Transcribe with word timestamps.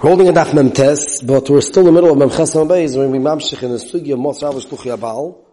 holding 0.00 0.28
a 0.28 0.32
daf 0.32 0.54
mem 0.54 0.72
test, 0.72 1.26
but 1.26 1.50
we're 1.50 1.60
still 1.60 1.86
in 1.86 1.86
the 1.86 1.92
middle 1.92 2.10
of 2.10 2.16
mem 2.16 2.30
chesam 2.30 2.66
beis, 2.66 2.96
we're 2.96 3.06
going 3.06 3.12
to 3.12 3.58
be 3.60 3.66
in 3.66 3.72
the 3.72 3.76
sugi 3.76 4.14
of 4.14 4.42
Rav 4.42 4.54
Shluchi 4.54 4.96
Abal, 4.96 5.44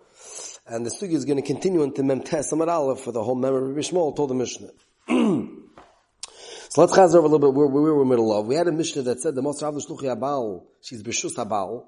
and 0.65 0.85
the 0.85 0.89
sugi 0.89 1.15
is 1.15 1.25
going 1.25 1.35
to 1.35 1.45
continue 1.45 1.83
into 1.83 2.01
mem 2.01 2.21
test 2.21 2.53
amar 2.53 2.69
aleph 2.69 3.01
for 3.01 3.11
the 3.11 3.21
whole 3.21 3.35
memory 3.35 3.71
of 3.71 3.77
Bishmol 3.77 4.15
told 4.15 4.29
the 4.29 4.35
Mishnah. 4.35 4.69
so 5.09 5.49
let's 6.77 6.93
chazer 6.93 7.15
over 7.15 7.27
a 7.27 7.29
little 7.29 7.39
bit 7.39 7.53
where, 7.53 7.67
we 7.67 7.81
were 7.81 8.01
in 8.01 8.07
the 8.07 8.15
middle 8.15 8.31
of. 8.31 8.45
We 8.47 8.55
had 8.55 8.69
a 8.69 8.71
Mishnah 8.71 9.01
that 9.01 9.19
said 9.19 9.35
the 9.35 9.41
Mos 9.41 9.61
Rav 9.61 9.73
Abal, 9.73 10.63
she's 10.81 11.03
Bishus 11.03 11.35
Abal, 11.35 11.83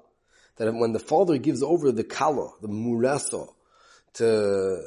that 0.58 0.70
when 0.74 0.92
the 0.92 0.98
father 0.98 1.38
gives 1.38 1.62
over 1.62 1.90
the 1.92 2.04
kala, 2.04 2.50
the 2.60 2.68
murasa, 2.68 3.48
to 4.12 4.24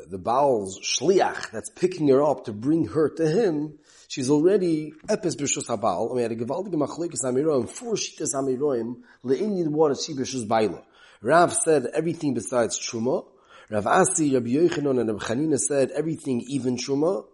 the 0.09 0.19
Baal's 0.19 0.79
shliach 0.79 1.49
that's 1.49 1.71
picking 1.71 2.07
her 2.09 2.21
up 2.21 2.45
to 2.45 2.53
bring 2.53 2.89
her 2.89 3.09
to 3.15 3.27
him, 3.27 3.79
she's 4.13 4.29
already 4.29 4.93
epis 5.07 5.35
b'shus 5.35 5.67
habal. 5.67 6.11
I 6.11 6.13
mean, 6.13 6.23
had 6.23 6.31
a 6.31 6.35
gewaltige 6.35 6.75
machlekes 6.75 7.23
amiroim, 7.23 7.67
four 7.67 7.95
shitas 7.95 8.35
amiroim, 8.35 8.97
le'inyin 9.25 9.69
what 9.69 9.91
is 9.91 10.03
she 10.05 10.13
b'shus 10.13 10.47
baila. 10.47 10.83
Rav 11.21 11.51
said 11.53 11.87
everything 11.93 12.35
besides 12.35 12.79
truma. 12.79 13.25
Rav 13.71 13.87
Asi, 13.87 14.33
Rabbi 14.33 14.49
Yochanan, 14.49 14.99
and 14.99 15.09
Rabbi 15.09 15.25
Chanina 15.25 15.57
said 15.57 15.89
everything 15.91 16.41
even 16.47 16.77
truma. 16.77 17.25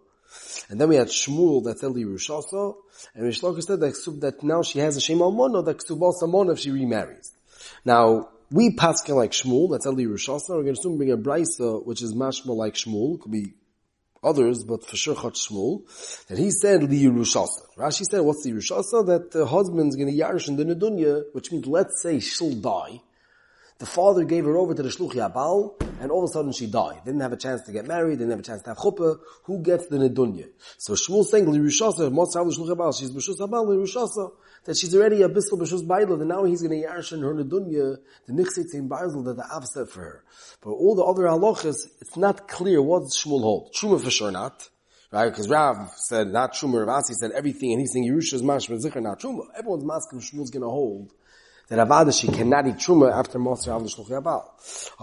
And 0.70 0.80
then 0.80 0.88
we 0.88 0.94
had 0.94 1.08
Shmuel 1.08 1.64
that 1.64 1.80
said 1.80 1.90
Lirushasa, 1.90 2.76
and 3.16 3.24
Rishloka 3.24 3.62
said 3.62 3.80
that, 3.80 3.94
that 4.20 4.44
now 4.44 4.62
she 4.62 4.78
has 4.78 4.96
a 4.96 5.00
Shem 5.00 5.18
Almono, 5.18 5.64
that 5.64 5.78
Ksubal 5.78 6.12
Samon 6.14 6.50
if 6.50 6.60
she 6.60 6.70
remarries. 6.70 7.32
Now, 7.84 8.28
we 8.52 8.70
paskin 8.76 9.16
like 9.16 9.32
Shmuel, 9.32 9.72
that's 9.72 9.86
Eli 9.86 10.04
Rishasa, 10.04 10.50
we're 10.50 10.62
going 10.62 10.76
to 10.76 10.80
soon 10.80 10.96
bring 10.98 11.10
a 11.10 11.16
Brisa, 11.16 11.84
which 11.84 12.00
is 12.00 12.14
mashma 12.14 12.54
like 12.54 12.74
Shmuel, 12.74 13.20
could 13.20 13.32
be 13.32 13.54
others, 14.22 14.64
but 14.64 14.86
for 14.86 14.96
sure 14.96 15.14
Chot 15.14 15.34
Shmuel, 15.34 15.82
that 16.28 16.38
he 16.38 16.50
said 16.50 16.82
Li 16.82 17.04
Yerushasa. 17.04 17.76
Rashi 17.76 18.04
said, 18.10 18.20
what's 18.20 18.44
the 18.44 18.52
Yerushasa? 18.52 19.06
That 19.06 19.30
the 19.32 19.46
husband's 19.46 19.96
going 19.96 20.08
to 20.08 20.18
yarish 20.18 20.48
in 20.48 20.56
the 20.56 20.64
Nedunya, 20.64 21.24
which 21.32 21.50
means 21.52 21.66
let's 21.66 22.02
say 22.02 22.20
she'll 22.20 22.54
die. 22.54 23.00
The 23.80 23.86
father 23.86 24.24
gave 24.24 24.44
her 24.44 24.58
over 24.58 24.74
to 24.74 24.82
the 24.82 24.90
Shluchi 24.90 25.14
Abal, 25.14 25.80
and 26.02 26.10
all 26.10 26.22
of 26.22 26.28
a 26.28 26.32
sudden 26.34 26.52
she 26.52 26.66
died. 26.66 27.00
Didn't 27.06 27.20
have 27.20 27.32
a 27.32 27.36
chance 27.38 27.62
to 27.62 27.72
get 27.72 27.86
married, 27.86 28.18
didn't 28.18 28.30
have 28.30 28.40
a 28.40 28.42
chance 28.42 28.60
to 28.64 28.70
have 28.70 28.76
chuppah. 28.76 29.18
Who 29.44 29.62
gets 29.62 29.86
the 29.86 29.96
Nedunya? 29.96 30.48
So 30.76 30.92
Shmuel 30.92 31.24
saying, 31.24 31.50
Li 31.50 31.60
Yerushasa, 31.60 32.12
Mosar 32.12 32.44
Shluchi 32.44 32.76
Abal, 32.76 32.94
she's 32.98 33.10
B'shus 33.10 33.40
Abal, 33.40 33.66
Li 33.66 34.30
that 34.66 34.76
she's 34.76 34.94
already 34.94 35.22
a 35.22 35.30
bisl 35.30 35.52
b'shus 35.54 35.86
baila, 35.86 36.20
and 36.20 36.28
now 36.28 36.44
he's 36.44 36.60
going 36.60 36.78
to 36.78 36.86
yarshin 36.86 37.22
her 37.22 37.32
nedunya, 37.32 37.96
the 38.26 38.32
nichsit 38.34 38.74
in 38.74 38.86
basil 38.86 39.22
that 39.22 39.36
the 39.36 39.44
Av 39.50 39.66
for 39.88 40.02
her. 40.02 40.24
But 40.60 40.72
all 40.72 40.94
the 40.94 41.02
other 41.02 41.22
halachas, 41.22 41.86
it's 42.02 42.18
not 42.18 42.48
clear 42.48 42.82
what 42.82 43.04
Shmuel 43.04 43.40
hold. 43.40 43.72
Truma 43.74 43.98
for 43.98 44.10
sure 44.10 44.30
not. 44.30 44.68
Right? 45.10 45.30
Because 45.30 45.48
Rav 45.48 45.90
said 45.96 46.28
not 46.28 46.52
Truma, 46.52 46.86
Ravasi 46.86 47.14
said 47.14 47.30
everything, 47.32 47.72
and 47.72 47.80
he's 47.80 47.92
saying 47.92 48.06
Yerusha's 48.06 48.42
mashma 48.42 48.78
zikr, 48.84 49.02
not 49.02 49.20
Truma. 49.20 49.46
Everyone's 49.56 49.86
masking 49.86 50.20
Shmuel's 50.20 50.50
going 50.50 50.62
to 50.62 50.68
hold 50.68 51.14
that 51.70 51.88
Avada 51.88 52.12
she 52.12 52.26
cannot 52.26 52.66
eat 52.66 52.74
Truma 52.74 53.12
after 53.12 53.38
Moser 53.38 53.72
Av 53.72 53.82
L'Shluch 53.82 54.08
Yabal. 54.08 54.44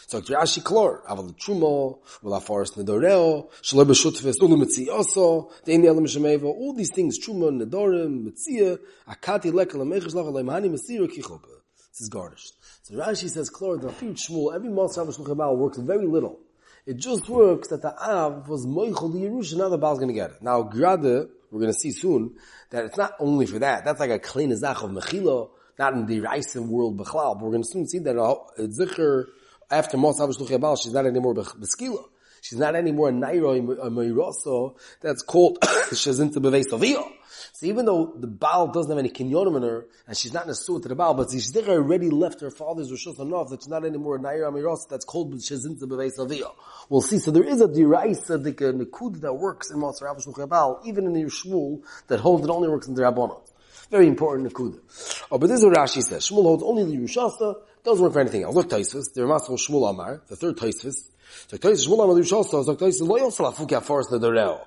So 0.08 0.22
Rashi 0.22 0.62
klor, 0.62 1.04
aval 1.04 1.38
truma, 1.38 1.98
vel 2.22 2.32
afaris 2.32 2.74
nedoreo, 2.78 3.50
shalom 3.60 3.88
b'shutfes, 3.88 4.40
ulu 4.40 4.64
mitziyaso, 4.64 5.50
deini 5.66 5.84
elam 5.84 6.06
shemeva, 6.06 6.44
all 6.44 6.72
these 6.72 6.90
things, 6.90 7.18
truma, 7.18 7.50
nedorim, 7.50 8.32
mitziyah, 8.32 8.78
akati 9.06 9.52
lekel, 9.52 9.82
amechish 9.82 10.14
lach, 10.14 10.32
alayim 10.32 10.72
mesira, 10.72 11.06
kichopa. 11.06 11.57
Is 12.00 12.08
garnished. 12.08 12.54
So 12.82 12.94
Rashi 12.94 13.28
says, 13.28 13.50
Klor, 13.50 13.80
the 13.80 13.88
Afim 13.88 14.14
Shmuel, 14.14 14.54
every 14.54 14.68
Moshe 14.68 14.96
Rav 14.96 15.08
Shluch 15.08 15.56
works 15.56 15.78
very 15.78 16.06
little. 16.06 16.38
It 16.86 16.96
just 16.96 17.28
works 17.28 17.68
that 17.68 17.82
the 17.82 17.92
Av 18.00 18.48
was 18.48 18.66
Moichel 18.66 19.12
the 19.12 19.26
and 19.26 19.58
now 19.58 19.68
the 19.68 19.78
Baal's 19.78 19.98
to 20.08 20.14
get 20.14 20.30
it. 20.30 20.40
Now, 20.40 20.62
Grade, 20.62 21.28
we're 21.50 21.60
to 21.66 21.74
see 21.74 21.90
soon, 21.90 22.36
that 22.70 22.84
it's 22.84 22.96
not 22.96 23.14
only 23.18 23.46
for 23.46 23.58
that. 23.58 23.84
That's 23.84 24.00
like 24.00 24.10
a 24.10 24.18
clean 24.18 24.54
Zach 24.56 24.82
of 24.82 24.90
Mechila, 24.90 25.50
not 25.78 25.94
in 25.94 26.06
the 26.06 26.20
Raisa 26.20 26.62
world 26.62 26.96
Bechlal, 26.96 27.34
but 27.34 27.44
we're 27.46 27.58
to 27.58 27.64
soon 27.64 27.88
see 27.88 27.98
that 27.98 28.16
uh, 28.16 28.36
Zikr, 28.58 29.24
after 29.70 29.96
Moshe 29.96 30.20
Rav 30.20 30.30
Shluch 30.30 30.82
she's 30.82 30.92
not 30.92 31.04
anymore 31.04 31.34
Beskila. 31.34 32.04
She's 32.48 32.58
not 32.58 32.74
anymore 32.76 33.10
a 33.10 33.12
Nairo, 33.12 33.58
a 33.58 33.90
Meirasa, 33.90 34.74
that's 35.02 35.20
called 35.20 35.60
Shazinta 35.62 36.36
Beveis 36.36 36.68
Aviyah. 36.68 37.06
So 37.52 37.66
even 37.66 37.84
though 37.84 38.14
the 38.18 38.26
Baal 38.26 38.68
doesn't 38.68 38.90
have 38.90 38.98
any 38.98 39.10
kinyonim 39.10 39.58
in 39.58 39.62
her, 39.64 39.86
and 40.06 40.16
she's 40.16 40.32
not 40.32 40.48
a 40.48 40.54
suit 40.54 40.84
to 40.84 40.88
the 40.88 40.94
Baal, 40.94 41.12
but 41.12 41.30
she's 41.30 41.54
already 41.54 42.08
left 42.08 42.40
her 42.40 42.50
father's 42.50 42.90
Rishos 42.90 43.20
enough 43.20 43.50
that 43.50 43.60
she's 43.60 43.68
not 43.68 43.84
anymore 43.84 44.16
a 44.16 44.18
Nair 44.18 44.50
Amiros 44.50 44.88
that's 44.88 45.04
called 45.04 45.34
Shezinta 45.34 45.82
Beveis 45.82 46.16
Aviyah. 46.18 46.50
We'll 46.88 47.02
see. 47.02 47.18
So 47.18 47.30
there 47.30 47.44
is 47.44 47.60
a 47.60 47.68
diraisa, 47.68 48.42
the 48.42 48.52
Nikud 48.54 49.20
that 49.20 49.34
works 49.34 49.70
in 49.70 49.80
Rav 49.80 50.48
Baal, 50.48 50.80
even 50.86 51.04
in 51.04 51.12
the 51.12 51.24
Shmuel, 51.24 51.82
that 52.06 52.20
holds 52.20 52.46
it 52.46 52.50
only 52.50 52.70
works 52.70 52.88
in 52.88 52.94
the 52.94 53.02
Rabbanah. 53.02 53.42
Very 53.90 54.06
important 54.06 54.50
Nikud. 54.50 55.26
Oh, 55.30 55.36
but 55.36 55.48
this 55.48 55.58
is 55.58 55.66
what 55.66 55.76
Rashi 55.76 56.02
says. 56.02 56.26
Shmuel 56.26 56.44
holds 56.44 56.62
only 56.62 56.84
the 56.84 56.96
Yushasta, 56.96 57.56
doesn't 57.84 58.02
work 58.02 58.14
for 58.14 58.20
anything 58.20 58.44
else. 58.44 58.54
Look 58.54 58.70
Taisvis, 58.70 59.12
the 59.12 59.26
Ramas 59.26 59.48
Shmuel 59.48 59.90
Amar, 59.90 60.22
the 60.28 60.36
third 60.36 60.56
Taisvis. 60.56 61.10
So 61.46 61.56
Taisvis 61.56 61.86
Shmuel 61.86 62.04
Amar 62.04 62.16
Yushasta, 62.16 62.64
so 62.64 62.76
Taisvis 62.76 63.06
Lo 63.06 63.18
Yosla 63.18 63.54
Fuki 63.54 63.80
Afaras 63.80 64.10
Nedoreo. 64.10 64.60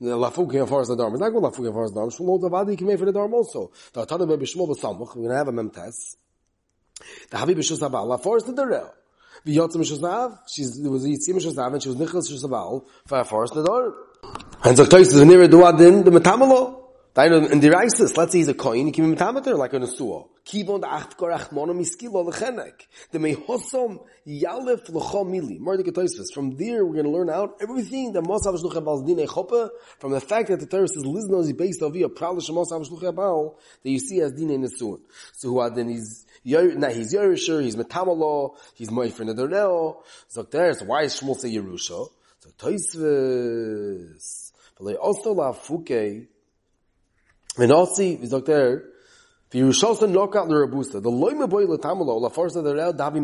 Lafuki 0.00 0.58
and 0.60 0.68
Forest 0.68 0.90
Darm. 0.92 1.12
It's 1.12 1.20
not 1.20 1.30
going 1.30 1.44
Lafuki 1.44 1.66
and 1.66 1.74
Forest 1.74 1.94
Darm. 1.94 2.14
Shmuel 2.14 2.40
Zavadi 2.42 2.78
came 2.78 2.96
for 2.98 3.06
the 3.06 3.12
Darm 3.12 3.32
also. 3.32 3.70
The 3.92 4.04
Atana 4.04 4.28
Bebe 4.28 4.44
Shmuel 4.44 4.68
Basamuch. 4.68 5.16
We're 5.16 5.22
going 5.22 5.28
to 5.30 5.36
have 5.36 5.48
a 5.48 5.52
memtes. 5.52 6.16
The 7.30 7.38
Habib 7.38 7.58
Shus 7.58 7.80
Abal. 7.80 8.06
La 8.06 8.16
Forest 8.18 8.46
The 8.46 8.92
Yotzim 9.46 9.80
Shus 9.80 10.00
Nav. 10.00 10.38
She's, 10.46 10.78
it 10.78 10.88
was 10.88 11.06
Yitzim 11.06 11.36
Shus 11.36 11.56
Nav 11.56 11.72
and 11.72 11.82
she 11.82 11.88
was 11.88 11.98
Nicholas 11.98 12.30
Shus 12.30 12.44
Abal 12.44 12.84
for 13.06 13.24
Forest 13.24 13.54
Darm. 13.54 13.94
And 14.64 14.76
Zaktois 14.76 15.00
is 15.00 15.14
the 15.14 15.24
near 15.24 15.48
Duadin, 15.48 16.04
the 16.04 16.10
Metamalo. 16.10 16.85
Deine, 17.16 17.50
in 17.50 17.60
the 17.60 17.68
Reises, 17.68 18.14
let's 18.18 18.32
say 18.32 18.38
he's 18.38 18.48
a 18.48 18.52
coin, 18.52 18.92
can 18.92 19.10
be 19.10 19.16
metameter 19.16 19.56
like 19.56 19.72
an 19.72 19.80
Asua. 19.84 20.28
Kivon 20.44 20.82
da 20.82 20.88
acht 20.98 21.16
korach 21.16 21.50
mono 21.50 21.72
miskilo 21.72 22.30
lechenek. 22.30 22.74
The 23.10 23.18
mehosom 23.18 24.04
yalef 24.28 24.90
lecho 24.90 25.24
mili. 25.24 25.58
Mordek 25.58 25.86
Toisves. 25.94 26.34
From 26.34 26.58
there, 26.58 26.84
we're 26.84 26.92
going 26.92 27.06
to 27.06 27.10
learn 27.10 27.30
out 27.30 27.56
everything 27.62 28.12
that 28.12 28.22
Mosav 28.22 28.60
Shluch 28.60 28.74
Abal 28.74 29.06
Dine 29.06 29.26
Choppe, 29.26 29.70
from 29.98 30.12
the 30.12 30.20
fact 30.20 30.48
that 30.48 30.60
the 30.60 30.66
Torah 30.66 30.86
says 30.86 31.04
Lizno 31.04 31.40
is 31.40 31.54
based 31.54 31.80
on 31.80 31.94
via 31.94 32.10
Pralish 32.10 32.50
Mosav 32.50 32.86
Shluch 32.86 33.04
Abal, 33.04 33.54
that 33.82 33.88
you 33.88 33.98
see 33.98 34.20
as 34.20 34.32
Dine 34.32 34.62
Nesuin. 34.62 35.00
So 35.32 35.48
who 35.48 35.70
then 35.74 35.88
he's, 35.88 36.26
now 36.44 36.90
he's 36.90 37.14
Yerisher, 37.14 37.62
he's 37.62 37.76
Metamalo, 37.76 38.58
he's 38.74 38.90
Moifer 38.90 39.24
Nedoreo. 39.24 40.02
So 40.28 40.42
there, 40.42 40.74
so 40.74 40.84
why 40.84 41.04
is 41.04 41.18
Shmuel 41.18 41.36
say 41.36 41.50
Yerusha? 41.50 42.10
So 42.40 42.50
Toisves. 42.58 44.52
But 44.76 44.84
they 44.84 44.96
also 44.96 45.32
la 45.32 45.54
fuke, 45.54 46.26
also, 47.58 48.02
sagt 48.26 48.48
er, 48.48 48.82
wie 49.50 49.60
Yerushalson 49.60 50.12
knockout 50.12 50.48
the 50.48 50.54
Rabusta, 50.54 51.00
the 51.00 51.10
loime 51.10 51.48
boy 51.48 51.64
letamalo, 51.64 52.20
la 52.20 52.28
forza 52.28 52.62
the 52.62 52.74
real 52.74 52.92
davi 52.92 53.20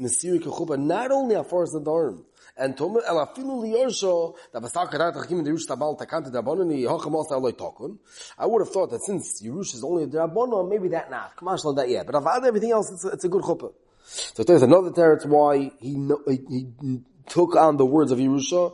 mesiri 0.00 0.40
kechuba, 0.40 0.78
not 0.78 1.10
only 1.10 1.34
a 1.34 1.44
forza 1.44 1.78
darm, 1.78 2.24
and 2.56 2.76
tome 2.76 3.00
el 3.06 3.16
afilu 3.16 3.62
liyorsho, 3.62 4.34
da 4.52 4.60
bastak 4.60 4.90
karat 4.90 5.16
achim 5.16 5.44
the 5.44 5.50
Yerush 5.50 5.66
tabal 5.66 5.96
takante 5.98 6.32
da 6.32 6.42
bonani, 6.42 6.82
hocha 6.84 7.10
mos 7.10 7.28
tokun. 7.28 7.98
I 8.38 8.46
would 8.46 8.62
have 8.62 8.72
thought 8.72 8.90
that 8.90 9.02
since 9.02 9.42
Yerush 9.42 9.74
is 9.74 9.84
only 9.84 10.04
a 10.04 10.06
drabono, 10.06 10.68
maybe 10.68 10.88
that 10.88 11.10
not. 11.10 11.36
Come 11.36 11.48
on, 11.48 11.74
that 11.76 11.88
yeah. 11.88 12.02
But 12.02 12.16
I've 12.16 12.44
everything 12.44 12.72
else, 12.72 12.90
it's 12.90 13.04
a, 13.04 13.08
it's 13.08 13.24
a 13.24 13.28
good 13.28 13.42
chuppah. 13.42 13.72
So 14.06 14.44
there's 14.44 14.62
another 14.62 14.90
teretz 14.90 15.26
why 15.26 15.70
he, 15.80 16.08
he, 16.48 16.66
he 16.80 17.00
took 17.28 17.56
on 17.56 17.76
the 17.76 17.86
words 17.86 18.12
of 18.12 18.18
Yerusha. 18.18 18.72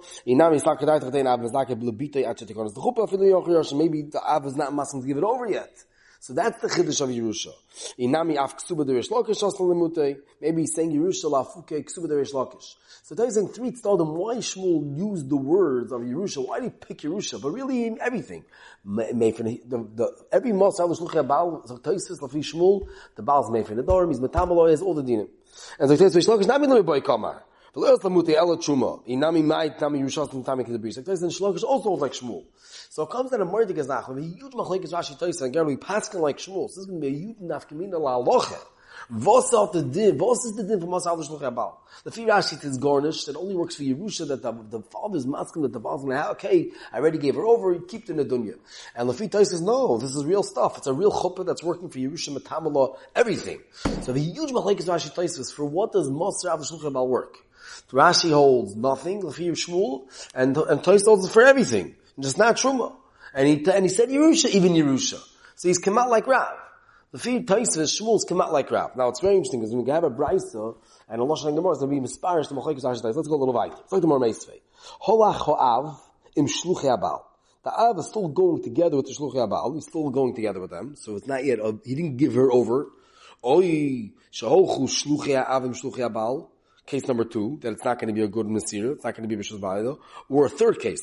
Maybe 3.77 4.03
the 4.03 4.23
av 4.23 4.47
is 4.47 4.57
not 4.57 4.75
masking 4.75 5.01
to 5.01 5.07
give 5.07 5.17
it 5.17 5.25
over 5.25 5.47
yet. 5.49 5.85
So 6.23 6.35
that's 6.35 6.63
the 6.63 6.69
chiddush 6.69 7.01
of 7.01 7.09
Yerusha. 7.09 7.53
Inami 7.99 8.37
af 8.37 8.57
ksuba 8.57 8.87
derish 8.87 9.09
lokish 9.11 9.43
asal 9.43 9.67
lemute. 9.67 10.19
Maybe 10.41 10.63
he's 10.63 10.73
saying 10.73 10.93
Yerusha 10.93 11.25
lafuke 11.25 11.85
ksuba 11.85 12.07
derish 12.07 12.33
lokish. 12.33 12.77
So 13.03 13.17
saying 13.29 13.49
three 13.49 13.71
them 13.73 14.15
why 14.15 14.37
Shmuel 14.37 14.97
used 14.97 15.29
the 15.29 15.37
words 15.37 15.91
of 15.91 16.03
Yerusha. 16.03 16.47
Why 16.47 16.61
did 16.61 16.67
he 16.67 16.71
pick 16.71 16.99
Yerusha? 16.99 17.43
But 17.43 17.51
really 17.51 17.87
in 17.87 17.99
everything. 18.01 18.45
The, 18.85 19.89
the, 19.97 20.17
every 20.31 20.53
Mos 20.53 20.79
Al 20.79 20.91
Shluchei 20.91 21.27
Baal, 21.27 21.67
so 21.67 21.79
Taisis 21.79 22.21
lafi 22.21 22.45
Shmuel, 22.45 22.87
the 23.17 23.23
Baal's 23.23 23.51
made 23.51 23.67
for 23.67 23.75
the 23.75 23.83
Dorim, 23.83 24.07
he's 24.07 24.21
metamaloy, 24.21 24.71
has 24.71 24.81
all 24.81 24.95
the 24.95 25.03
dinim. 25.03 25.29
And 25.81 25.91
so 25.91 25.97
Taisis 25.97 26.29
Lokish, 26.29 26.47
not 26.47 26.61
me 26.61 26.83
boy 26.83 27.01
kamar. 27.01 27.43
Shlokish 31.31 31.63
also 31.63 31.91
like 31.93 32.13
Shmuel. 32.13 32.45
So 32.91 33.05
it 33.05 33.11
comes 33.11 33.31
that 33.31 33.41
a 33.41 33.47
Mordig 33.47 33.79
is 33.79 33.89
nach, 33.89 34.09
with 34.09 34.19
a 34.19 34.21
huge 34.21 34.53
machlekes 34.53 34.93
Rashi 34.93 35.19
Tyson, 35.19 35.47
again 35.47 35.65
we 35.65 35.77
paskin 35.77 36.21
like 36.21 36.37
Shmuel. 36.37 36.69
So 36.69 36.81
this 36.81 36.85
is 36.85 36.87
going 36.87 37.01
to 37.01 37.09
be 37.09 37.15
a 37.15 37.19
huge 37.19 37.39
nafkamina 37.39 37.99
la 37.99 38.23
aloche. 38.23 38.59
Vos 39.09 39.55
out 39.55 39.73
the 39.73 39.83
din, 39.83 40.19
vos 40.19 40.45
is 40.45 40.55
the 40.55 40.65
din 40.65 40.81
for 40.81 40.87
Mas 40.87 41.07
Al 41.07 41.17
Shluch 41.17 41.41
Abal. 41.41 41.77
The 42.05 42.11
Fi 42.11 42.27
Rashi 42.27 42.63
is 42.63 42.77
garnished, 42.77 43.27
it 43.29 43.37
only 43.37 43.55
works 43.55 43.77
for 43.77 43.85
Yerusha, 43.85 44.29
that 44.29 44.43
the, 44.43 44.53
the 44.53 44.83
father's 44.83 45.27
masking 45.27 45.63
that 45.63 45.73
the 45.73 45.81
father's 45.81 46.05
going 46.05 46.17
to 46.17 46.23
have, 46.23 46.31
okay, 46.33 46.73
I 46.93 46.99
already 46.99 47.17
gave 47.17 47.37
her 47.37 47.47
over, 47.47 47.79
keep 47.81 48.05
the 48.05 48.13
dunya. 48.13 48.59
And 48.95 49.09
the 49.09 49.15
Fi 49.15 49.29
says, 49.45 49.63
no, 49.63 49.97
this 49.97 50.15
is 50.15 50.27
real 50.27 50.43
stuff. 50.43 50.77
It's 50.77 50.87
a 50.87 50.93
real 50.93 51.11
chuppah 51.11 51.47
that's 51.47 51.63
working 51.63 51.89
for 51.89 51.99
Yerusha, 51.99 52.37
Metamala, 52.37 52.99
everything. 53.17 53.61
So 54.03 54.13
the 54.13 54.21
huge 54.21 54.51
machlekes 54.51 54.85
Rashi 54.85 55.15
Tyson 55.15 55.45
for 55.45 55.65
what 55.65 55.93
does 55.93 56.11
Mas 56.11 56.45
Al 56.45 56.59
Shluch 56.59 56.83
Abal 56.83 57.09
work? 57.09 57.39
Rashi 57.91 58.33
holds 58.33 58.75
nothing, 58.77 59.23
Lefi 59.23 59.51
Shmuel, 59.51 60.09
and, 60.35 60.57
and 60.57 60.83
Toys 60.83 61.03
holds 61.05 61.27
it 61.27 61.33
for 61.33 61.43
everything. 61.43 61.97
Just 62.19 62.39
not 62.39 62.57
Truma. 62.57 62.95
And 63.35 63.49
he, 63.49 63.71
and 63.71 63.85
he 63.85 63.89
said 63.89 64.09
Yerusha, 64.09 64.51
even 64.51 64.73
Yerusha. 64.73 65.21
So 65.57 65.69
he's 65.69 65.79
come 65.79 65.99
out 65.99 66.11
like 66.11 66.27
Rav. 66.27 66.59
The 67.13 67.19
feed 67.19 67.47
Taisvis 67.47 68.01
Shmuel's 68.01 68.25
come 68.25 68.41
out 68.41 68.53
like 68.53 68.71
Rav. 68.71 68.97
Now 68.97 69.09
it's 69.09 69.21
very 69.21 69.35
interesting 69.35 69.61
because 69.61 69.75
when 69.75 69.85
we 69.85 69.91
have 69.91 70.05
a 70.05 70.11
Brisa 70.11 70.77
and 71.11 71.21
a 71.21 71.25
Lashon 71.25 71.55
Gemara 71.55 71.73
is 71.73 71.79
going 71.79 71.95
to 71.95 72.01
be 72.01 72.07
misparish 72.07 72.49
the 72.49 72.55
Machlekes 72.55 72.85
Rashi 72.85 73.05
Let's 73.05 73.29
go 73.29 73.35
a 73.35 73.37
little 73.37 73.53
weiter. 73.53 73.77
It's 73.81 73.93
like 73.93 74.01
the 74.01 74.09
more 74.09 74.19
Meisvei. 74.19 74.61
Holach 75.03 75.35
Ho'av 75.35 76.01
im 76.37 76.47
Shluchei 76.47 76.99
Abal. 76.99 77.23
The 77.65 77.71
Av 77.71 77.99
is 77.99 78.07
still 78.07 78.29
going 78.29 78.63
together 78.63 78.97
with 78.97 79.07
the 79.07 79.13
Shluchei 79.13 79.47
Abal. 79.47 79.75
He's 79.75 79.85
still 79.85 80.09
going 80.09 80.35
together 80.35 80.61
with 80.61 80.71
them. 80.71 80.97
So 80.97 81.17
it's 81.17 81.27
not 81.27 81.45
yet, 81.45 81.61
uh, 81.61 81.75
he 81.85 81.95
didn't 81.95 82.17
give 82.17 82.35
her 82.35 82.51
over. 82.51 82.87
Oy, 83.45 84.13
Shahochu 84.33 84.89
Shluchei 84.89 85.37
Av 85.37 85.65
im 85.67 85.75
Shluchei 85.75 86.11
Abal. 86.11 86.49
Case 86.85 87.07
number 87.07 87.25
two, 87.25 87.59
that 87.63 87.73
it's 87.73 87.85
not 87.85 88.01
going 88.01 88.09
to 88.09 88.13
be 88.13 88.23
a 88.23 88.29
good 88.29 88.49
Nasir, 88.49 88.91
it's 88.93 89.05
not 89.05 89.17
going 89.17 89.29
to 89.29 89.37
be 89.37 89.41
Bishas 89.41 89.61
Valido. 89.61 90.01
Or 90.29 90.47
a 90.47 90.49
third 90.49 90.81
case, 90.81 91.01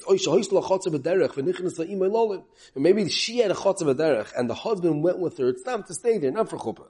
and 2.75 2.83
maybe 2.83 3.07
she 3.09 3.37
had 3.37 3.51
a 3.51 3.53
chotzer 3.53 3.95
b'derech, 3.95 4.33
and 4.37 4.49
the 4.49 4.55
husband 4.55 5.03
went 5.03 5.19
with 5.19 5.37
her, 5.37 5.47
it's 5.47 5.63
time 5.63 5.83
to 5.83 5.93
stay 5.93 6.17
there, 6.17 6.31
not 6.31 6.49
for 6.49 6.57
chuppah. 6.57 6.87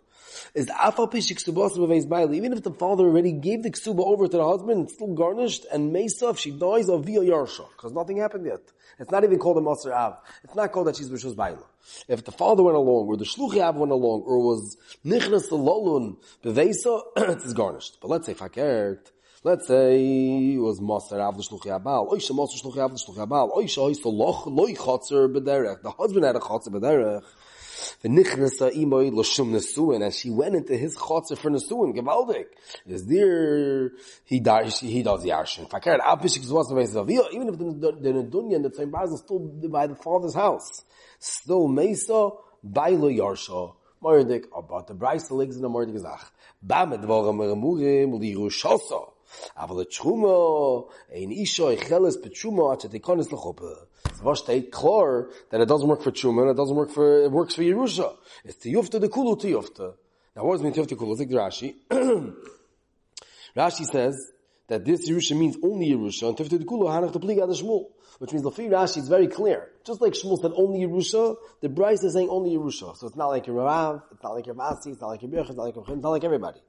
Is 0.56 0.66
the 0.66 0.74
afal 0.74 1.12
pishik 1.12 1.38
ksubas 1.38 2.34
even 2.36 2.54
if 2.54 2.64
the 2.64 2.72
father 2.72 3.04
already 3.04 3.32
gave 3.32 3.62
the 3.62 3.70
ksuba 3.70 4.00
over 4.00 4.28
to 4.28 4.38
the 4.38 4.46
husband, 4.46 4.86
it's 4.86 4.96
still 4.96 5.14
garnished, 5.14 5.68
and 5.72 5.94
Mesa, 5.94 6.30
if 6.30 6.40
she 6.40 6.50
dies 6.50 6.90
of 6.90 7.06
via 7.06 7.20
yarsha, 7.20 7.70
because 7.78 7.94
nothing 7.94 8.18
happened 8.18 8.48
yet. 8.48 8.62
It's 9.00 9.12
not 9.12 9.24
even 9.24 9.40
called 9.40 9.58
a 9.58 9.62
Maser 9.62 9.94
Av. 9.94 10.18
It's 10.44 10.56
not 10.56 10.72
called 10.72 10.88
that 10.88 10.98
she's 10.98 11.10
Bishos 11.10 11.36
Baila. 11.36 11.64
If 12.08 12.26
the 12.26 12.34
father 12.34 12.64
went 12.64 12.76
along, 12.76 13.08
or 13.08 13.16
the 13.16 13.24
Shluchi 13.24 13.62
Av 13.62 13.78
went 13.78 13.92
along, 13.92 14.24
or 14.26 14.40
was 14.40 14.78
Nichnas 15.06 15.50
Lolun 15.50 16.18
Bevesa, 16.44 17.02
it's 17.18 17.54
garnished. 17.54 17.98
But 18.02 18.10
let's 18.10 18.26
say 18.26 18.34
Fakert, 18.34 19.12
let's 19.44 19.68
say 19.68 20.54
it 20.54 20.58
was 20.58 20.82
Maser 20.82 21.22
Av 21.22 21.38
the 21.38 21.44
Shluchi 21.44 21.68
Abal, 21.68 22.12
Oisha 22.12 22.32
Maser 22.32 22.62
Shluchi 22.62 22.78
Av 22.78 22.92
the 22.92 22.98
Shluchi 22.98 23.26
Abal, 23.26 23.56
Oisha 23.56 23.90
Oisha 23.90 24.14
Loch, 24.14 24.46
Loi 24.48 24.74
Chotzer 24.74 25.34
Bederech. 25.34 25.82
The 25.82 25.92
husband 25.92 26.26
had 26.26 26.36
a 26.36 26.40
Chotzer 26.40 26.70
Bederech. 26.70 27.24
And 28.04 28.26
she 30.14 30.30
went 30.30 30.56
into 30.56 30.78
his 30.78 30.96
chotzer 30.98 31.38
for 31.38 31.50
nesuin, 31.50 31.96
gewaldig. 31.96 32.46
Is 32.88 33.06
there, 33.06 33.92
he 34.26 34.40
does, 34.40 34.80
he 34.80 35.04
does 35.04 35.26
yarshin. 35.26 35.70
Fakir, 35.70 36.00
apishik 36.00 36.46
zwas 36.46 36.72
even 37.34 37.50
if 37.50 37.58
the, 37.58 37.92
the 38.00 38.10
Nedunya 38.12 38.56
and 38.56 38.66
the 38.66 38.70
Tzayim 38.70 38.92
Baz 38.92 39.12
is 39.12 39.20
still 39.20 39.40
by 39.40 39.88
the 39.88 39.96
father's 39.96 40.36
house. 40.36 40.84
Still 41.20 41.68
mesa, 41.68 42.32
bailo 42.66 43.10
yarsha. 43.16 43.76
Mordik, 44.02 44.46
about 44.56 44.88
the 44.88 44.94
Bryce 44.94 45.30
legs 45.30 45.58
in 45.58 45.62
the 45.62 45.70
Mordik 45.70 45.94
gezach. 45.94 46.32
Bamed 46.66 47.04
dvoram 47.04 47.38
meremurim, 47.38 48.20
li 48.20 48.34
Yerushosa. 48.34 49.12
Aber 49.56 49.76
the 49.76 49.86
Truma, 49.86 50.90
ein 51.14 51.32
Isha, 51.32 51.76
Echeles, 51.76 52.22
Petruma, 52.22 52.74
at 52.74 52.80
the 52.82 53.00
Tikonis 53.00 53.30
Lechope. 53.30 53.86
Zvar 54.20 54.36
state 54.36 54.72
clear 54.72 55.30
that 55.52 55.62
it 55.62 55.68
doesn't 55.68 55.88
work 55.88 56.02
for 56.02 56.12
Truma, 56.12 56.42
and 56.42 56.52
it 56.52 56.58
doesn't 56.58 56.76
work 56.76 56.90
for, 56.90 57.24
it 57.24 57.32
works 57.32 57.56
for 57.56 57.62
Yerusha. 57.62 58.16
It's 58.44 58.58
Tiyufta, 58.58 59.00
the 59.00 59.10
Kulu 59.10 59.36
Tiyufta. 59.36 59.94
Now 60.36 60.44
what 60.44 60.54
does 60.54 60.64
mean 60.64 60.74
Tiyufta 60.74 60.98
Kulu? 60.98 61.16
Like 61.16 61.30
Rashi. 61.30 61.76
Rashi 63.56 63.86
says 63.86 64.32
that 64.68 64.86
this 64.86 65.10
Yerusha 65.10 65.38
means 65.38 65.58
only 65.64 65.90
Yerusha, 65.92 66.30
and 66.30 66.38
Tiyufta 66.38 66.60
the 66.60 66.66
Kulu, 66.66 66.86
Hanach 66.86 67.14
the 67.14 67.20
Pliga 67.20 67.48
the 67.48 67.54
Shmuel. 67.54 67.86
Which 68.20 68.34
means 68.34 68.44
the 68.44 68.52
Lefi 68.52 68.70
Rashi 68.70 68.98
is 68.98 69.08
very 69.08 69.28
clear. 69.28 69.70
Just 69.86 70.02
like 70.02 70.12
Shmuel 70.12 70.42
said 70.42 70.52
only 70.54 70.80
Yerusha, 70.86 71.38
the 71.62 71.70
Brisa 71.70 72.06
is 72.06 72.14
saying 72.14 72.28
only 72.30 72.52
Yerusha. 72.52 72.98
So 72.98 73.08
it's 73.08 73.16
not 73.16 73.28
like 73.28 73.48
your 73.48 73.56
Rav, 73.58 74.02
it's 74.12 74.22
not 74.22 74.34
like 74.34 74.46
your 74.46 74.56
Vasi, 74.56 74.88
it's 74.88 75.00
not 75.00 75.08
like 75.08 75.22
your 75.22 75.32
Birch, 75.32 75.48
it's 75.48 75.56
not 75.56 75.64
like 75.64 75.76
your 75.76 75.86
it's 75.88 76.04
not 76.04 76.10
like 76.10 76.24
everybody. 76.26 76.60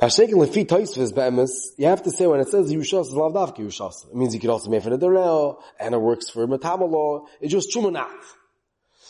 Hashekin 0.00 0.34
lefi 0.34 0.64
toisves 0.64 1.12
be'emes, 1.12 1.50
you 1.76 1.86
have 1.86 2.04
to 2.04 2.10
say 2.12 2.24
when 2.28 2.38
it 2.38 2.48
says 2.48 2.72
Yushas 2.72 3.08
is 3.08 3.14
lavdavka 3.14 3.58
Yushas. 3.58 4.08
It 4.08 4.14
means 4.14 4.32
you 4.32 4.38
could 4.38 4.50
also 4.50 4.70
make 4.70 4.84
for 4.84 4.90
the 4.90 4.98
Dereo, 4.98 5.60
and 5.80 5.92
it 5.92 5.98
works 5.98 6.30
for 6.30 6.46
Metamalo. 6.46 7.26
It's 7.40 7.50
just 7.50 7.72
Truma 7.74 7.90
not. 7.90 8.08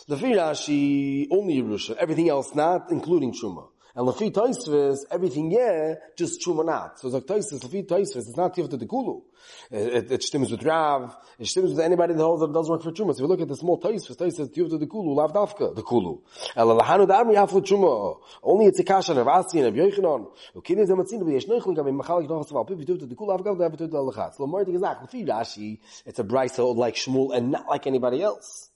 The 0.07 0.15
Rashi, 0.15 1.27
only 1.29 1.61
Yerusha, 1.61 1.95
everything 1.95 2.27
else 2.27 2.55
not, 2.55 2.89
including 2.89 3.33
Truma. 3.33 3.67
And 3.99 4.07
Lafi 4.07 4.31
Taisvis, 4.31 4.99
everything 5.11 5.51
yeah, 5.51 5.95
just 6.15 6.39
Truma 6.39 6.65
not. 6.65 7.01
So 7.01 7.09
it's 7.09 7.15
like 7.15 7.25
Taisvis, 7.25 7.59
Lafi 7.65 7.85
Taisvis, 7.85 8.15
it's 8.15 8.37
not 8.37 8.55
Tifta 8.55 8.79
the 8.79 8.85
Kulu. 8.85 9.23
It, 9.71 10.09
it, 10.09 10.23
stems 10.23 10.49
with 10.51 10.63
Rav, 10.63 11.17
it 11.37 11.47
stems 11.47 11.71
with 11.71 11.81
anybody 11.81 12.13
that 12.13 12.23
holds 12.23 12.39
that 12.39 12.53
doesn't 12.53 12.71
work 12.71 12.81
for 12.81 12.93
Truma. 12.93 13.07
So 13.07 13.15
if 13.15 13.19
you 13.19 13.27
look 13.27 13.41
at 13.41 13.49
the 13.49 13.57
small 13.57 13.77
Taisvis, 13.77 14.15
Taisvis, 14.15 14.55
Tifta 14.55 14.79
the 14.79 14.87
Kulu, 14.87 15.15
Lav 15.15 15.33
Dafka, 15.33 15.75
the 15.75 15.83
Kulu. 15.83 16.21
El 16.55 16.67
Lahanu 16.67 17.09
Dami 17.09 17.35
Aflo 17.35 17.61
Truma. 17.61 18.19
Only 18.41 18.67
it's 18.67 18.79
a 18.79 18.85
Kasha, 18.85 19.13
Rav 19.15 19.27
Asi, 19.27 19.61
Rav 19.61 19.73
Yochanan. 19.73 20.31
Ukini 20.55 20.87
Zematzin, 20.87 21.19
Rav 21.19 21.27
Yeshnoichel, 21.27 21.75
Gabi 21.75 22.01
Machalik, 22.01 22.29
Nochas 22.29 22.53
Val, 22.53 22.63
Pipi 22.65 22.85
Tifta 22.85 23.09
the 23.09 23.15
Kulu, 23.15 23.37
Avgav, 23.37 23.59
Dav 23.59 23.73
Tifta 23.73 23.95
Al-Lachatz. 23.95 24.35
So 24.35 24.47
Marti 24.47 24.71
Gazak, 24.71 25.09
Lafi 25.09 25.27
Rashi, 25.27 25.79
it's 26.05 26.19
a 26.19 26.23
Brisa 26.23 26.73
like 26.73 26.95
Shmuel 26.95 27.35
and 27.35 27.51
not 27.51 27.67
like 27.67 27.85
anybody 27.85 28.21
else. 28.21 28.69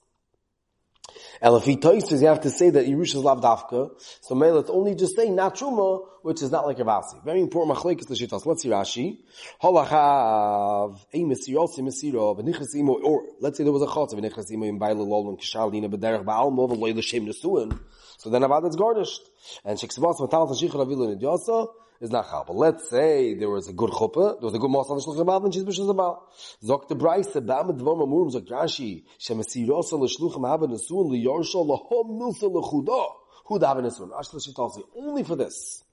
He 1.64 1.76
toises, 1.76 2.22
you 2.22 2.28
have 2.28 2.40
to 2.42 2.50
say 2.50 2.70
that 2.70 2.86
Yerusha 2.86 3.16
is 3.16 3.22
lavdafka. 3.22 3.90
So 4.20 4.34
may 4.34 4.50
let's 4.50 4.70
only 4.70 4.94
just 4.94 5.16
say 5.16 5.28
not 5.28 5.56
truma, 5.56 6.06
which 6.22 6.42
is 6.42 6.50
not 6.50 6.66
like 6.66 6.78
a 6.78 6.84
vasi. 6.84 7.22
Very 7.24 7.40
important 7.40 7.76
machlekes 7.76 8.06
the 8.06 8.14
shitas. 8.14 8.46
Let's 8.46 8.62
see 8.62 8.70
Rashi. 8.70 9.18
Holachav 9.62 10.98
a 11.12 11.18
misiro 11.18 11.68
si 11.68 11.82
misiro 11.82 12.34
v'nichas 12.38 12.74
imo 12.74 12.94
or 12.94 13.24
let's 13.40 13.58
say 13.58 13.64
there 13.64 13.72
was 13.72 13.82
a 13.82 13.86
chotz 13.86 14.14
v'nichas 14.14 14.50
imo 14.50 14.64
in 14.64 14.78
baile 14.78 15.06
lol 15.06 15.28
and 15.28 15.38
kishalina 15.38 15.92
b'derech 15.92 16.24
ba'al 16.24 16.50
mov 16.50 16.72
and 16.72 16.80
loy 16.80 16.92
l'shem 16.92 17.26
nesuin. 17.26 17.78
So 18.18 18.30
then 18.30 18.42
avad 18.42 18.66
it's 18.66 18.76
garnished. 18.76 19.20
And 19.64 19.78
sheksavas 19.78 20.18
v'tal 20.20 20.48
t'shichar 20.48 20.86
avilu 20.86 21.14
nidyosa 21.14 21.68
is 22.00 22.10
not 22.10 22.28
chal. 22.28 22.44
But 22.46 22.56
let's 22.56 22.90
say 22.90 23.34
there 23.34 23.50
was 23.50 23.68
a 23.68 23.72
good 23.72 23.90
chuppah, 23.90 24.40
there 24.40 24.46
was 24.46 24.54
a 24.54 24.58
good 24.58 24.70
mosal 24.70 25.00
shluch 25.00 25.20
about, 25.20 25.42
and 25.44 25.54
she's 25.54 25.64
b'shus 25.64 25.90
about. 25.90 26.32
Zok 26.62 26.88
the 26.88 26.96
Brisa, 26.96 27.44
ba'am 27.44 27.78
dvom 27.78 28.02
amurim, 28.02 28.32
zok 28.32 28.48
Rashi, 28.48 29.04
shemesirosa 29.18 29.98
l'shluch 29.98 30.36
ma'aben 30.36 30.70
nesuin 30.70 31.10
liyorsha 31.10 31.64
lahom 31.66 32.18
milsa 32.18 32.50
l'chudah. 32.50 33.06
Who 33.46 33.58
the 33.58 33.66
haven 33.66 33.84
nesuin? 33.84 34.10
Ashla 34.10 34.40
shitasi. 34.46 34.82
Only 34.96 35.22
for 35.22 35.36
this. 35.36 35.84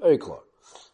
Very 0.00 0.18
clear. 0.18 0.38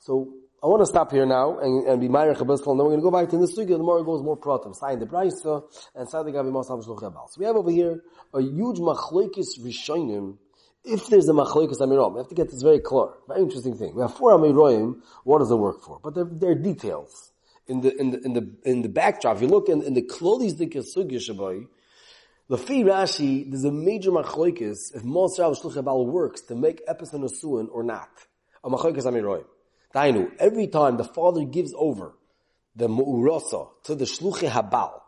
So, 0.00 0.34
I 0.62 0.66
want 0.66 0.82
to 0.82 0.86
stop 0.86 1.10
here 1.10 1.24
now 1.24 1.58
and, 1.58 1.86
and 1.88 2.00
be 2.02 2.08
Meyer 2.08 2.34
Chabaz 2.34 2.66
and 2.66 2.78
then 2.78 2.84
we're 2.84 2.96
going 2.96 2.98
to 2.98 3.02
go 3.02 3.10
back 3.10 3.30
to 3.30 3.38
the 3.38 3.48
studio. 3.48 3.78
The 3.78 3.82
more 3.82 4.04
goes 4.04 4.22
more 4.22 4.36
pratim, 4.36 4.74
sign 4.76 4.98
the 4.98 5.06
Brisa, 5.06 5.62
and 5.94 6.06
sign 6.06 6.26
the 6.26 6.32
Gabi 6.32 6.52
Masal 6.52 6.84
Shluch 6.84 7.00
So 7.00 7.38
we 7.38 7.46
have 7.46 7.56
over 7.56 7.70
here 7.70 8.02
a 8.34 8.42
huge 8.42 8.76
machlekes 8.76 9.58
rishonim 9.58 10.36
if 10.84 11.08
there's 11.08 11.28
a 11.28 11.32
machloikas 11.32 11.80
amirom, 11.80 12.12
we 12.12 12.18
have 12.18 12.28
to 12.28 12.34
get 12.34 12.50
this 12.50 12.62
very 12.62 12.80
clear. 12.80 13.08
Very 13.28 13.42
interesting 13.42 13.76
thing. 13.76 13.94
We 13.94 14.02
have 14.02 14.14
four 14.14 14.32
amiroim. 14.32 15.00
What 15.24 15.38
does 15.38 15.50
it 15.50 15.56
work 15.56 15.82
for? 15.82 16.00
But 16.02 16.14
there, 16.14 16.50
are 16.50 16.54
details 16.54 17.32
in 17.66 17.80
the 17.80 17.96
in 18.00 18.10
the 18.10 18.20
in 18.24 18.32
the 18.32 18.52
in 18.64 18.82
the 18.82 18.88
backdrop. 18.88 19.36
If 19.36 19.42
you 19.42 19.48
look 19.48 19.68
in, 19.68 19.82
in 19.82 19.94
the 19.94 20.02
klolis 20.02 20.54
shabai, 20.54 21.66
the 22.48 22.58
fi 22.58 22.82
Rashi, 22.82 23.48
there's 23.48 23.64
a 23.64 23.70
major 23.70 24.10
machloikas 24.10 24.94
if 24.94 25.02
Moshe 25.02 25.38
Shluchabal 25.38 26.06
works 26.06 26.40
to 26.42 26.54
make 26.54 26.82
epison 26.88 27.28
suin 27.28 27.68
or 27.70 27.82
not. 27.82 28.08
A 28.64 28.70
machloikas 28.70 29.04
amiroim. 29.04 29.44
Dainu, 29.94 30.32
every 30.38 30.66
time 30.66 30.96
the 30.96 31.04
father 31.04 31.44
gives 31.44 31.74
over 31.76 32.14
the 32.74 32.88
mu'urasa 32.88 33.68
to 33.84 33.94
the 33.94 34.04
shluchi 34.04 34.48
habal, 34.48 35.00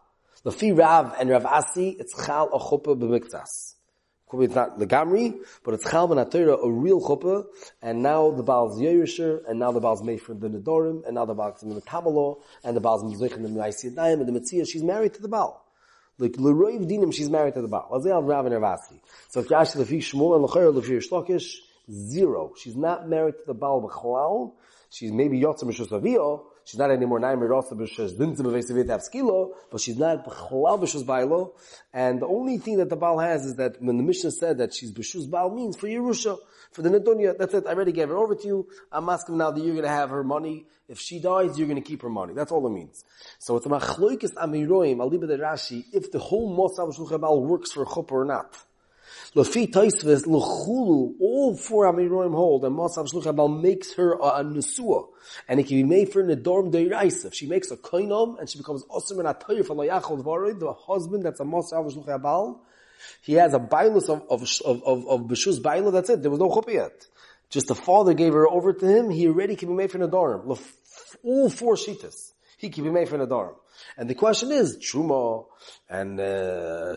the 0.45 0.53
fi 0.53 0.73
Rav 0.73 1.15
and 1.19 1.31
Rav 1.31 1.47
Asi, 1.47 1.97
it's 1.99 2.27
chal 2.27 2.49
a 2.53 2.59
chuppah 2.59 2.99
b'miktas. 2.99 3.75
Probably 4.33 4.47
it's 4.47 4.55
not 4.55 4.79
the 4.79 4.87
Gamri, 4.87 5.35
but 5.63 5.75
it's 5.75 5.91
Chal 5.91 6.11
a 6.11 6.71
real 6.71 7.03
chuppah, 7.03 7.45
and 7.83 8.03
now 8.03 8.31
the 8.31 8.43
Baal's 8.43 8.81
Yerisher, 8.81 9.43
and 9.47 9.59
now 9.59 9.73
the 9.73 9.81
Baal's 9.81 10.01
Mefer 10.01 10.41
the 10.41 10.49
Nedorim, 10.49 11.05
and 11.05 11.17
now 11.17 11.27
the 11.27 11.35
Baal's 11.35 11.63
Metamalo, 11.63 12.41
and 12.65 12.75
the 12.75 12.81
Baal's 12.81 13.03
Mizrich 13.03 13.37
in 13.37 13.43
the 13.43 13.51
Meisiyadayim, 13.51 14.27
and 14.27 14.35
the 14.35 14.41
Metzia, 14.41 14.67
she's 14.67 14.83
married 14.83 15.13
to 15.13 15.21
the 15.21 15.29
Baal. 15.29 15.63
Like 16.17 16.33
Leroiv 16.33 16.91
Dinim, 16.91 17.13
she's 17.13 17.29
married 17.29 17.53
to 17.53 17.61
the 17.61 17.69
Baal. 17.69 17.91
Azal 17.93 18.27
Rav 18.27 18.47
and 18.47 18.55
Ravasi. 18.55 19.03
So 19.29 19.41
if 19.41 19.51
you 19.51 19.57
ask 19.57 19.77
the 19.77 19.85
Fish 19.85 20.15
Shmuel 20.15 20.37
and 20.37 20.49
Lechayr 20.49 20.73
Lefir 20.73 21.07
Shlokish, 21.07 21.57
zero. 21.93 22.55
She's 22.57 22.75
not 22.75 23.11
married 23.11 23.35
to 23.35 23.45
the 23.47 23.53
Baal 23.53 23.87
B'chalal. 23.87 24.55
She's 24.89 25.13
maybe 25.13 25.41
Yotzim 25.41 25.65
Mishus 25.65 25.91
she's 26.65 26.79
not 26.79 26.91
anymore 26.91 27.21
Naimir 27.21 27.49
Rasa 27.49 27.75
B'Shus. 27.75 28.17
Dintzim 28.17 28.47
B'Vesavit 28.47 28.87
Avskilo, 28.87 29.53
but 29.71 29.81
she's 29.81 29.97
not 29.97 30.25
B'Chalal 30.25 31.05
Bailo, 31.05 31.53
and 31.93 32.21
the 32.21 32.27
only 32.27 32.59
thing 32.59 32.79
that 32.79 32.89
the 32.89 32.97
Baal 32.97 33.19
has 33.19 33.45
is 33.45 33.57
that 33.57 33.81
when 33.81 33.97
the 33.97 34.03
Mishnah 34.03 34.31
said 34.31 34.59
that 34.59 34.75
she's 34.75 34.93
B'Shus 34.93 35.31
Baal 35.31 35.51
means 35.55 35.77
for 35.77 35.87
Yerusha, 35.87 36.39
for 36.73 36.83
the 36.83 36.89
Nedunya, 36.89 37.37
that's 37.37 37.55
it, 37.55 37.67
I 37.67 37.71
already 37.71 37.93
gave 37.93 38.09
her 38.09 38.17
over 38.17 38.35
to 38.35 38.47
you, 38.47 38.69
I'm 38.91 39.09
asking 39.09 39.37
now 39.37 39.51
that 39.51 39.63
you're 39.63 39.75
gonna 39.75 39.89
have 39.89 40.11
her 40.11 40.25
money, 40.25 40.67
if 40.89 40.99
she 40.99 41.21
dies, 41.21 41.59
you're 41.59 41.69
gonna 41.69 41.81
keep 41.81 42.03
her 42.03 42.11
money, 42.11 42.35
that's 42.35 42.53
all 42.53 42.67
it 42.67 42.71
means. 42.71 43.05
So 43.39 43.57
it's 43.57 43.67
a 43.67 43.69
Machloikis 43.69 44.35
Amiroim, 44.35 44.97
Aliba 44.97 45.29
de 45.29 45.39
Rashi, 45.39 45.85
if 45.93 46.11
the 46.11 46.19
whole 46.19 46.57
Mosav 46.57 46.97
Shulchan 46.97 47.43
works 47.43 47.73
for 47.73 47.85
Chuppah 47.85 48.13
or 48.13 48.25
not. 48.25 48.57
Lafi 49.35 49.71
Taisves 49.71 50.27
L'chulu, 50.27 51.15
all 51.21 51.57
four 51.57 51.91
Amiroim 51.91 52.35
hold, 52.35 52.65
and 52.65 52.77
Mosav 52.77 53.11
Shluchabal 53.11 53.63
makes 53.63 53.95
her 53.95 54.13
a, 54.13 54.41
a 54.41 54.45
Nesua, 54.45 55.09
and 55.49 55.59
it 55.59 55.67
can 55.67 55.77
be 55.77 55.85
made 55.85 56.13
for 56.13 56.21
an 56.21 56.29
Adorm 56.29 56.71
Deiraisa. 56.71 57.33
She 57.33 57.47
makes 57.47 57.71
a 57.71 57.77
Koinom, 57.77 58.39
and 58.39 58.49
she 58.49 58.59
becomes 58.59 58.85
Osir 58.85 59.19
and 59.19 59.29
Atayr 59.29 59.67
for 59.67 59.75
Layachol 59.75 60.23
Dvarid, 60.23 60.61
the 60.61 60.73
husband 60.73 61.25
that's 61.25 61.41
a 61.41 61.45
Mosav 61.45 61.91
Shluchabal, 61.95 62.61
he 63.23 63.35
has 63.35 63.55
a 63.55 63.59
bailus 63.59 64.09
of, 64.09 64.23
of, 64.31 64.43
of, 64.65 64.83
of, 64.85 65.09
of 65.09 65.21
Beshus 65.29 65.63
Baila, 65.63 65.91
that's 65.91 66.11
it. 66.11 66.23
There 66.23 66.31
was 66.31 66.41
no 66.41 66.49
chuppah 66.49 66.73
yet. 66.73 67.07
Just 67.51 67.69
the 67.69 67.75
father 67.75 68.15
gave 68.15 68.33
her 68.33 68.49
over 68.49 68.73
to 68.73 68.87
him, 68.87 69.11
he 69.11 69.29
already 69.29 69.57
can 69.57 69.69
be 69.69 69.75
made 69.75 69.91
for 69.91 70.03
an 70.03 70.09
Adorm. 70.09 70.59
All 71.23 71.51
four 71.51 71.75
Shitas. 71.75 72.32
He 72.63 72.71
can 72.71 72.85
be 72.85 72.91
made 72.91 73.09
for 73.09 73.17
an 73.17 73.27
Adorm. 73.27 73.57
And 73.97 74.09
the 74.09 74.15
question 74.15 74.53
is, 74.53 74.79
Truma 74.79 75.47
and 75.91 76.21
uh, 76.21 76.95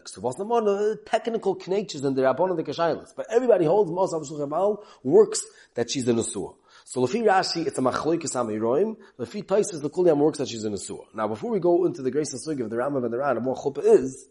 technical 1.07 1.55
knetches 1.55 2.05
and 2.05 2.15
the 2.15 2.21
Rabbon 2.21 2.51
and 2.51 2.59
the 2.59 2.63
Kashailas. 2.63 3.15
But 3.17 3.25
everybody 3.31 3.65
holds 3.65 3.89
Mos 3.89 4.13
Avshul 4.13 4.83
works 5.03 5.43
that 5.73 5.89
she's 5.89 6.07
a 6.07 6.13
Nesua. 6.13 6.53
So 6.83 7.01
Lefi 7.01 7.23
Rashi, 7.23 7.65
it's 7.65 7.79
a 7.79 7.81
Machloikis 7.81 8.35
Amiroim. 8.35 8.95
Lefi 9.17 9.43
Taisis, 9.43 9.81
the 9.81 9.89
Kuliam 9.89 10.17
works 10.17 10.37
that 10.37 10.49
she's 10.49 10.63
in 10.63 10.73
a 10.73 10.75
Nesua. 10.75 11.05
Now 11.15 11.27
before 11.27 11.49
we 11.49 11.59
go 11.59 11.85
into 11.87 12.03
the 12.03 12.11
grace 12.11 12.31
and 12.31 12.39
sugi 12.39 12.63
of 12.63 12.69
the 12.69 12.75
Rambam 12.75 13.03
and 13.03 13.11
the 13.11 13.17
Ran, 13.17 13.37
and 13.37 13.45
what 13.47 13.57
Chuppah 13.57 13.83
is, 13.83 14.27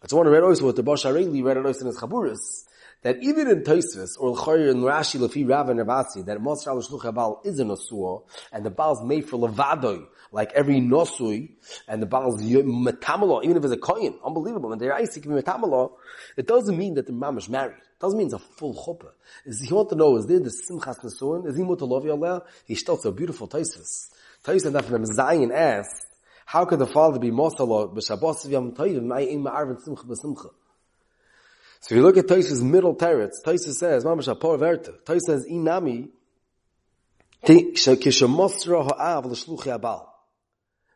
I 0.00 0.06
just 0.06 0.14
want 0.14 0.26
to 0.26 0.30
read 0.30 0.42
also 0.42 0.64
what 0.64 0.76
the 0.76 0.82
Bosh 0.82 1.04
Areli 1.04 1.44
read 1.44 1.58
also 1.58 1.80
in 1.80 1.86
his 1.88 1.98
Chaburis, 1.98 2.64
that 3.02 3.22
even 3.22 3.48
in 3.48 3.62
Taisvis, 3.62 4.10
or 4.18 4.30
L'chayr 4.30 4.70
in 4.70 4.82
Rashi, 4.82 5.18
Lefi 5.18 5.48
Rav 5.48 5.68
and 5.68 5.80
Ravasi, 5.80 6.24
that 6.26 6.40
Mos 6.40 6.64
Avshul 6.64 7.46
is 7.46 7.58
a 7.58 7.64
Nesua, 7.64 8.22
and 8.52 8.64
the 8.64 8.70
Baal 8.70 8.94
is 8.94 9.02
made 9.02 9.28
for 9.28 9.38
Levadoi, 9.38 10.06
like 10.30 10.52
every 10.52 10.80
nosui, 10.80 11.50
and 11.88 12.00
the 12.00 12.06
Baal 12.06 12.34
is 12.34 12.42
metamalo, 12.42 13.44
even 13.44 13.56
if 13.56 13.64
it's 13.64 13.74
a 13.74 13.76
koyin, 13.76 14.14
unbelievable. 14.24 14.72
and 14.72 14.80
they're 14.80 14.94
Isaac 14.94 15.24
metamalo, 15.24 15.92
it 16.36 16.46
doesn't 16.46 16.76
mean 16.76 16.94
that 16.94 17.06
the 17.06 17.12
mamash 17.12 17.48
married. 17.48 17.76
It 17.76 18.00
doesn't 18.00 18.16
mean 18.16 18.28
it's 18.28 18.34
a 18.34 18.38
full 18.38 18.74
chuppah. 18.74 19.10
Is 19.44 19.60
he 19.60 19.74
want 19.74 19.90
to 19.90 19.96
know, 19.96 20.16
is 20.16 20.26
there 20.26 20.40
the 20.40 20.50
simchas 20.50 21.00
nesuin? 21.00 21.46
Is 21.48 21.56
he 21.56 21.62
mutalovi 21.62 22.10
Allah? 22.10 22.44
He 22.66 22.76
still 22.76 22.98
a 23.04 23.12
beautiful 23.12 23.48
taisis. 23.48 24.10
Taisis 24.44 24.72
that 24.72 24.84
from 24.84 25.04
Zion 25.06 25.50
asked, 25.52 26.06
how 26.46 26.64
could 26.64 26.78
the 26.78 26.86
father 26.86 27.18
be 27.18 27.30
mosalo 27.30 27.94
b'shabos 27.94 28.48
yom 28.48 28.72
toivim 28.72 29.04
ma'im 29.04 29.42
ma'arvin 29.42 29.80
simcha 29.82 30.04
b'simcha? 30.04 30.50
So 31.82 31.94
if 31.94 31.98
you 31.98 32.02
look 32.02 32.16
at 32.16 32.26
Taisa's 32.26 32.62
middle 32.62 32.94
teretz, 32.94 33.42
Taisa 33.44 33.72
says, 33.72 34.04
Mamash 34.04 34.32
Apor 34.32 34.58
Verta, 34.58 34.94
Taisa 35.04 35.20
says, 35.20 35.46
Inami, 35.50 36.08
Kishemosra 37.44 38.84
ha'av 38.84 39.26
l'shluchi 39.26 39.76
abal 39.76 40.06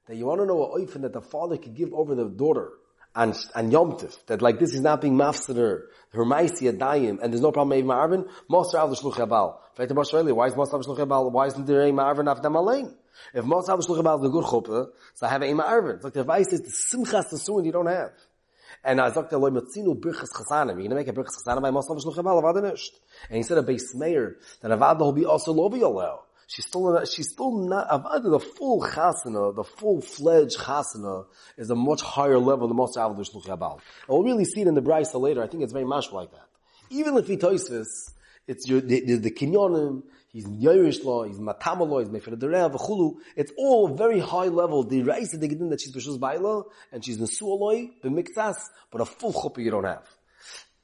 that 0.06 0.16
you 0.16 0.26
want 0.26 0.40
to 0.40 0.46
know 0.46 0.62
a 0.62 0.78
oifen 0.78 1.02
that 1.02 1.12
the 1.12 1.20
father 1.20 1.56
could 1.56 1.74
give 1.74 1.92
over 1.92 2.14
the 2.14 2.26
daughter 2.26 2.70
and 3.16 3.34
and 3.54 3.72
Yom 3.72 3.98
that 4.26 4.42
like 4.42 4.60
this 4.60 4.74
is 4.74 4.80
not 4.80 5.00
being 5.00 5.14
mafseder, 5.14 5.82
her 6.12 6.24
maisi 6.24 6.72
adayim, 6.72 7.18
and 7.20 7.32
there's 7.32 7.40
no 7.40 7.50
problem 7.50 7.76
with 7.76 7.86
Marvin, 7.86 8.26
Moser 8.48 8.78
av 8.78 8.90
l'shluch 8.90 9.18
In 9.18 9.56
Fact 9.74 9.90
about 9.90 10.02
Australia, 10.02 10.34
why 10.34 10.46
is 10.46 10.54
Moser 10.54 10.76
av 10.76 10.82
l'shluch 10.82 10.98
habal? 10.98 11.32
Why 11.32 11.46
isn't 11.46 11.66
there 11.66 11.82
a 11.82 11.92
Marvin 11.92 12.28
after 12.28 12.48
Malain? 12.48 12.94
If 13.34 13.44
Moser 13.44 13.72
av 13.72 13.80
l'shluch 13.80 14.02
habal 14.02 14.20
is 14.20 14.26
a 14.26 14.28
good 14.28 14.44
chuppah, 14.44 14.86
so 15.14 15.26
I 15.26 15.30
have 15.30 15.42
a 15.42 15.52
Marvin. 15.52 15.96
It's 15.96 16.04
like 16.04 16.12
the 16.12 16.20
advice 16.20 16.52
is 16.52 16.60
the 16.60 16.70
simchas 16.70 17.30
the 17.30 17.38
suin 17.38 17.64
you 17.64 17.72
don't 17.72 17.86
have. 17.86 18.12
And 18.86 19.00
I 19.00 19.10
sagt 19.10 19.30
der 19.30 19.38
loy 19.38 19.50
matzinu 19.50 20.00
birchas 20.00 20.32
chasanim. 20.32 20.80
You're 20.80 20.88
going 20.88 20.90
to 20.90 20.94
make 20.94 21.08
a 21.08 21.12
birchas 21.12 21.36
chasanim 21.44 21.60
by 21.60 21.70
Moser 21.70 21.90
av 21.92 21.98
l'shluch 21.98 22.16
habal, 22.16 22.42
avad 22.42 22.62
nisht. 22.62 22.92
And 23.28 23.36
he 23.36 23.42
said 23.42 23.58
a 23.58 23.62
base 23.62 23.94
mayor, 23.94 24.36
that 24.62 24.70
avad 24.70 24.98
will 24.98 25.12
be 25.12 25.26
also 25.26 25.52
lobi 25.52 25.80
allow 25.80 26.22
she's 26.46 26.66
still 26.66 27.04
she's 27.04 27.30
still 27.30 27.52
not 27.52 27.88
Avada, 27.88 28.30
the 28.30 28.40
full 28.40 28.80
chasana, 28.80 29.54
the 29.54 29.64
full 29.64 30.00
fledged 30.00 30.58
chasana 30.58 31.26
is 31.56 31.70
a 31.70 31.74
much 31.74 32.02
higher 32.02 32.38
level 32.38 32.68
than 32.68 32.76
most 32.76 32.96
Avada 32.96 33.18
Shluch 33.18 33.46
Yabal. 33.46 33.72
And 33.72 33.80
we'll 34.08 34.22
really 34.22 34.44
see 34.44 34.62
it 34.62 34.68
in 34.68 34.74
the 34.74 34.82
Brisa 34.82 35.20
later. 35.20 35.42
I 35.42 35.46
think 35.46 35.62
it's 35.62 35.72
very 35.72 35.84
much 35.84 36.12
like 36.12 36.30
that. 36.32 36.48
Even 36.90 37.16
if 37.16 37.26
he 37.26 37.36
toises, 37.36 38.12
it's 38.46 38.68
your 38.68 38.80
the, 38.80 39.04
the, 39.04 39.14
the 39.16 39.30
kinyonim, 39.30 40.02
he's 40.28 40.46
Yerush 40.46 41.04
law, 41.04 41.24
he's 41.24 41.38
matamalo, 41.38 42.00
he's 42.00 42.08
mefer 42.08 42.38
derev, 42.38 42.74
v'chulu. 42.74 43.16
It's 43.34 43.52
all 43.56 43.88
very 43.88 44.20
high 44.20 44.48
level. 44.48 44.84
The 44.84 45.02
Raisa 45.02 45.36
they 45.36 45.48
get 45.48 45.58
in 45.58 45.70
that 45.70 45.80
she's 45.80 45.94
b'shus 45.94 46.18
baila 46.18 46.64
and 46.92 47.04
she's 47.04 47.18
nesualoi 47.18 47.90
b'miktas, 48.04 48.56
but 48.90 49.00
a 49.00 49.04
full 49.04 49.32
chuppah 49.32 49.64
you 49.64 49.70
don't 49.70 49.84
have. 49.84 50.06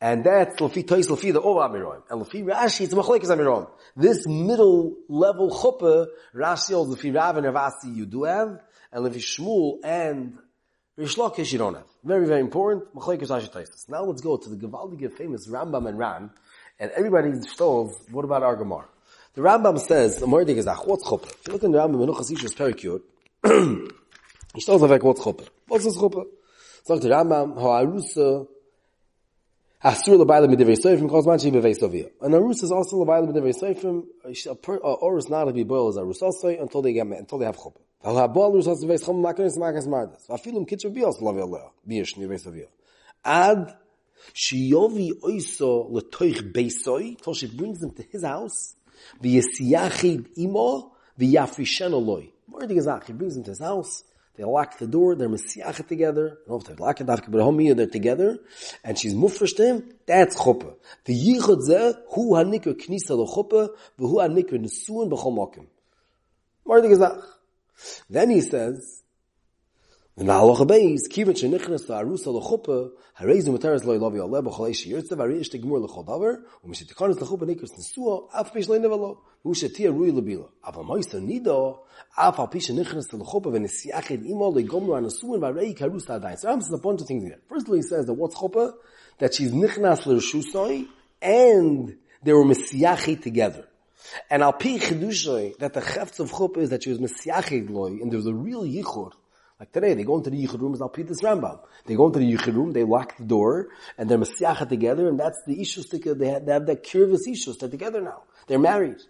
And 0.01 0.25
that's 0.25 0.57
Lafi 0.57 0.85
Tois 0.85 1.07
Lafi 1.07 1.33
the 1.33 1.41
Ov 1.41 1.71
Amiroim. 1.71 2.03
And 2.11 2.23
Lafi 2.23 2.45
Rashi, 2.45 2.81
it's 2.81 2.93
Machlekes 2.93 3.29
Amiroim. 3.29 3.71
This 3.95 4.27
middle 4.27 4.97
level 5.09 5.49
chuppah, 5.49 6.09
Rashi 6.35 6.75
holds 6.75 6.97
Lafi 6.97 7.15
Rav 7.15 7.37
and 7.37 7.47
Ravasi 7.47 7.95
you 7.95 8.07
do 8.07 8.25
have, 8.25 8.59
and 8.91 9.07
Lafi 9.07 9.19
Shmuel 9.19 9.79
and 9.85 10.39
Rish 10.97 11.15
Lakish 11.15 11.53
you 11.53 11.59
don't 11.59 11.75
have. 11.75 11.87
Very, 12.03 12.27
very 12.27 12.41
important. 12.41 12.93
Machlekes 12.97 13.29
Rashi 13.29 13.49
Toises. 13.49 13.89
Now 13.89 14.03
let's 14.03 14.21
go 14.21 14.37
to 14.37 14.49
the 14.49 14.57
Gavaldige 14.57 15.13
famous 15.13 15.47
Rambam 15.47 15.89
and 15.89 15.97
Ran, 15.97 16.31
and 16.83 16.91
everybody 16.97 17.31
stalls, 17.43 17.97
what 18.11 18.25
about 18.25 18.43
our 18.43 18.57
Gemara? 18.57 18.87
The 19.35 19.43
Rambam 19.43 19.79
says, 19.79 20.17
the 20.17 20.27
Mordig 20.27 20.57
is 20.57 20.67
what's 20.67 21.05
chuppah? 21.09 21.31
If 21.31 21.47
you 21.47 21.53
look 21.53 21.63
in 21.63 21.71
the 21.71 21.79
Rambam, 21.79 22.05
Menuchas 22.05 22.33
Ish 22.33 22.43
is 22.43 22.55
very 22.55 22.75
cute. 22.75 23.05
he 23.45 24.61
stalls 24.61 24.83
like 24.83 25.05
what's 25.05 25.21
chuppah? 25.21 25.49
What's 25.69 25.85
this 25.85 25.97
chuppah? 25.97 26.25
So 26.83 26.99
the 26.99 27.09
Rambam, 27.11 27.55
Ha'arusa, 27.55 28.49
Asur 29.85 30.19
l'bayla 30.19 30.49
midivay 30.49 30.77
seifim 30.77 31.09
calls 31.09 31.27
manchi 31.27 31.53
bevei 31.53 31.77
sovia. 31.79 32.11
An 32.21 32.33
arus 32.33 32.65
is 32.65 32.73
also 32.73 32.97
l'bayla 32.97 33.33
midivay 33.33 33.55
seifim. 33.55 34.05
Or 34.73 35.19
is 35.19 35.29
not 35.29 35.45
to 35.45 35.53
be 35.53 35.63
boiled 35.63 35.97
as 35.97 36.03
arus 36.03 36.23
also 36.23 36.49
until 36.49 36.83
they 36.83 36.93
get 36.93 37.07
until 37.07 37.39
they 37.39 37.47
have 37.47 37.57
chuppah. 37.57 37.81
Al 38.05 38.15
habol 38.15 38.55
arus 38.55 38.67
also 38.67 38.87
veis 38.87 39.05
chum 39.05 39.23
makas 39.23 39.57
mardas. 39.59 40.29
Afilum 40.29 40.69
kitcher 40.69 40.93
bi 40.93 41.03
also 41.03 41.25
lavi 41.25 41.43
Allah. 41.43 41.71
Biish 41.89 42.17
nivay 42.17 42.41
sovia. 42.41 42.67
Ad 43.25 43.77
shiyovi 44.35 45.13
oiso 45.23 45.91
letoich 45.91 46.53
beisoi 46.53 47.17
till 47.23 47.35
she 47.35 47.47
brings 47.47 47.81
them 47.81 47.91
to 47.91 48.03
his 48.03 48.25
house. 48.25 48.75
V'yesiyachid 49.23 50.39
imo 50.39 50.93
v'yafrishen 51.19 51.93
oloi. 51.93 52.31
More 52.49 52.63
gezach, 52.63 53.05
he 53.07 53.13
brings 53.13 53.35
them 53.35 53.45
to 53.45 53.51
his 53.51 53.61
house. 53.61 54.05
They 54.37 54.45
lock 54.45 54.79
the 54.79 54.87
door, 54.87 55.15
they're 55.15 55.29
mesiachet 55.29 55.89
together. 55.89 56.39
I 56.47 56.49
don't 56.49 56.49
know 56.49 56.57
if 56.57 56.65
they 56.65 56.83
lock 56.83 57.01
it, 57.01 57.07
but 57.07 57.27
homie, 57.29 57.77
they're 57.77 57.87
together. 57.87 58.39
And 58.83 58.99
she's 58.99 59.15
mufresh 59.15 59.55
to 59.57 59.67
him. 59.67 59.95
That's 60.07 60.37
chuppah. 60.37 60.75
Yichud 61.07 61.69
zeh, 61.69 61.95
hu 62.09 62.31
hanikr 62.31 62.75
knisa 62.75 63.11
l'chuppah, 63.11 63.69
v'hu 63.99 64.15
hanikr 64.15 64.55
nesuin 64.55 65.11
b'chol 65.11 65.35
mokim. 65.37 65.67
Mardik 66.67 66.93
is 66.93 68.05
Then 68.09 68.31
he 68.31 68.41
says, 68.41 69.03
in 70.15 70.27
the 70.27 70.33
halacha 70.33 70.67
beis, 70.67 71.09
kivet 71.09 71.39
shenichnas 71.41 71.87
to 71.87 71.93
arusa 71.95 72.27
l'chuppah, 72.27 72.91
hareizu 73.19 73.49
materes 73.49 73.85
lo 73.87 73.99
ilavi 73.99 74.21
aleh 74.21 74.43
b'chol 74.43 74.69
eishi 74.69 74.93
yirtzev, 74.93 75.17
harish 75.17 75.49
tegmur 75.49 75.81
davar, 76.07 76.37
nesua, 76.67 78.29
af 78.35 78.53
pish 78.53 78.69
lo 78.69 78.79
inevalo, 78.79 79.17
hu 79.43 79.55
shetia 79.55 79.91
rui 79.91 80.13
nido, 81.23 81.81
af 82.15 82.39
al 82.39 82.49
pish 82.49 82.69
shenichnas 82.69 83.09
anesuin, 84.93 85.41
v'arei. 85.41 86.39
So 86.39 86.49
a 86.51 86.79
bunch 86.79 87.01
of 87.01 87.07
things 87.07 87.25
here. 87.25 87.41
First 87.49 87.67
of 87.67 87.71
all, 87.71 87.77
he 87.77 87.83
says 87.83 88.05
that 88.05 88.13
what's 88.13 88.35
chuppah? 88.35 88.75
That 89.19 89.33
she's 89.33 89.51
nichnas 89.51 90.05
l'rshusoi, 90.05 90.89
and 91.23 91.97
they 92.23 92.35
were 92.35 92.45
mesiached 92.45 93.23
together. 93.23 93.67
And 94.29 94.43
al 94.43 94.53
pi 94.53 94.77
chedushay, 94.77 95.57
that 95.57 95.73
the 95.73 95.81
chefts 95.81 96.21
of 96.21 96.31
chuppah 96.33 96.59
is 96.59 96.69
that 96.69 96.83
she 96.83 96.91
was 96.91 96.99
mesiached 96.99 97.71
loy, 97.71 97.99
and 98.03 98.11
there 98.11 98.19
was 98.19 98.27
a 98.27 98.35
real 98.35 98.65
yichur, 98.65 99.13
like 99.62 99.72
today, 99.72 99.96
they 99.96 100.04
go 100.04 100.18
into 100.18 100.30
the 100.30 100.46
Yichud 100.46 100.62
room, 100.62 100.76
I'll 100.80 100.88
repeat 100.88 101.08
this 101.08 101.22
Rambam. 101.22 101.60
They 101.86 101.96
go 101.96 102.06
into 102.06 102.20
the 102.20 102.32
Yichud 102.32 102.54
room, 102.54 102.74
they 102.74 102.84
lock 102.84 103.18
the 103.18 103.24
door, 103.24 103.70
and 103.98 104.08
they're 104.08 104.20
Masiacha 104.20 104.70
together, 104.70 105.08
and 105.08 105.20
that's 105.20 105.42
the 105.48 105.56
Ishus, 105.56 105.90
they 105.90 106.28
have, 106.28 106.46
they 106.46 106.52
have 106.52 106.68
that 106.68 106.84
curvous 106.84 107.22
Ishus, 107.28 107.58
they're 107.58 107.70
together 107.70 108.00
now. 108.00 108.22
They're 108.46 108.60
married. 108.60 109.02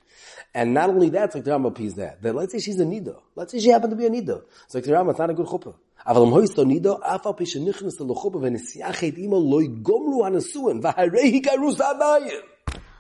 And 0.54 0.74
not 0.74 0.90
only 0.90 1.10
that, 1.10 1.26
it's 1.26 1.36
like 1.36 1.44
the 1.44 1.52
Rambam 1.52 1.76
piece 1.76 1.96
that, 1.96 2.22
but 2.22 2.34
let's 2.34 2.54
say 2.54 2.60
she's 2.60 2.80
a 2.80 2.86
Nida. 2.86 3.20
Let's 3.36 3.52
say 3.52 3.60
she 3.60 3.70
happened 3.70 3.92
to 3.92 3.98
be 3.98 4.06
a 4.06 4.10
Nida. 4.10 4.44
It's 4.64 4.76
like 4.76 4.86
the 4.86 4.92
Rambam, 4.94 5.10
it's 5.10 5.20
not 5.20 5.30
a 5.30 5.34
good 5.34 5.48
chuppah. 5.48 5.76
אבל 6.08 6.22
אם 6.22 6.28
הויסטו 6.28 6.64
נידו, 6.64 6.98
אף 7.02 7.28
על 7.28 7.34
פי 7.34 7.46
שנכנס 7.46 8.02
לחופה 8.02 8.38
ונסיח 8.42 9.04
את 9.04 9.18
אימו, 9.18 9.52
לא 9.52 9.62
יגומרו 9.62 10.26
הנשואין, 10.26 10.80
והרי 10.84 11.28
יקרוס 11.28 11.82
עדיין. 11.82 12.42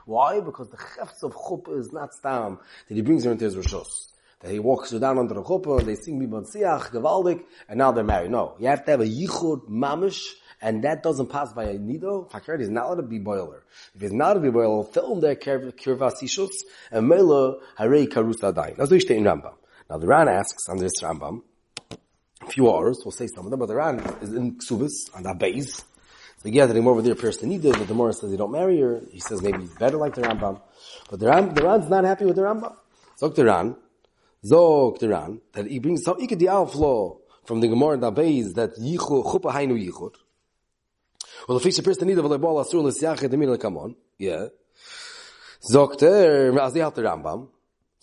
Why? 0.08 0.40
Because 0.42 0.70
the 0.70 0.78
chefs 0.78 1.24
of 1.24 1.34
chuppah 1.34 1.80
is 1.80 1.94
not 1.94 2.14
stam, 2.14 2.60
that 2.88 2.96
he 2.96 3.02
brings 3.02 3.24
her 3.24 3.32
into 3.32 3.46
his 3.46 3.56
rishos 3.56 4.08
that 4.43 4.51
he 4.51 4.59
walks 4.59 4.91
her 4.91 4.99
down 4.99 5.19
under 5.19 5.35
the 5.35 5.43
chuppah, 5.43 5.79
and 5.79 5.89
they 5.89 5.95
sing 5.95 6.21
Mibon 6.21 6.45
Siach, 6.53 6.91
Gevaldik, 6.91 7.45
and 7.69 7.79
now 7.79 7.93
they're 7.93 8.05
married. 8.05 8.31
No. 8.31 8.57
You 8.59 8.67
have 8.69 8.85
to 8.85 8.91
have 8.91 9.01
a 9.01 9.07
Yichud 9.07 9.69
Mamish, 9.69 10.33
and 10.61 10.85
that 10.85 11.03
doesn't 11.03 11.29
pass 11.29 11.53
by 11.53 11.65
a 11.65 11.79
nido. 11.79 12.29
Fakir 12.31 12.61
is 12.61 12.71
not 12.71 12.87
allowed 12.87 12.97
to 12.97 13.03
be 13.03 13.19
boiler. 13.19 13.65
If 13.95 14.03
it's 14.03 14.13
not 14.13 14.35
to 14.35 14.41
be 14.41 14.51
boiler, 14.51 14.85
film 14.85 15.21
their 15.21 15.37
kirvas 15.37 16.63
and 16.91 17.09
mela 17.09 17.57
harei 17.79 18.07
karus 18.07 18.41
adayin. 18.41 18.77
That's 18.77 18.91
what 18.91 19.09
you 19.09 19.17
in 19.17 19.25
Rambam. 19.25 19.55
Now 19.91 19.99
the 19.99 20.07
Ran 20.07 20.29
asks 20.29 20.69
on 20.69 20.79
this 20.79 20.93
Rambam, 21.03 21.43
a 21.91 22.51
few 22.51 22.71
hours, 22.71 23.01
we'll 23.05 23.13
say 23.13 23.27
some 23.27 23.45
of 23.45 23.51
them, 23.51 23.61
but 23.61 23.67
the 23.67 23.77
Ran 23.77 23.99
is 24.21 24.33
in 24.33 24.57
Ksubis, 24.57 25.15
on 25.15 25.23
that 25.25 25.39
base. 25.39 25.77
So 25.77 26.49
he 26.49 26.51
gathering 26.51 26.87
over 26.87 27.03
there, 27.03 27.15
Pierce 27.15 27.37
the 27.37 27.47
Nida, 27.47 27.77
the 27.77 27.85
Gemara 27.85 28.13
says 28.13 28.31
he 28.31 28.37
don't 28.37 28.51
marry 28.51 28.81
her. 28.81 29.01
He 29.11 29.21
says 29.21 29.43
maybe 29.43 29.61
he's 29.61 29.75
better 29.75 29.97
like 29.97 30.15
the 30.15 30.23
Rambam. 30.23 30.61
But 31.11 31.21
the 31.21 31.27
Ran, 31.27 31.55
the 31.55 31.63
Ran's 31.63 31.89
not 31.89 32.05
happy 32.05 32.25
with 32.25 32.37
the 32.37 32.43
Rambam. 32.43 32.75
Zog 33.19 33.35
the 33.37 33.45
Ran, 33.45 33.77
Zog 34.45 34.99
the 34.99 35.09
Ran, 35.09 35.41
that 35.53 35.67
he 35.67 35.79
brings 35.79 36.03
some 36.03 36.19
Ikad 36.19 36.41
Alflo 36.41 37.19
from 37.45 37.61
the 37.61 37.69
Gemara 37.69 37.93
and 37.93 38.03
Abayz 38.03 38.55
that 38.55 38.77
Yichud, 38.77 39.25
Chupa 39.25 39.53
Hainu 39.53 39.79
Yichud. 39.79 40.15
Well, 41.49 41.59
if 41.59 41.65
he 41.65 41.81
appears 41.81 41.99
to 41.99 42.05
need 42.05 42.19
of 42.19 42.31
a 42.31 42.39
ball 42.39 42.65
asur 42.65 42.83
l'siachet 42.83 43.31
the 43.31 43.37
minute 43.37 43.61
come 43.61 43.77
on, 43.77 43.97
yeah. 44.19 44.47
Zogt 45.63 46.03
er, 46.03 46.59
as 46.61 46.73
the 46.73 46.83
alter 46.83 47.03
Rambam, 47.03 47.49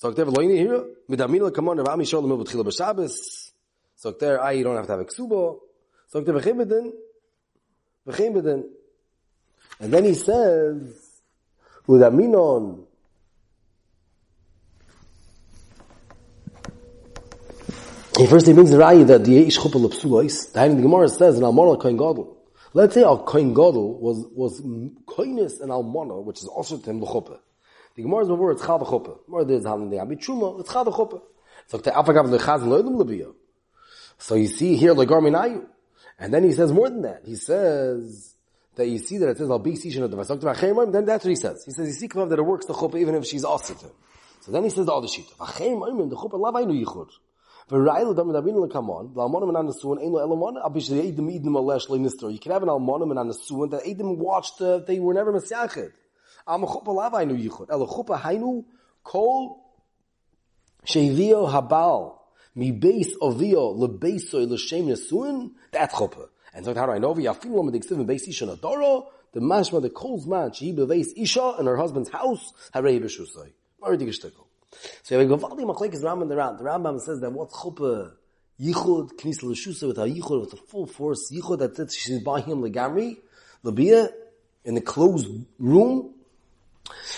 zogt 0.02 0.18
er, 0.18 0.26
lo 0.26 0.42
yini 0.42 0.58
here, 0.58 0.86
mit 1.10 1.20
amin 1.20 1.52
come 1.52 1.70
on, 1.70 1.78
rami 1.78 2.06
sholem 2.06 2.38
mit 2.38 2.48
tchila 2.48 2.64
b'shabbos, 2.66 3.52
zogt 4.02 4.22
er, 4.24 4.40
ah, 4.42 4.50
you 4.50 4.64
don't 4.64 4.76
have 4.76 4.86
to 4.86 4.92
have 4.94 5.02
a 5.02 5.06
ksubo, 5.06 5.60
zogt 6.14 6.28
er, 6.28 6.34
v'chim 6.34 6.94
v'chim 8.08 8.34
b'den. 8.34 8.64
And 9.82 9.94
then 9.94 10.06
he 10.06 10.14
says, 10.14 11.22
with 11.88 12.02
aminon, 12.02 12.86
He 18.20 18.28
first 18.28 18.48
he 18.48 18.52
brings 18.52 18.70
the 18.70 18.76
raya 18.76 19.08
that 19.08 19.24
the 19.24 19.46
Eish 19.46 19.58
Chupal 19.58 19.88
Psulois, 19.88 20.52
the 20.52 20.76
the 20.76 20.82
Gemara 20.82 21.08
says 21.08 21.38
in 21.38 21.44
Almana 21.44 21.82
Kohen 21.82 21.96
Gadol. 21.96 22.36
Let's 22.74 22.94
say 22.94 23.04
Al 23.04 23.24
Kohen 23.24 23.54
Gadol 23.54 23.98
was, 23.98 24.28
was 24.36 24.60
Kohenis 24.60 25.62
and 25.62 25.72
Almana, 25.72 26.22
which 26.22 26.40
is 26.40 26.48
also 26.48 26.78
to 26.78 26.90
him 26.90 27.00
the 27.00 27.06
Chuppah. 27.06 27.40
The 27.96 28.02
Gemara's 28.02 28.28
word, 28.28 28.58
it's 28.58 28.62
Chad 28.62 28.82
Chuppah. 28.82 29.20
More 29.30 29.46
there's 29.46 29.64
Hanan 29.64 29.90
the 29.90 30.00
Abi 30.00 30.18
Truma, 30.18 30.60
it's 30.60 30.70
Chad 30.70 30.88
Chuppah. 30.88 31.22
So 31.68 31.78
the 31.78 31.92
Afagav 31.92 32.30
the 32.30 32.40
Chaz 32.40 32.60
Loidim 32.60 33.02
Lebiya. 33.02 33.34
So 34.18 34.36
you 34.36 34.48
see 34.48 34.76
here, 34.76 34.94
Legar 34.94 35.22
Minayu. 35.22 35.66
And 36.20 36.34
then 36.34 36.44
he 36.44 36.52
says 36.52 36.74
more 36.74 36.90
than 36.90 37.04
that. 37.04 37.22
He 37.24 37.36
says, 37.36 38.36
that 38.76 38.86
you 38.86 38.98
see 38.98 39.18
that 39.20 39.30
it 39.30 39.38
says 39.38 39.50
Al 39.50 39.62
Beisishan 39.62 40.04
of 40.04 40.12
the 40.12 40.18
Vasok 40.18 40.92
then 40.92 41.06
that's 41.06 41.24
what 41.24 41.30
he 41.30 41.38
says. 41.38 41.64
He 41.64 41.72
says, 41.72 41.88
you 41.88 41.94
see 41.94 42.08
that 42.08 42.38
it 42.38 42.42
works 42.42 42.66
the 42.66 42.74
Chuppah 42.74 43.00
even 43.00 43.16
if 43.16 43.26
she's 43.26 43.46
also 43.46 43.76
to 43.76 43.86
him. 43.86 43.94
So 44.42 44.52
then 44.52 44.66
he 44.66 44.70
says 44.70 44.88
the 44.88 44.94
other 44.94 45.08
sheet. 45.08 45.30
The 45.30 45.46
Chuppah 45.46 46.32
Lavainu 46.34 46.84
Yichud. 46.84 47.12
You 47.72 47.78
can 47.78 47.86
have 47.86 48.08
an 52.64 52.70
almonim 52.70 53.12
and 53.12 53.20
anasuan 53.20 53.70
that 53.70 53.84
edim 53.86 54.18
watched, 54.18 54.60
uh, 54.60 54.80
they 54.80 55.00
were 55.00 55.14
never 55.14 55.32
mesiached. 55.32 55.92
Am 56.48 56.62
chuppah 56.64 57.12
lavainu 57.12 57.38
yichud. 57.40 57.68
El 57.70 57.88
chuppah 57.88 58.20
hainu 58.22 58.66
kol 59.04 59.62
shevio 60.84 61.48
habal 61.48 62.18
mi 62.56 62.72
beis 62.72 63.16
ovio 63.22 63.78
lebeisoy 63.78 64.50
l'shem 64.50 64.88
nesuin, 64.88 65.52
that's 65.72 65.94
chuppah. 65.94 66.28
And 66.56 66.66
so 66.66 66.74
how 66.74 66.88
do 66.88 66.94
I 66.94 66.98
know? 66.98 67.14
V'yafim 67.14 67.52
lo 67.52 67.62
medik 67.62 67.86
sivim 67.86 68.08
beis 68.08 68.28
isha 68.28 68.48
nadoro, 68.48 69.10
the 69.34 69.42
mashma, 69.42 69.80
the 69.80 69.92
kol's 69.92 70.26
man, 70.26 70.54
she 70.54 70.74
beveis 70.74 71.10
isha 71.16 71.58
in 71.60 71.68
her 71.68 71.78
husband's 71.78 72.10
house, 72.10 72.52
harei 72.74 73.00
b'shusay. 73.00 73.52
Already 73.84 74.08
geshtickle. 74.08 74.49
So 75.04 75.20
you 75.20 75.28
have 75.28 75.32
a 75.32 75.38
Gavaldi 75.38 75.62
Machlek 75.62 75.94
is 75.94 76.04
Rambam 76.04 76.30
the 76.30 76.36
Ram. 76.36 76.58
The 76.58 76.64
Rambam 76.64 77.00
says 77.00 77.20
that 77.22 77.32
what's 77.32 77.56
chuppah 77.56 78.12
yichud 78.62 79.14
knis 79.14 79.42
l'shusa 79.44 79.88
with 79.88 79.98
a 79.98 80.06
yichud 80.06 80.42
with 80.42 80.54
a 80.54 80.58
full 80.58 80.86
force 80.86 81.32
yichud 81.32 81.60
that 81.60 81.76
says 81.76 81.96
she's 81.96 82.22
by 82.22 82.42
him 82.42 82.62
legamri 82.62 83.18
labia 83.64 84.10
in 84.66 84.78
a 84.78 84.82
closed 84.82 85.28
room, 85.58 86.14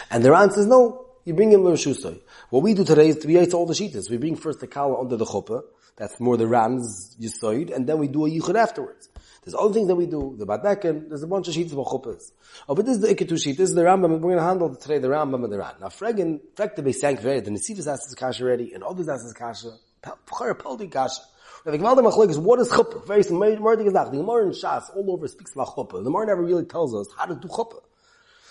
and 0.10 0.24
the 0.24 0.32
Ram 0.32 0.50
says 0.52 0.66
no. 0.66 1.06
You 1.26 1.34
bring 1.34 1.52
him 1.52 1.64
l'shusa. 1.64 2.20
What 2.50 2.64
we 2.64 2.74
do 2.74 2.84
today 2.84 3.10
is 3.10 3.18
to 3.18 3.28
be 3.28 3.38
all 3.38 3.66
the 3.66 3.74
shitas. 3.74 4.10
We 4.10 4.18
bring 4.18 4.36
first 4.36 4.60
the 4.60 4.68
kala 4.68 5.00
under 5.00 5.18
the 5.18 5.26
chuppah. 5.26 5.62
That's 5.98 6.20
more 6.20 6.38
the 6.38 6.48
Ram's 6.48 7.16
yisoid, 7.20 7.76
and 7.76 7.86
then 7.86 8.00
we 8.00 8.08
do 8.08 8.26
a 8.26 8.30
yichud 8.30 8.56
afterwards. 8.56 9.10
There's 9.44 9.56
other 9.56 9.74
things 9.74 9.88
that 9.88 9.96
we 9.96 10.06
do, 10.06 10.36
the 10.38 10.46
Badeken, 10.46 11.10
there's 11.10 11.24
a 11.24 11.28
bunch 11.28 11.48
of 11.48 11.56
sheets 11.56 11.72
of 11.72 11.80
chuppahs. 11.80 12.32
Oh, 12.70 12.76
but 12.76 12.86
this 12.86 12.98
is 12.98 13.02
the 13.02 13.08
Iketu 13.08 13.42
sheet, 13.42 13.58
this 13.58 13.70
is 13.70 13.76
the 13.76 13.82
Rambam, 13.82 14.12
we're 14.12 14.20
going 14.20 14.38
to 14.38 14.44
handle 14.44 14.76
today 14.76 15.00
the 15.00 15.08
Rambam 15.08 15.44
and 15.44 15.52
the 15.52 15.58
Ran. 15.58 15.74
Now, 15.82 15.88
Frekte 15.88 16.84
be 16.84 16.94
sank 16.94 17.22
very, 17.22 17.40
the 17.40 17.50
Nesivas 17.50 17.92
asks 17.92 18.06
his 18.06 18.14
kasha 18.16 18.44
already, 18.44 18.74
and 18.74 18.84
others 18.84 19.10
ask 19.10 19.24
his 19.24 19.34
kasha, 19.34 19.72
Pchara 20.04 20.54
Paldi 20.54 20.92
kasha. 20.92 21.22
The 21.66 21.72
Gemalda 21.72 22.02
Machlik 22.02 22.30
is, 22.30 22.38
what 22.38 22.60
is 22.60 22.70
chuppah? 22.70 23.08
Very 23.08 23.24
simple, 23.24 23.40
The 23.40 23.58
Gemara 23.58 24.46
in 24.46 24.52
Shas, 24.52 24.96
all 24.96 25.12
over 25.12 25.28
speaks 25.28 25.54
about 25.54 25.76
chuppah. 25.76 25.94
The 25.94 26.04
Gemara 26.04 26.28
never 26.28 26.44
really 26.44 26.66
tells 26.66 26.94
us 26.94 27.08
how 27.18 27.26
to 27.26 27.34
do 27.34 27.48
chuppah. 27.48 27.82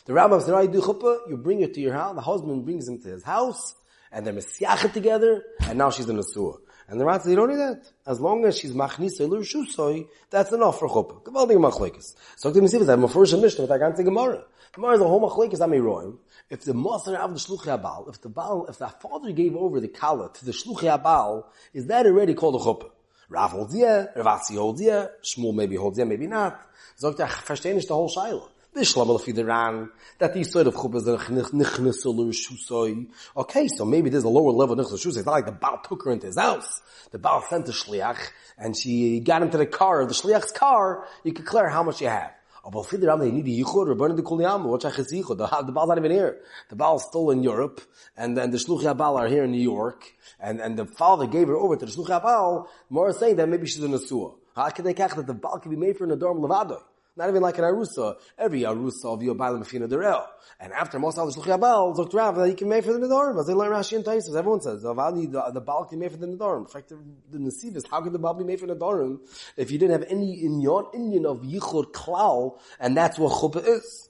The 0.07 0.13
Rambam 0.13 0.41
says, 0.41 0.51
how 0.51 0.61
you 0.61 0.69
do 0.69 0.81
chuppah? 0.81 1.29
You 1.29 1.37
bring 1.37 1.61
it 1.61 1.73
to 1.75 1.81
your 1.81 1.93
house, 1.93 2.17
the 2.17 2.21
husband 2.21 2.65
brings 2.65 2.89
him 2.89 3.01
to 3.03 3.09
his 3.11 3.23
house, 3.23 3.77
and 4.11 4.27
they're 4.27 4.35
mesiachet 4.35 4.93
together, 4.93 5.45
and 5.69 5.79
now 5.79 5.91
she's 5.91 6.09
in 6.09 6.17
the 6.17 6.25
sewer. 6.25 6.59
And 6.91 7.01
the 7.01 7.05
Rat 7.05 7.23
says, 7.23 7.31
you 7.31 7.37
don't 7.37 7.51
need 7.51 7.57
that. 7.57 7.83
As 8.05 8.21
long 8.21 8.45
as 8.45 8.59
she's 8.59 8.73
machnisa 8.73 9.29
l'rshusoi, 9.29 10.09
that's 10.29 10.51
enough 10.51 10.81
for 10.81 10.89
chuppah. 10.89 11.23
Gavaldig 11.23 11.57
machlekes. 11.57 12.15
So 12.37 12.53
to 12.53 12.61
me, 12.61 12.69
I 12.69 12.91
have 12.91 13.03
a 13.03 13.09
first 13.09 13.37
mission 13.39 13.63
with 13.63 13.71
Aganti 13.71 14.05
Gemara. 14.05 14.45
Gemara 14.73 14.95
is 14.95 15.01
a 15.01 15.05
whole 15.05 15.21
machlekes 15.21 15.61
am 15.61 15.71
roim. 15.71 16.19
If 16.51 16.65
the 16.65 16.75
Moser 16.75 17.17
of 17.17 17.33
the 17.33 17.39
Shluchi 17.39 17.67
Abal, 17.67 18.09
if 18.09 18.21
the 18.21 18.29
Baal, 18.29 18.67
if 18.67 18.79
the 18.79 18.89
father 18.89 19.31
gave 19.31 19.55
over 19.55 19.79
the 19.79 19.87
Kala 19.87 20.33
to 20.33 20.45
the 20.45 20.51
Shluchi 20.51 20.91
Abal, 20.91 21.45
is 21.73 21.87
that 21.87 22.07
already 22.07 22.35
called 22.35 22.57
a 22.57 22.59
chuppah? 22.59 22.91
Rav 23.29 23.53
holds 23.53 23.77
yeah, 23.77 24.07
Ravasi 24.17 24.57
holds 24.57 24.83
yeah, 24.83 25.07
Shmuel 25.23 25.55
maybe 25.55 25.77
holds 25.77 25.97
yeah, 25.97 26.05
maybe 26.05 26.27
not. 26.27 26.59
Zogt 27.01 27.21
er, 27.21 27.29
verstehen 27.29 27.77
ist 27.77 27.87
the 27.87 27.95
whole 27.95 28.11
Shaila. 28.11 28.49
This 28.73 28.97
level 28.97 29.17
of 29.17 29.25
the 29.25 29.45
ran 29.45 29.91
that 30.19 30.33
these 30.33 30.53
sort 30.53 30.69
of 30.69 30.75
chuppahs 30.75 31.09
are 31.09 31.19
nichnesul 31.19 32.31
shusoi. 32.31 33.09
Okay, 33.37 33.67
so 33.67 33.85
maybe 33.85 34.11
there's 34.11 34.25
a 34.25 34.29
lower 34.29 34.53
level 34.53 34.77
nichnesul 34.77 35.05
shusoi. 35.05 35.17
It's 35.17 35.27
not 35.27 35.33
like 35.33 35.47
the 35.47 35.53
Baal 35.53 35.81
took 35.83 36.05
her 36.05 36.13
into 36.13 36.27
his 36.27 36.39
house. 36.39 36.81
The 37.11 37.19
Baal 37.19 37.43
sent 37.43 37.67
the 37.67 37.73
shliach 37.73 38.19
and 38.57 38.77
she 38.77 39.21
got 39.21 39.43
into 39.43 39.59
the 39.59 39.67
car, 39.67 40.07
the 40.07 40.15
shliach's 40.15 40.53
car. 40.53 41.05
You 41.25 41.33
can 41.33 41.45
clear 41.45 41.69
how 41.69 41.83
much 41.83 42.01
you 42.01 42.09
have. 42.09 42.33
Oh, 42.63 42.71
but 42.71 42.87
Fidder 42.87 43.17
they 43.19 43.31
need 43.31 43.47
a 43.47 43.65
yichud 43.65 43.89
or 43.89 43.95
burning 43.95 44.17
the 44.17 44.23
kuliyam. 44.23 44.65
What's 44.67 44.85
a 44.85 44.91
chesichud? 44.91 45.39
The, 45.39 45.63
the 45.65 45.73
Baal's 45.73 45.89
not 45.89 45.99
even 45.99 46.11
here. 46.11 46.41
The 46.69 46.77
Baal's 46.77 47.05
still 47.05 47.31
in 47.31 47.43
Europe, 47.43 47.81
and 48.17 48.37
then 48.37 48.51
the 48.51 48.59
Shluchia 48.59 48.95
Baal 48.95 49.17
are 49.17 49.29
here 49.29 49.45
in 49.45 49.53
New 49.53 49.63
York, 49.63 50.05
and, 50.39 50.61
and 50.61 50.79
the 50.79 50.85
father 50.85 51.27
gave 51.27 51.49
her 51.49 51.57
over 51.57 51.77
to 51.77 51.87
the 51.87 51.91
Shluchia 51.91 52.23
Baal, 52.23 52.69
more 52.91 53.13
saying 53.15 53.37
that 53.37 53.49
maybe 53.49 53.67
she's 53.67 53.83
in 53.83 53.95
a 53.95 53.99
sewer. 53.99 54.33
How 54.55 54.69
can 54.69 54.85
they 54.85 54.93
catch 54.93 55.15
that 55.15 55.27
the 55.27 55.33
Baal 55.33 55.59
can 55.59 55.71
be 55.71 55.77
made 55.77 55.97
for 55.97 56.05
in 56.05 56.11
a 56.11 56.17
dorm 56.17 56.41
levado? 56.41 56.83
Not 57.17 57.29
even 57.29 57.43
like 57.43 57.59
an 57.59 57.65
Arusa. 57.65 58.17
Every 58.39 58.61
Arusa 58.63 59.05
of 59.07 59.23
your 59.23 59.35
Yobalim 59.35 59.65
Mefina 59.65 59.89
Derel. 59.89 60.27
And 60.59 60.73
after 60.73 60.99
most 60.99 61.19
of 61.19 61.33
the 61.33 61.41
Shluch 61.41 61.59
Yabal, 61.59 61.97
Dr. 61.97 62.17
Rav, 62.17 62.37
that 62.37 62.49
he 62.49 62.55
can 62.55 62.69
make 62.69 62.85
for 62.85 62.93
the 62.93 62.99
Nedarim. 62.99 63.39
As 63.39 63.47
they 63.47 63.55
learn 63.55 63.71
Rashi 63.71 63.97
and 63.97 64.05
Taisus, 64.05 64.37
everyone 64.37 64.61
says, 64.61 64.85
Avani, 64.85 65.31
the, 65.31 65.51
the 65.53 65.61
Baal 65.61 65.87
can 65.87 65.99
be 65.99 66.05
made 66.05 66.13
for 66.13 66.19
the 66.19 66.27
Nedarim. 66.27 66.61
In 66.61 66.67
fact, 66.67 66.91
the, 66.91 66.99
the 67.31 67.39
Nesivis, 67.39 67.83
how 67.91 68.01
could 68.01 68.13
the 68.13 68.19
Baal 68.19 68.35
be 68.35 68.45
made 68.45 68.61
for 68.61 68.67
the 68.67 68.77
Nedarim 68.77 69.21
if 69.57 69.71
you 69.71 69.79
didn't 69.79 70.01
have 70.01 70.11
any 70.11 70.43
inyan, 70.45 70.95
Indian 70.95 71.27
of 71.27 71.41
Yichur 71.41 71.91
Klal, 71.93 72.59
and 72.79 72.97
that's 72.97 73.19
what 73.19 73.33
Chuppah 73.33 73.67
is. 73.67 74.09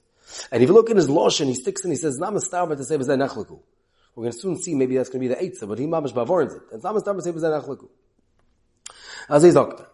And 0.51 0.61
if 0.61 0.69
you 0.69 0.75
look 0.75 0.89
in 0.89 0.97
his 0.97 1.09
Losh 1.09 1.39
and 1.39 1.49
he 1.49 1.55
sticks 1.55 1.83
and 1.83 1.91
he 1.91 1.97
says, 1.97 2.19
Namastar, 2.19 2.67
but 2.67 2.77
to 2.77 2.83
say, 2.83 2.97
Nechliku. 2.97 3.59
We're 4.15 4.23
going 4.23 4.33
to 4.33 4.39
soon 4.39 4.57
see 4.57 4.75
maybe 4.75 4.97
that's 4.97 5.09
going 5.09 5.21
to 5.21 5.27
be 5.29 5.33
the 5.33 5.41
Eitzah, 5.41 5.67
but 5.67 5.79
he 5.79 5.85
mamish 5.85 6.13
bavorns 6.13 6.55
it. 6.55 6.61
And 6.71 6.83
Namastar, 6.83 7.15
but 7.15 7.23
say, 7.23 7.31
Nechliku. 7.31 7.87
As 9.29 9.43
he's 9.43 9.53
doctor. 9.53 9.87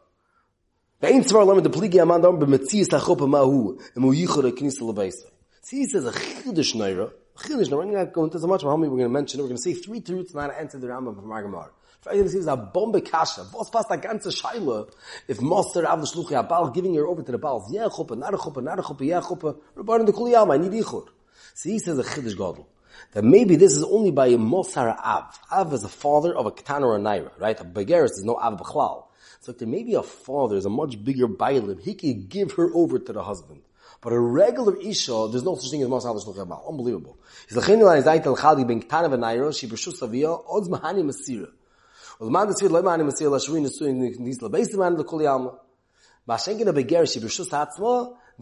Ve'in 1.00 1.24
tzvar 1.24 1.46
lamed 1.46 1.64
de 1.64 1.70
pligi 1.70 2.02
aman 2.02 2.22
dam 2.22 2.40
b'metzias 2.40 2.90
ha'chopa 2.90 3.28
mahu, 3.28 3.78
em 3.96 4.02
hu 4.02 4.12
yichur 4.16 4.46
ha'knisa 4.50 4.82
lebeisa. 4.82 5.28
See, 5.62 5.78
he 5.78 5.86
says 5.86 6.06
a 6.06 6.12
chidush 6.12 6.74
naira, 6.74 7.12
a 7.36 7.40
chidush 7.40 7.68
naira, 7.70 7.86
we're 7.94 8.06
going 8.06 8.32
to 8.32 8.40
so 8.40 8.48
much, 8.48 8.64
how 8.64 8.76
many 8.76 8.90
we're 8.90 8.98
going 8.98 9.10
to 9.10 9.14
mention, 9.14 9.40
we're 9.40 9.46
going 9.46 9.58
to 9.58 9.62
say 9.62 9.76
three 9.76 10.02
truths 10.02 10.34
and 10.34 10.52
to 10.52 10.60
answer 10.60 10.80
the 10.80 10.88
Rambam 10.88 11.14
from 11.14 11.30
Agamar. 11.30 11.70
Anyone 12.10 12.30
sees 12.30 12.48
a 12.48 12.58
bombe 12.58 13.06
kasha, 13.06 13.46
was 13.54 13.70
passt 13.70 13.92
a 13.92 13.98
ganze 13.98 14.26
Scheile, 14.34 14.90
if 15.28 15.40
Moster 15.40 15.86
av 15.86 16.02
the 16.02 16.08
shluchi 16.08 16.32
abal, 16.32 16.74
giving 16.74 16.96
her 16.96 17.06
over 17.06 17.22
to 17.22 17.32
the 17.32 17.38
Baals, 17.38 17.72
yeah 17.72 17.86
chupa, 17.92 18.18
not 18.18 18.34
a 18.34 18.38
chupa, 18.38 18.64
not 18.64 18.80
a 18.80 18.82
chupa, 18.82 19.06
yeah 19.06 19.20
chupa, 19.20 19.56
regarding 19.76 20.08
the 20.08 20.14
kuliyama, 20.14 20.56
I 20.56 20.58
need 20.58 20.72
yichur. 20.72 21.06
See, 21.54 21.74
he 21.74 21.80
says 21.80 22.00
a 22.00 22.04
chidush 22.04 22.32
gadol. 22.32 22.68
That 23.12 23.24
maybe 23.24 23.56
this 23.56 23.74
is 23.74 23.84
only 23.84 24.10
by 24.10 24.28
a 24.28 24.38
Mosar 24.38 24.98
Av. 24.98 25.40
Av 25.52 25.74
is 25.74 25.84
a 25.84 25.90
father 25.90 26.36
of 26.36 26.48
a 26.48 26.52
Ketan 26.52 26.82
or 26.82 26.96
a 26.96 27.00
Naira, 27.00 27.30
right? 27.38 27.60
A 27.60 27.64
Begeris 27.64 28.14
is 28.14 28.24
no 28.24 28.36
Av 28.36 28.58
B'chlal. 29.38 29.44
So 29.44 29.52
there 29.52 29.68
may 29.68 29.84
be 29.84 29.94
a 29.94 30.04
father 30.04 30.58
is 30.58 30.66
a 30.66 30.70
much 30.70 31.04
bigger 31.04 31.28
bailim. 31.28 31.82
He 31.82 31.94
can 31.94 32.28
give 32.28 32.54
her 32.54 32.70
over 32.74 33.00
to 33.00 33.14
the 33.14 33.24
husband. 33.24 33.62
But 34.02 34.14
a 34.14 34.20
regular 34.20 34.78
isha, 34.78 35.28
there's 35.32 35.44
no 35.44 35.56
such 35.56 35.72
thing 35.72 35.82
as 35.82 35.88
Moshe 35.88 36.04
Alish 36.04 36.26
Nuchabal. 36.26 36.70
Unbelievable. 36.70 37.18
He's 37.48 37.58
like, 37.58 37.66
Nairo, 37.66 39.58
she 39.58 39.68
mahani 39.68 41.04
masira. 41.04 41.50
There 42.20 42.28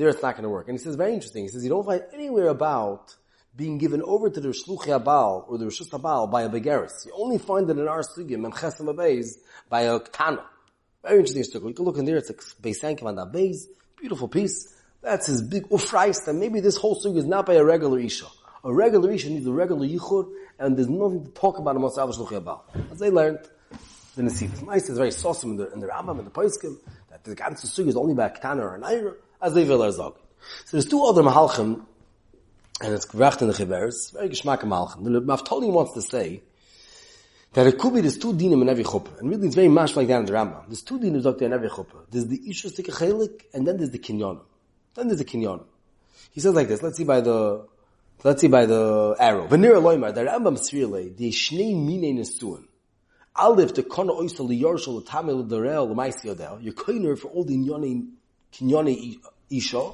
it's 0.09 0.21
not 0.21 0.33
going 0.33 0.43
to 0.43 0.49
work. 0.49 0.67
And 0.67 0.77
he 0.77 0.83
says, 0.83 0.95
very 0.95 1.13
interesting. 1.13 1.43
He 1.43 1.49
says, 1.49 1.63
you 1.63 1.69
don't 1.69 1.85
find 1.85 2.03
anywhere 2.13 2.47
about 2.47 3.15
being 3.55 3.77
given 3.77 4.01
over 4.01 4.29
to 4.29 4.39
the 4.39 4.49
Shluch 4.49 4.83
Yabal 4.83 5.49
or 5.49 5.57
the 5.57 5.65
Rishus 5.65 5.89
Habal 5.89 6.29
by 6.29 6.43
a 6.43 6.49
Begeris. 6.49 7.05
You 7.05 7.13
only 7.17 7.37
find 7.37 7.69
it 7.69 7.77
in 7.77 7.87
our 7.87 8.01
Sugim, 8.01 8.45
Memchesem 8.45 8.93
Abeis, 8.93 9.37
by 9.69 9.81
a 9.81 9.99
Ktana. 9.99 10.43
Very 11.05 11.19
interesting 11.19 11.43
story. 11.43 11.67
You 11.67 11.73
can 11.75 11.85
look 11.85 11.97
in 11.97 12.05
there, 12.05 12.17
it's 12.17 12.31
a 12.31 12.33
Beisankim 12.33 13.03
on 13.03 13.15
that 13.17 13.31
base, 13.31 13.67
beautiful 13.95 14.27
piece. 14.27 14.73
That's 15.03 15.27
his 15.27 15.43
big 15.43 15.69
ufreist, 15.69 16.27
and 16.27 16.39
maybe 16.39 16.61
this 16.61 16.77
whole 16.77 16.95
story 16.95 17.19
is 17.19 17.25
not 17.25 17.45
by 17.45 17.53
a 17.53 17.63
regular 17.63 17.99
Isha. 17.99 18.25
A 18.63 18.73
regular 18.73 19.11
Isha 19.11 19.29
needs 19.29 19.45
a 19.45 19.51
regular 19.51 19.85
Yichur, 19.85 20.27
and 20.57 20.75
there's 20.75 20.89
nothing 20.89 21.25
to 21.25 21.31
talk 21.31 21.59
about 21.59 21.75
in 21.75 21.83
Mosav 21.83 22.11
Shluch 22.11 22.29
Yabal. 22.29 22.61
As 22.91 22.97
they 22.97 23.11
learned, 23.11 23.37
the 24.15 24.23
Nesivas. 24.23 24.63
Meist 24.63 24.89
is 24.89 24.97
very 24.97 25.11
awesome 25.11 25.51
in 25.51 25.57
the, 25.57 25.71
in 25.73 25.79
the 25.79 25.87
Rambam, 25.87 26.17
in 26.17 26.25
the 26.25 26.31
Poiskim, 26.31 26.79
that 27.11 27.23
the 27.23 27.35
ganze 27.35 27.67
Sugi 27.67 27.89
is 27.89 27.95
only 27.95 28.15
by 28.15 28.25
a 28.25 28.29
Ketana 28.31 28.61
or 28.61 28.73
an 28.73 28.81
Eira, 28.81 29.13
as 29.43 29.53
they 29.53 29.63
will 29.63 29.91
So 29.91 30.15
there's 30.71 30.87
two 30.87 31.03
other 31.03 31.21
Mahalchim, 31.21 31.85
and 32.81 32.93
it's 32.93 33.05
gebracht 33.05 33.43
in 33.43 33.47
the 33.47 33.53
Chiberes, 33.53 34.11
very 34.11 34.29
geschmack 34.29 34.61
Mahalchim. 34.61 35.03
The 35.03 35.21
Maftoli 35.21 35.71
wants 35.71 35.93
to 35.93 36.01
say, 36.01 36.41
that 37.55 37.67
it 37.67 37.77
could 37.77 37.93
be 37.93 38.01
there's 38.01 38.17
two 38.17 38.33
dinim 38.33 38.61
in 38.61 38.69
every 38.69 38.83
chuppah. 38.83 39.17
And 39.19 39.29
really 39.29 39.47
it's 39.47 39.55
very 39.55 39.69
much 39.69 39.95
like 39.95 40.09
that 40.09 40.19
in 40.19 40.25
the 40.25 40.33
Rambam. 40.33 40.65
There's 40.67 40.81
two 40.81 40.99
dinim 40.99 41.23
doctor 41.23 41.45
in 41.45 41.53
every 41.53 41.69
chuppah. 41.69 42.05
There's 42.11 42.27
the 42.27 42.37
Ishus 42.37 42.77
Tikkachelik, 42.77 43.43
and 43.53 43.65
then 43.65 43.77
there's 43.77 43.91
the 43.91 43.99
Kinyon. 43.99 44.41
Then 44.93 45.07
there's 45.07 45.19
the 45.19 45.25
Kinyon. 45.25 45.63
He 46.31 46.41
says 46.41 46.53
like 46.53 46.67
this, 46.67 46.83
let's 46.83 46.97
see 46.97 47.05
by 47.05 47.21
the, 47.21 47.65
let's 48.25 48.41
see 48.41 48.49
by 48.49 48.65
the 48.65 49.15
arrow. 49.17 49.47
Venira 49.47 49.81
loimar, 49.81 50.13
the 50.13 50.25
Rambam 50.25 50.57
Srirle, 50.57 51.15
the 51.15 51.29
Shnei 51.31 51.73
Mine 51.73 52.17
Nesuan. 52.17 52.65
Aleph, 53.37 53.73
the 53.73 53.83
Kona 53.83 54.11
Oisa 54.11 54.45
Liyorshal, 54.45 55.01
the 55.01 55.09
Tamil, 55.09 55.43
the 55.43 55.61
Reel, 55.61 55.87
the. 55.87 56.57
You're 56.61 56.73
koiner 56.73 57.17
for 57.17 57.29
all 57.29 57.45
the 57.45 57.55
Kinyone, 57.55 58.09
Kinyone 58.51 59.17
Isha. 59.49 59.91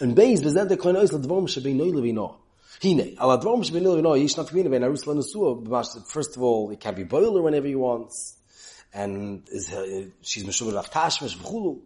And 0.00 0.16
Beis, 0.16 0.40
Bezet, 0.40 0.70
the 0.70 0.78
Kona 0.78 1.00
Oisa, 1.00 1.20
the 1.20 1.28
Dvom, 1.28 1.44
Shebei 1.44 1.74
Noi 1.74 1.90
Levino. 1.90 2.36
Hine, 2.80 3.16
yish 3.16 4.34
kvina 4.36 6.06
first 6.06 6.36
of 6.36 6.42
all, 6.42 6.70
it 6.70 6.80
can 6.80 6.94
be 6.94 7.04
boiler 7.04 7.42
whenever 7.42 7.66
he 7.66 7.74
wants, 7.74 8.36
and 8.94 9.42
is, 9.50 9.72
uh, 9.72 10.06
she's 10.22 10.44
meshubah 10.44 10.82
rach 10.82 10.90
tashmish 10.90 11.36
v'chulu, 11.36 11.80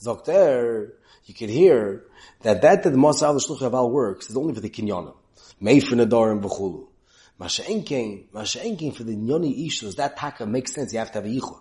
zokt 0.00 0.28
er, 0.28 0.94
you 1.26 1.34
can 1.34 1.48
hear 1.48 2.04
that 2.42 2.62
that 2.62 2.84
that 2.84 2.90
the 2.90 2.96
Moshe 2.96 3.22
Al 3.22 3.34
Shluch 3.34 3.58
Aval 3.58 3.90
works 3.90 4.30
is 4.30 4.36
only 4.36 4.54
for 4.54 4.60
the 4.60 4.70
kinyanim. 4.70 5.14
Mei 5.60 5.80
for 5.80 5.96
Nadar 5.96 6.30
and 6.30 6.42
Bechulu. 6.42 6.86
Masha 7.38 7.62
Enkein, 7.62 8.26
Masha 8.32 8.60
Enkein 8.60 8.94
for 8.94 9.02
the 9.02 9.16
Nyoni 9.16 9.66
Ishus, 9.66 9.96
that 9.96 10.16
taka 10.16 10.46
makes 10.46 10.72
sense, 10.72 10.92
you 10.92 11.00
have 11.00 11.10
to 11.10 11.18
have 11.18 11.24
a 11.24 11.28
Yichud. 11.28 11.60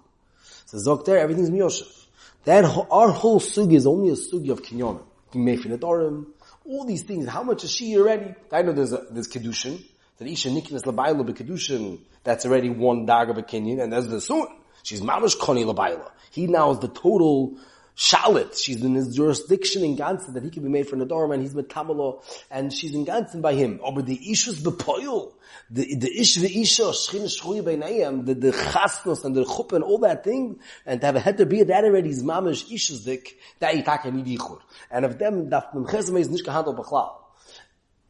So 0.65 0.77
Zok 0.77 1.05
there, 1.05 1.17
everything's 1.17 1.49
Miyoshev. 1.49 2.05
That, 2.43 2.63
our 2.91 3.09
whole 3.09 3.39
sugi 3.39 3.73
is 3.73 3.87
only 3.87 4.09
a 4.09 4.13
sugi 4.13 4.51
of 4.51 4.61
kinyanim. 4.61 5.03
Mei 5.33 5.57
for 5.57 5.69
Nadarim, 5.69 6.27
all 6.65 6.85
these 6.85 7.03
things, 7.03 7.27
how 7.27 7.43
much 7.43 7.63
is 7.63 7.71
she 7.71 7.97
already? 7.97 8.33
I 8.51 8.61
know 8.61 8.71
there's 8.71 8.93
a, 8.93 9.05
there's 9.09 9.27
Kedushin, 9.27 9.83
that 10.17 10.27
Isha 10.27 10.49
Niknas 10.49 10.83
Labaila 10.83 11.25
Kedushin, 11.33 11.99
that's 12.23 12.45
already 12.45 12.69
one 12.69 13.05
dag 13.05 13.29
of 13.29 13.37
a 13.37 13.43
Kenyan, 13.43 13.81
and 13.81 13.91
there's 13.91 14.07
the 14.07 14.21
Sun. 14.21 14.47
She's 14.83 15.01
Mamash 15.01 15.37
Koni 15.39 15.63
Labaila. 15.63 16.11
He 16.31 16.47
now 16.47 16.71
is 16.71 16.79
the 16.79 16.87
total 16.87 17.57
Shalit. 17.95 18.61
She's 18.61 18.83
in 18.83 18.93
his 18.93 19.15
jurisdiction 19.15 19.83
in 19.83 19.95
Gansen 19.95 20.33
that 20.33 20.43
he 20.43 20.49
can 20.49 20.63
be 20.63 20.69
made 20.69 20.87
for 20.87 20.97
Nadorim 20.97 21.33
and 21.33 21.41
he's 21.41 21.53
Metamalo 21.53 22.23
and 22.51 22.71
she's 22.73 22.93
in 22.93 23.05
Gansen 23.05 23.41
by 23.41 23.53
him. 23.53 23.79
Oh, 23.83 23.91
but 23.91 24.05
the 24.05 24.17
Ishus 24.17 24.61
Bepoil, 24.61 25.33
the, 25.69 25.95
the 25.95 26.19
Ish 26.19 26.37
Isha, 26.37 26.83
Shchin 26.83 27.23
Shchuy 27.23 27.63
Beinayim, 27.63 28.25
the, 28.25 28.33
the 28.33 28.51
Chasnos 28.51 29.23
and 29.23 29.35
the 29.35 29.45
Chup 29.45 29.71
and 29.71 29.83
all 29.83 29.99
that 29.99 30.23
thing, 30.23 30.59
and 30.85 30.99
to 30.99 31.05
have 31.05 31.15
a 31.15 31.21
head 31.21 31.37
to 31.37 31.45
be 31.45 31.63
that 31.63 31.83
already 31.85 32.09
is 32.09 32.21
Mamish 32.21 32.69
Ishus 32.69 33.05
Dik, 33.05 33.37
that 33.59 33.73
Yitaka 33.73 34.11
Nid 34.11 34.25
Yichur. 34.25 34.59
And 34.91 35.05
of 35.05 35.17
them, 35.17 35.49
that 35.49 35.73
Memchezme 35.73 36.19
is 36.19 36.27
Nishka 36.27 36.51
Handel 36.51 36.75
Bechlal. 36.75 37.15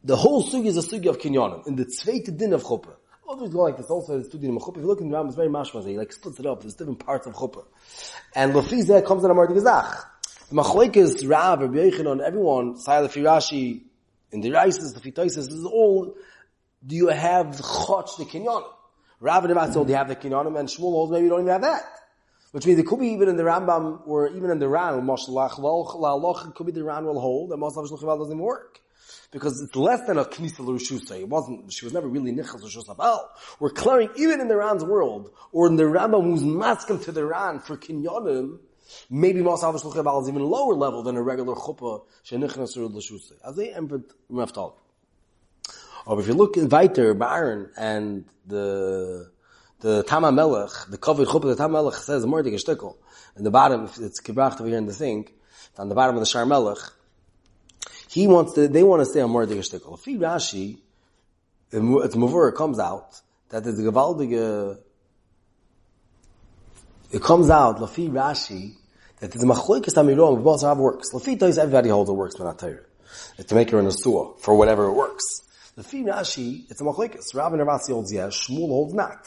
The 0.02 0.16
whole 0.16 0.44
sugi 0.44 0.66
is 0.66 0.76
a 0.76 0.82
sugi 0.82 1.06
of 1.06 1.18
kinyonim. 1.18 1.66
In 1.66 1.76
the 1.76 1.84
zweite 1.84 2.36
din 2.36 2.52
of 2.52 2.62
chuppah, 2.62 2.94
Others 3.28 3.50
go 3.50 3.62
like 3.62 3.76
this 3.76 3.90
also, 3.90 4.18
it's 4.18 4.28
two 4.28 4.38
dinim 4.38 4.58
chuppah. 4.58 4.76
If 4.76 4.82
you 4.82 4.86
look 4.86 5.00
in 5.00 5.10
the 5.10 5.16
Ram, 5.16 5.26
it's 5.26 5.34
very 5.34 5.48
mashma. 5.48 5.84
He 5.84 5.98
like 5.98 6.12
splits 6.12 6.38
it 6.38 6.46
up. 6.46 6.60
There's 6.60 6.74
different 6.74 7.04
parts 7.04 7.26
of 7.26 7.34
chuppah. 7.34 7.64
And 8.34 8.52
Lefizeh 8.52 9.04
comes 9.04 9.24
in 9.24 9.30
a 9.30 9.34
Mardi 9.34 9.54
Gazach. 9.54 10.04
The 10.48 10.54
Machlekes, 10.54 11.28
Rav, 11.28 11.60
Rabbi 11.60 11.90
Yechanan, 11.90 12.20
everyone, 12.20 12.74
Sayla 12.74 13.10
Firashi, 13.10 13.82
in 14.30 14.40
the 14.42 14.52
Rises, 14.52 14.92
the 14.92 15.00
Fitoises, 15.00 15.50
is 15.50 15.64
all, 15.64 16.14
do 16.86 16.94
you 16.94 17.08
have 17.08 17.46
Chotch, 17.46 18.16
the 18.16 18.24
Kinyon? 18.24 18.62
Rav 19.18 19.44
and 19.44 19.56
Rav 19.56 19.74
told 19.74 19.88
you 19.88 19.96
have 19.96 20.06
the 20.06 20.14
Kinyonim, 20.14 20.56
and 20.58 20.68
Shmuel 20.68 20.92
holds 20.92 21.10
maybe 21.10 21.24
you 21.24 21.30
don't 21.30 21.40
even 21.40 21.52
have 21.52 21.62
that. 21.62 21.82
Which 22.52 22.64
means 22.64 22.78
it 22.78 22.86
could 22.86 23.00
be 23.00 23.08
even 23.08 23.28
in 23.28 23.36
the 23.36 23.42
Rambam, 23.42 24.06
or 24.06 24.28
even 24.28 24.50
in 24.50 24.60
the 24.60 24.68
Ran, 24.68 25.00
Moshe 25.02 26.48
it 26.48 26.54
could 26.54 26.66
be 26.66 26.72
the 26.72 26.84
Ran 26.84 27.04
will 27.04 27.20
hold, 27.20 27.50
and 27.50 27.60
Moshe 27.60 27.74
doesn't 27.74 28.26
even 28.26 28.38
work 28.38 28.80
because 29.30 29.60
it's 29.62 29.76
less 29.76 30.06
than 30.06 30.18
a 30.18 30.24
Knisa 30.24 30.60
L'Rushusa. 30.60 31.20
It 31.20 31.28
wasn't, 31.28 31.72
she 31.72 31.84
was 31.84 31.92
never 31.92 32.08
really 32.08 32.32
Nichas 32.32 32.62
L'Shusabal. 32.62 33.20
We're 33.60 33.70
clearing, 33.70 34.10
even 34.16 34.40
in 34.40 34.48
the 34.48 34.56
Ran's 34.56 34.84
world, 34.84 35.30
or 35.52 35.66
in 35.66 35.76
the 35.76 35.84
Rambam 35.84 36.24
who's 36.24 36.42
masking 36.42 37.00
to 37.00 37.12
the 37.12 37.24
Ran 37.24 37.60
for 37.60 37.76
Kinyonim, 37.76 38.58
maybe 39.10 39.40
Masal 39.40 39.74
L'Shusabal 39.74 40.22
is 40.22 40.28
even 40.28 40.42
lower 40.42 40.74
level 40.74 41.02
than 41.02 41.16
a 41.16 41.22
regular 41.22 41.54
Chuppah, 41.54 42.02
Shenichnas 42.24 42.76
L'Shusa. 42.76 43.32
As 43.44 43.56
they 43.56 43.72
entered 43.72 44.04
Meftal. 44.30 44.74
Or 46.06 46.20
if 46.20 46.28
you 46.28 46.34
look 46.34 46.56
in 46.56 46.68
Weiter, 46.68 47.14
Baron, 47.14 47.70
and 47.76 48.26
the, 48.46 49.30
the 49.80 50.04
Tama 50.04 50.30
Melech, 50.30 50.70
the 50.88 50.98
covered 50.98 51.26
Chuppah, 51.26 51.42
the 51.42 51.56
Tama 51.56 51.74
Melech 51.74 51.94
says, 51.94 52.24
Mordig 52.24 52.54
Shtickle. 52.54 52.96
In 53.36 53.42
the 53.44 53.50
bottom, 53.50 53.90
it's 54.00 54.20
gebracht 54.22 54.60
over 54.60 54.68
here 54.68 54.78
in 54.78 54.86
the 54.86 54.94
thing, 54.94 55.28
on 55.76 55.88
the 55.88 55.94
bottom 55.94 56.16
of 56.16 56.20
the 56.20 56.26
Shar 56.26 56.46
Melech, 56.46 56.78
he 58.16 58.26
wants 58.26 58.54
to, 58.54 58.66
they 58.66 58.82
want 58.82 59.00
to 59.02 59.04
say 59.04 59.20
a 59.20 59.28
Mordechai 59.28 59.60
Shtickle. 59.60 59.98
If 59.98 60.06
Rashi, 60.18 60.78
it's 61.70 62.16
Mavur, 62.16 62.48
it 62.48 62.56
comes 62.56 62.78
out, 62.78 63.20
that 63.50 63.62
there's 63.62 63.78
a 63.78 63.82
Gavaldige, 63.82 64.78
it 67.12 67.22
comes 67.22 67.50
out, 67.50 67.76
Lafi 67.76 68.08
Rashi, 68.08 68.72
that 69.20 69.32
the 69.32 69.38
Machloikis 69.40 69.96
Amirom, 70.00 70.42
both 70.42 70.62
have 70.62 70.78
works. 70.78 71.12
Lafi 71.12 71.38
Toys, 71.38 71.58
everybody 71.58 71.90
holds 71.90 72.08
it 72.08 72.14
works, 72.14 72.36
but 72.38 72.44
not 72.44 72.58
Torah. 72.58 72.80
To 73.48 73.54
make 73.54 73.68
her 73.68 73.80
in 73.80 73.86
a 73.86 73.92
Suah, 73.92 74.32
for 74.38 74.54
whatever 74.56 74.86
it 74.86 74.92
works. 74.92 75.42
Lafi 75.76 76.02
Rashi, 76.02 76.70
it's 76.70 76.80
a 76.80 76.84
Machloikis. 76.84 77.34
Rabbi 77.34 77.56
Nervasi 77.56 77.90
holds 77.90 78.14
yes, 78.14 78.34
Shmuel 78.34 78.68
holds 78.68 78.94
not. 78.94 79.26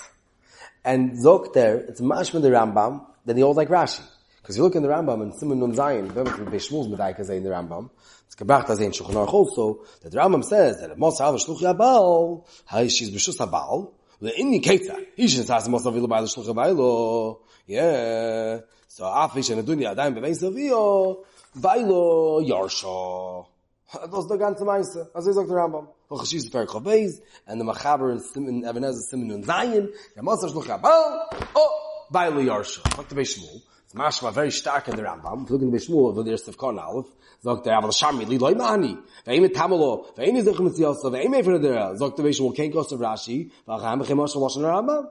And 0.83 1.11
Zok 1.23 1.53
there, 1.53 1.77
it's 1.77 2.01
Mashman 2.01 2.41
the 2.41 2.49
Rambam, 2.49 3.05
then 3.23 3.35
he 3.35 3.43
holds 3.43 3.57
like 3.57 3.69
Rashi. 3.69 4.01
Because 4.49 4.57
you 4.57 4.63
look 4.63 4.73
in 4.73 4.81
the 4.81 4.89
Rambam 4.89 5.21
and 5.21 5.35
Simon 5.35 5.59
Nun 5.59 5.75
Zayin, 5.75 6.11
Shmuel's 6.11 6.87
Medaika 6.87 7.19
in 7.29 7.43
the 7.43 7.51
Rambam, 7.51 7.91
it's 8.25 8.35
gebracht 8.35 8.67
as 8.71 8.79
in 8.79 8.91
Shulchan 8.91 9.13
Aruch 9.13 9.31
also 9.31 9.85
that 10.01 10.11
the 10.11 10.17
Rambam 10.17 10.43
says 10.43 10.81
that 10.81 10.97
Moshe 10.97 11.21
Av 11.21 11.35
Shluch 11.35 11.61
Yabal, 11.61 12.47
hay 12.65 12.87
she's 12.89 13.11
b'shus 13.11 13.37
Habal, 13.37 13.91
the 14.19 14.35
indicates 14.39 14.87
that 14.87 15.05
he 15.15 15.27
should 15.27 15.45
say 15.45 15.53
Moshe 15.53 15.85
Av 15.85 15.93
Yabal 15.93 16.35
Shluch 16.35 16.47
Yabal, 16.47 17.37
yeah. 17.67 18.61
So 18.87 19.03
afish 19.03 19.55
and 19.55 19.67
dunya 19.67 19.95
adaim 19.95 20.17
bevein 20.17 20.35
savio, 20.35 21.23
bailo 21.55 22.43
yarsha. 22.43 23.45
Das 23.93 24.25
the 24.29 24.35
ganze 24.35 24.65
Meise. 24.65 25.11
As 25.13 25.27
er 25.27 25.33
sagt 25.33 25.47
der 25.47 25.57
Rambam. 25.57 25.89
Hoch 26.09 26.25
schießt 26.25 26.51
der 26.51 26.65
Perk 26.65 26.83
Beis, 26.83 27.21
and 27.45 27.61
the 27.61 27.65
Machaber 27.65 28.11
in 28.11 28.19
Simen, 28.19 28.67
Even 28.67 28.83
HaEzer 28.83 29.11
Simen 29.11 29.31
und 29.31 29.45
Zayin, 29.45 29.89
der 30.15 30.23
Moshe 30.23 30.49
Shluch 30.49 30.65
Yabal, 30.65 31.27
oh, 31.53 32.09
bailo 32.09 32.39
yarsha. 32.39 32.81
Sagt 32.95 33.11
der 33.11 33.15
Beishmul. 33.15 33.61
It's 33.91 33.99
mashma 33.99 34.31
very 34.31 34.51
stark 34.51 34.87
in 34.87 34.95
the 34.97 35.01
Rambam. 35.01 35.49
Look 35.49 35.61
in 35.63 35.71
the 35.71 35.77
Bishmul, 35.77 36.13
the 36.13 36.23
first 36.23 36.47
of 36.47 36.57
Korn 36.59 36.77
Aleph. 36.77 37.07
sagt 37.43 37.65
er, 37.65 37.73
aber 37.73 37.89
li 38.27 38.37
loy 38.37 38.53
mani. 38.53 38.95
Ve'im 39.25 39.45
et 39.45 39.53
tamalo, 39.55 40.13
ve'im 40.15 40.37
et 40.37 40.45
zechem 40.45 40.67
etziyosa, 40.69 41.09
ve'im 41.09 41.33
et 41.33 41.61
der, 41.61 41.97
sagt 41.97 42.19
er, 42.19 42.23
Bishmul, 42.23 42.55
kein 42.55 42.71
kost 42.71 42.91
of 42.91 42.99
Rashi, 42.99 43.49
v'acham 43.67 44.03
b'chem 44.03 44.17
Moshe 44.17 44.35
Moshe 44.35 44.57
Rambam. 44.57 45.07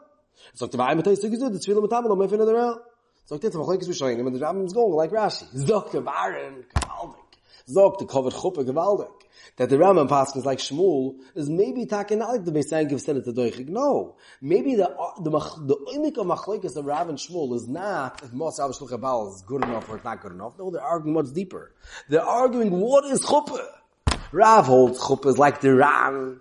Sagt 0.54 0.74
er, 0.74 0.78
ve'im 0.78 1.00
et 1.00 1.04
teis 1.04 1.24
gezud, 1.24 1.52
the 1.52 1.58
tefillah 1.58 1.82
mit 1.82 1.90
tamalo, 1.90 2.16
me'fin 2.16 2.38
der. 2.38 2.78
Sagt 3.24 3.42
er, 3.42 3.48
and 3.48 4.34
the 4.34 4.38
Rambam 4.38 4.64
is 4.64 4.72
going 4.72 4.92
like 4.92 5.10
Rashi. 5.10 5.44
Er, 5.68 6.00
Baron, 6.00 6.64
gewaldig. 6.72 7.16
Sagt 7.16 7.16
er, 7.16 7.27
kovet 7.74 8.32
chuppe, 8.32 8.64
gewaldig 8.64 9.10
that 9.58 9.70
the 9.70 9.76
Rambam 9.76 10.08
Paskin 10.08 10.38
is 10.38 10.46
like 10.46 10.58
Shmuel 10.58 11.16
is 11.34 11.48
maybe 11.50 11.84
talking 11.84 12.20
not 12.20 12.30
like 12.30 12.44
the 12.44 12.52
Beisangiv 12.52 13.00
said 13.00 13.16
it 13.16 13.24
to 13.24 13.32
Doichik. 13.32 13.68
No. 13.68 14.16
Maybe 14.40 14.76
the, 14.76 14.88
uh, 14.88 15.20
the, 15.20 15.30
the 15.30 15.76
Oimik 15.92 16.16
of 16.16 16.26
Machlekes 16.26 16.76
of 16.76 16.84
Rav 16.84 17.08
and 17.08 17.18
Shmuel 17.18 17.54
is 17.54 17.68
not 17.68 18.22
if 18.22 18.30
Moshe 18.30 18.60
Av 18.60 18.70
Shluch 18.70 19.34
is 19.34 19.42
good 19.42 19.64
enough 19.64 19.88
or 19.88 19.96
it's 19.96 20.04
not 20.04 20.22
good 20.22 20.32
enough. 20.32 20.52
No, 20.58 20.70
they're 20.70 20.80
arguing 20.80 21.14
much 21.14 21.32
deeper. 21.32 21.72
They're 22.08 22.22
arguing 22.22 22.70
what 22.70 23.04
is 23.06 23.20
Chuppah. 23.20 23.66
Rav 24.30 24.66
holds 24.66 25.00
Chuppah 25.00 25.26
is 25.26 25.38
like 25.38 25.60
the 25.60 25.74
Ran 25.74 26.40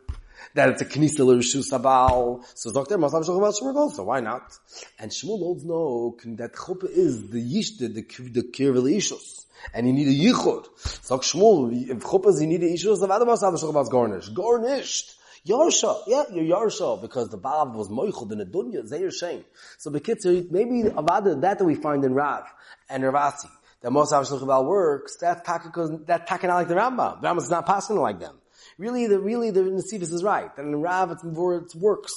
that 0.58 0.70
it's 0.70 0.82
a 0.82 0.86
Knisa 0.86 1.20
L'Rishu 1.20 1.64
Sabal. 1.64 2.44
So 2.56 2.74
Dr. 2.74 2.98
Moshe 2.98 3.14
Av 3.14 3.24
Shluch 3.24 3.62
Habal 3.62 3.76
also. 3.76 4.04
Why 4.04 4.20
not? 4.20 4.58
And 5.00 5.12
Shmuel 5.12 5.40
holds 5.40 5.64
no, 5.64 6.18
that 6.36 6.54
Chuppah 6.54 6.90
is 6.90 7.30
the 7.30 7.40
Yish, 7.40 7.78
the, 7.78 7.88
the, 7.88 8.30
the 8.30 8.42
Kirvel 8.42 8.92
Ishus 8.94 9.46
and 9.74 9.88
you 9.88 9.94
need 9.94 10.08
a 10.08 10.12
yichud. 10.12 10.68
Sag 10.78 11.20
Shmuel, 11.22 11.90
if 11.90 12.00
chuppahs 12.00 12.40
you 12.42 12.48
need 12.48 12.64
a 12.64 12.68
yichud, 12.68 12.98
so 12.98 13.08
v'adam 13.08 13.28
asav 13.28 13.54
shulchan 13.54 13.74
was 13.74 13.90
garnished. 13.90 14.34
Garnished. 14.34 15.16
Yarsha, 15.48 16.04
yeah, 16.08 16.24
you're 16.32 16.58
Yarsha, 16.58 17.02
because 17.02 17.30
the 17.30 17.38
Baal 17.38 17.72
was 17.72 17.90
moichud 17.90 18.32
in 18.32 18.40
the 18.40 18.46
dunya, 18.46 18.86
Zeir 18.86 19.12
Shem. 19.12 19.46
So 19.78 19.92
Bekitzer, 19.92 20.50
maybe 20.52 20.84
Avada, 20.90 21.40
that 21.42 21.60
that 21.60 21.66
we 21.66 21.76
find 21.76 22.04
in 22.04 22.14
Rav 22.14 22.44
and 22.90 23.04
Ravasi, 23.04 23.50
that 23.82 23.92
most 23.92 24.12
of 24.12 24.28
Shulchan 24.28 24.66
works, 24.66 25.18
that 25.18 25.46
taka, 25.46 25.70
that 26.06 26.30
not 26.30 26.56
like 26.56 26.68
the 26.68 26.76
Rambam. 26.76 27.22
The 27.22 27.28
Rambam 27.28 27.38
is 27.38 27.50
not 27.50 27.66
passing 27.66 27.96
like 27.98 28.20
them. 28.20 28.36
Really, 28.78 29.08
the, 29.08 29.20
really, 29.20 29.50
the 29.52 29.62
Nesivus 29.62 30.14
is 30.14 30.24
right. 30.24 30.52
And 30.58 30.68
in 30.68 30.82
Rav, 30.82 31.12
it's, 31.12 31.24
it 31.24 31.76
works. 31.76 32.14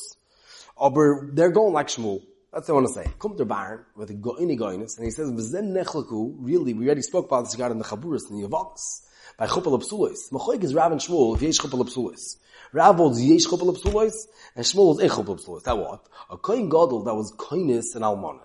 But 0.79 1.35
they're 1.35 1.51
going 1.51 1.73
like 1.73 1.88
Shmuel. 1.88 2.23
That's 2.53 2.68
what 2.68 2.75
I 2.75 2.81
want 2.81 2.88
to 2.88 2.92
say. 2.94 3.07
Come 3.20 3.37
to 3.37 3.44
Barn 3.44 3.85
with 3.94 4.11
a 4.11 4.14
goini 4.14 4.59
goinis, 4.59 4.96
and 4.96 5.05
he 5.05 5.12
says, 5.12 5.31
"V'zen 5.31 5.73
nechlaku." 5.73 6.35
Really, 6.38 6.75
we 6.75 6.87
already 6.87 7.03
spoke 7.03 7.27
about 7.27 7.44
this 7.44 7.55
in 7.55 7.79
the 7.79 7.85
Chaburis 7.85 8.29
and 8.29 8.42
the 8.42 8.49
Yavamas 8.49 9.03
by 9.38 9.46
Chupal 9.46 9.81
Psulis. 9.81 10.33
Machoik 10.33 10.64
is 10.64 10.75
Rav 10.75 10.90
and 10.90 11.01
Shmuel 11.01 11.37
if 11.37 11.42
yesh 11.42 11.59
Chupal 11.59 11.88
Psulis. 11.88 12.38
Rav 12.73 12.96
holds 12.96 13.23
yesh 13.23 13.46
Chupal 13.46 13.68
and 13.68 14.64
Shmuel 14.64 14.75
holds 14.75 15.01
eich 15.01 15.11
Chupal 15.11 15.40
Psulis. 15.40 15.62
That 15.62 15.79
what? 15.79 16.09
A 16.29 16.37
koin 16.37 16.68
gadol 16.68 17.05
that 17.05 17.14
was 17.14 17.33
koinis 17.37 17.94
and 17.94 18.05
almana. 18.05 18.42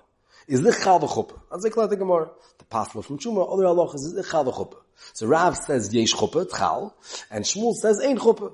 Is 0.47 0.62
the 0.62 0.71
chal 0.71 0.99
v'chuppah. 0.99 1.41
That's 1.49 1.63
like 1.63 1.89
the 1.89 1.97
Gemara. 1.97 2.30
The 2.60 2.65
pastor 2.65 3.01
from 3.01 3.17
Chuma, 3.17 3.51
other 3.51 3.63
halachas 3.63 3.95
is 3.95 4.13
the 4.13 4.23
chal 4.23 4.45
v'chuppah. 4.45 4.84
So 5.13 5.27
Rav 5.27 5.58
says 5.58 5.93
yesh 5.93 6.13
chuppah, 6.13 6.49
tchal, 6.49 6.93
and 7.31 7.45
Shmuel 7.45 7.73
says 7.73 7.99
ein 7.99 8.17
chuppah. 8.17 8.53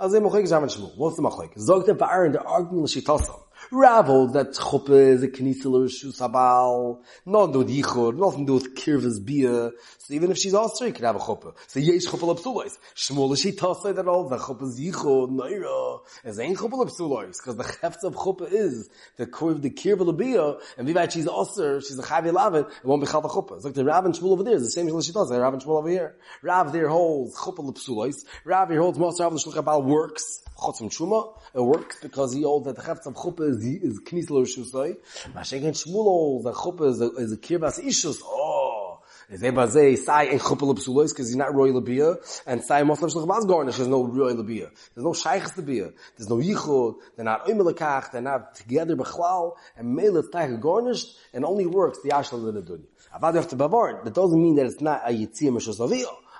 As 0.00 0.12
they 0.12 0.20
machoik 0.20 0.44
is 0.44 0.52
Rav 0.52 0.62
and 0.62 0.72
Shmuel. 0.72 0.96
What's 0.96 1.16
the 1.16 1.22
machoik? 1.22 1.58
Zog 1.58 1.86
the 1.86 1.94
Ba'ar, 1.94 2.32
they're 2.32 2.46
arguing 2.46 2.84
l'shitasam. 2.84 3.28
Rav 3.28 3.42
holds 3.72 4.34
that 4.34 4.52
chuppah 4.52 5.12
is 5.12 5.22
a 5.22 5.28
knisel 5.28 5.74
or 5.74 5.88
shus 5.88 6.20
habal, 6.20 7.02
not 7.24 7.52
do 7.52 7.64
yichur, 7.64 8.14
nothing 8.16 8.46
to 8.46 8.46
do 8.46 8.54
with 8.54 8.74
kirvas 8.74 9.24
bia. 9.24 9.70
So 9.98 10.14
even 10.14 10.30
if 10.30 10.38
she's 10.38 10.54
also, 10.54 10.84
you 10.84 10.92
can 10.92 11.04
have 11.04 11.16
a 11.16 11.18
chuppah. 11.18 11.54
So 11.68 11.80
yesh 11.80 12.06
chuppah 12.06 12.34
l'psulois. 12.34 12.76
Shmuel 12.94 13.36
she 13.40 13.52
tasa 13.52 13.94
that 13.94 14.06
all 14.06 14.28
the 14.28 14.36
chuppah 14.36 14.64
is 14.64 14.78
yichur, 14.78 15.30
naira, 15.30 16.00
is 16.24 16.38
ain't 16.38 16.58
chuppah 16.58 16.84
l'psulois, 16.84 17.36
because 17.38 17.56
the 17.56 17.78
heft 17.80 18.04
of 18.04 18.14
chuppah 18.14 18.52
is 18.52 18.90
the 19.16 19.26
curve, 19.26 19.62
the 19.62 19.70
kirva 19.70 20.00
l'bia, 20.00 20.58
and 20.76 20.86
vivat 20.86 21.12
she's 21.12 21.26
also, 21.26 21.80
she's 21.80 21.98
a 21.98 22.02
chavi 22.02 22.30
lavet, 22.30 22.68
it 22.68 22.84
won't 22.84 23.00
be 23.00 23.08
chal 23.08 23.22
chuppah. 23.22 23.56
It's 23.56 23.64
like 23.64 23.74
the 23.74 23.84
Rav 23.84 24.04
and 24.04 24.14
Shmuel 24.14 24.32
over 24.32 24.42
there 24.44 24.54
is 24.54 24.64
the 24.64 24.70
same 24.70 24.88
as 24.88 25.06
she 25.06 25.12
tasa, 25.12 25.40
Rav 25.40 25.54
and 25.54 25.62
Shmuel 25.62 25.78
over 25.78 25.88
here. 25.88 26.16
Rav 26.42 26.72
there 26.72 26.88
holds 26.88 27.34
chuppah 27.36 27.60
l'psulois, 27.60 28.24
Rav 28.44 28.68
here 28.68 28.80
holds 28.82 28.98
most 28.98 29.18
Rav 29.18 29.32
l'shluch 29.32 29.54
habal 29.54 29.82
works, 29.84 30.41
chotzim 30.62 30.90
shuma, 30.90 31.34
it 31.54 31.60
works 31.60 31.98
because 32.00 32.32
he 32.32 32.42
holds 32.42 32.66
that 32.66 32.76
the 32.76 32.82
heft 32.82 33.06
of 33.06 33.14
chuppah 33.14 33.50
is, 33.50 33.64
is 33.64 34.00
knisel 34.00 34.42
rishusai. 34.42 34.96
Mashenken 35.34 35.72
Shmuel 35.72 36.04
holds 36.04 36.44
that 36.44 36.54
chuppah 36.54 36.90
is 36.90 37.00
a, 37.00 37.10
is 37.16 37.32
a 37.32 37.36
kirvas 37.36 37.82
ishus. 37.84 38.20
Oh, 38.24 39.00
is 39.32 39.40
Ebazei 39.40 39.96
sai 39.96 40.26
en 40.26 40.38
chuppah 40.38 40.74
lepsulois 40.74 41.08
because 41.08 41.28
he's 41.28 41.36
not 41.36 41.54
royal 41.54 41.80
labia, 41.80 42.16
and 42.46 42.62
sai 42.62 42.82
moslam 42.82 43.10
shluch 43.12 43.26
bas 43.26 43.44
garnish. 43.46 43.76
There's 43.76 43.88
no 43.88 44.04
royal 44.04 44.36
labia. 44.36 44.70
There's 44.94 45.04
no 45.04 45.12
shaychs 45.12 45.56
labia. 45.56 45.92
There's 46.16 46.28
no 46.28 46.36
yichud. 46.36 46.96
They're 47.16 47.24
not 47.24 47.46
oimelakach. 47.46 48.12
They're 48.12 48.20
not 48.20 48.54
together 48.54 48.94
b'chlal. 48.94 49.54
And 49.76 49.94
mele 49.94 50.18
it's 50.18 50.28
taich 50.28 50.60
garnished 50.60 51.16
and 51.32 51.44
only 51.44 51.66
works 51.66 52.00
the 52.02 52.10
ashla 52.10 52.48
in 52.48 52.54
the 52.54 52.62
dunya. 52.62 52.84
Avad 53.18 53.32
you 53.32 53.40
have 53.40 53.48
to 53.48 53.56
bavar. 53.56 54.04
That 54.04 54.14
doesn't 54.14 54.40
mean 54.40 54.56
that 54.56 54.66
it's 54.66 54.80
not 54.80 55.02
a 55.04 55.12
yitzia 55.12 55.50
mishus. 55.50 55.78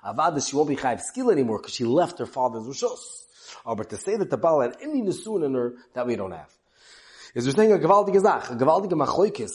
Avad 0.05 0.49
she 0.49 0.57
won't 0.57 0.69
be 0.69 0.77
chayiv 0.77 1.01
skill 1.01 1.31
anymore 1.31 1.59
because 1.59 1.75
she 1.75 1.85
left 1.85 2.19
her 2.19 2.27
father's 2.27 2.65
rishus. 2.65 3.22
Oh, 3.65 3.75
but 3.75 3.91
to 3.91 3.97
say 3.97 4.17
that 4.17 4.31
the 4.31 4.37
Baal 4.37 4.61
had 4.61 4.77
any 4.83 5.03
nesun 5.03 5.45
in 5.45 5.55
her, 5.55 5.75
that 5.95 6.07
we 6.07 6.17
don't 6.17 6.33
have. 6.33 6.53
Is 7.35 7.47
we're 7.47 7.53
saying 7.53 7.73
a 7.73 7.79
gewaltige 7.79 8.21
Zach, 8.21 8.51
a 8.51 8.55
gewaltige 8.55 8.93
Machoikis, 8.93 9.53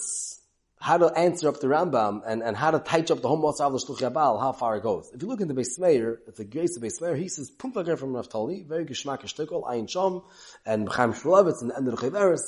how 0.79 0.97
to 0.97 1.07
answer 1.07 1.47
up 1.49 1.59
the 1.59 1.67
Rambam, 1.67 2.21
and, 2.25 2.41
and 2.43 2.55
how 2.55 2.71
to 2.71 2.79
touch 2.79 3.11
up 3.11 3.21
the 3.21 3.27
whole 3.27 3.41
Motzah 3.41 3.65
of 3.65 3.73
the 3.73 3.79
Shluch 3.79 3.99
Yabal, 3.99 4.39
how 4.39 4.51
far 4.51 4.77
it 4.77 4.83
goes. 4.83 5.11
If 5.13 5.21
you 5.21 5.27
look 5.27 5.41
in 5.41 5.47
the 5.47 5.53
Beis 5.53 5.79
Meir, 5.79 6.19
a 6.27 6.43
grace 6.43 6.77
of 6.77 6.83
Beis 6.83 7.01
Meir, 7.01 7.15
he 7.15 7.27
says, 7.27 7.49
Punkt 7.49 7.75
from 7.99 8.13
Naftali, 8.13 8.65
very 8.65 8.85
geschmack 8.85 9.21
shtickle, 9.21 9.63
Ayin 9.63 9.87
Shom, 9.87 10.23
and 10.65 10.87
Chaim 10.87 11.13
Shmulevitz, 11.13 11.61
and 11.61 11.71
the 11.71 11.77
end 11.77 11.87
of 11.87 11.99
the 11.99 12.09
Chaveris, 12.09 12.41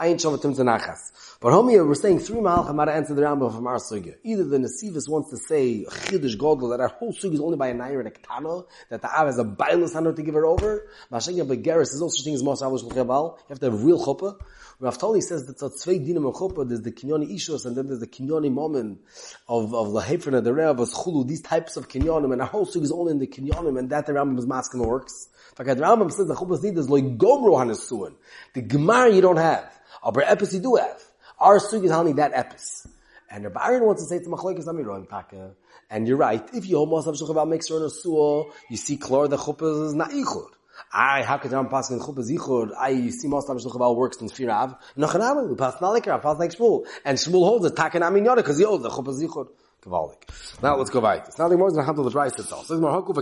Ayin 0.00 0.14
Shom 0.14 0.38
Atim 0.38 0.56
Zanachas. 0.56 1.38
But 1.40 1.52
homie, 1.52 1.86
we're 1.86 1.94
saying 1.94 2.20
three 2.20 2.38
malachim 2.38 2.84
to 2.84 2.92
answer 2.92 3.14
the 3.14 3.22
Rambam 3.22 3.54
from 3.54 3.66
our 3.66 3.76
sugya. 3.76 4.14
Either 4.24 4.44
the 4.44 4.58
Nesivus 4.58 5.08
wants 5.08 5.30
to 5.30 5.36
say 5.36 5.84
Chiddush 5.84 6.36
Godel 6.36 6.70
that 6.70 6.80
our 6.80 6.88
whole 6.88 7.12
sugya 7.12 7.34
is 7.34 7.40
only 7.40 7.56
by 7.56 7.68
a 7.68 7.74
nair 7.74 7.98
and 7.98 8.08
a 8.08 8.10
ketana, 8.10 8.64
that 8.88 9.02
the 9.02 9.08
Av 9.08 9.26
has 9.26 9.38
a 9.38 9.44
bailus 9.44 9.92
hand 9.92 10.16
to 10.16 10.22
give 10.22 10.34
her 10.34 10.46
over. 10.46 10.88
Mashagya 11.12 11.46
Begeris 11.46 11.94
is 11.94 12.00
also 12.00 12.16
such 12.16 12.24
thing 12.24 12.34
as 12.34 12.42
Mos 12.42 12.62
Avush 12.62 12.82
L'Chabal. 12.84 13.36
You 13.36 13.44
have 13.50 13.60
to 13.60 13.70
have 13.70 13.84
real 13.84 14.02
chuppah. 14.02 14.38
Rav 14.80 14.98
Tali 14.98 15.20
says 15.20 15.46
that 15.46 15.64
it's 15.64 15.82
zwei 15.82 15.94
dinim 15.94 16.26
of 16.26 16.34
chuppah. 16.34 16.66
There's 16.66 16.82
the 16.82 16.90
kinyoni 16.90 17.32
ishus 17.32 17.66
and 17.66 17.76
then 17.76 17.86
there's 17.86 18.00
the 18.00 18.06
kinyoni 18.06 18.50
moment 18.50 19.00
of 19.46 19.74
of 19.74 19.88
lahefrena 19.88 20.42
the 20.42 20.52
rev 20.52 20.80
of 20.80 20.88
chulu. 20.88 21.28
These 21.28 21.42
types 21.42 21.76
of 21.76 21.88
kinyonim 21.88 22.32
and 22.32 22.40
our 22.40 22.48
whole 22.48 22.66
sugya 22.66 22.82
is 22.82 22.92
only 22.92 23.12
in 23.12 23.18
the 23.18 23.26
kinyonim 23.26 23.78
and 23.78 23.90
that 23.90 24.06
the 24.06 24.12
Rambam 24.12 24.38
is 24.38 24.46
masking 24.46 24.80
works. 24.84 25.28
In 25.50 25.56
fact, 25.56 25.78
the 25.78 25.84
Rambam 25.84 26.10
says 26.10 26.26
the 26.26 26.34
chuppah's 26.34 26.64
need 26.64 26.76
is 26.78 26.88
like 26.88 27.04
gomro 27.18 27.58
hanesuin. 27.58 28.14
The 28.54 28.62
gemara 28.62 29.12
you 29.12 29.20
don't 29.20 29.36
have. 29.36 29.72
Aber 30.02 30.22
epis 30.22 30.54
you 30.54 30.60
do 30.60 30.76
have. 30.76 31.02
Our 31.38 31.58
sugi 31.58 31.84
is 31.84 31.92
only 31.92 32.12
that 32.14 32.32
epis. 32.32 32.86
And 33.30 33.44
Rabbi 33.44 33.66
Aaron 33.66 33.84
wants 33.84 34.02
to 34.02 34.08
say 34.08 34.16
it's 34.16 34.28
machlekes 34.28 34.66
amiron 34.66 35.08
taka. 35.08 35.52
And 35.90 36.06
you're 36.06 36.16
right. 36.16 36.46
If 36.54 36.68
you 36.68 36.76
almost 36.76 37.06
have 37.06 37.14
shulchan 37.14 37.48
makes 37.48 37.68
her 37.68 37.76
in 37.78 37.84
a 37.84 37.90
suah, 37.90 38.44
you 38.68 38.76
see 38.76 38.96
klor 38.96 39.28
the 39.28 39.36
chuppah 39.36 39.86
is 39.86 39.94
not 39.94 40.10
ichur. 40.10 40.46
I 40.92 41.22
how 41.22 41.38
could 41.38 41.52
Ram 41.52 41.68
pass 41.68 41.90
in 41.90 41.98
chuppah 41.98 42.28
zichur? 42.28 42.72
I 42.78 42.90
you 42.90 43.10
see 43.10 43.28
most 43.28 43.48
of 43.48 43.56
shulchan 43.56 43.96
works 43.96 44.18
in 44.18 44.28
firav. 44.28 44.78
Nachanam 44.96 45.48
we 45.48 45.54
pass 45.54 45.80
not 45.80 45.90
like 45.90 46.06
Rav, 46.06 46.22
pass 46.22 46.38
like 46.38 46.50
Shmuel. 46.50 46.86
And 47.04 47.16
Shmuel 47.16 47.46
holds 47.46 47.66
it 47.66 47.76
taka 47.76 47.98
namin 48.00 48.24
yoda 48.24 48.36
because 48.36 48.58
he 48.58 48.64
holds 48.64 48.82
the 48.82 48.90
chuppah 48.90 49.18
zichur. 49.18 49.48
Gavaldik. 49.82 50.62
Now 50.62 50.76
let's 50.76 50.90
go 50.90 51.00
back. 51.00 51.26
It's 51.26 51.38
nothing 51.38 51.58
more 51.58 51.72
than 51.72 51.84
handle 51.84 52.04
the 52.04 52.10
rice 52.10 52.38
itself. 52.38 52.66
So 52.66 52.74
it's 52.74 52.80
more 52.80 53.02
haku 53.02 53.14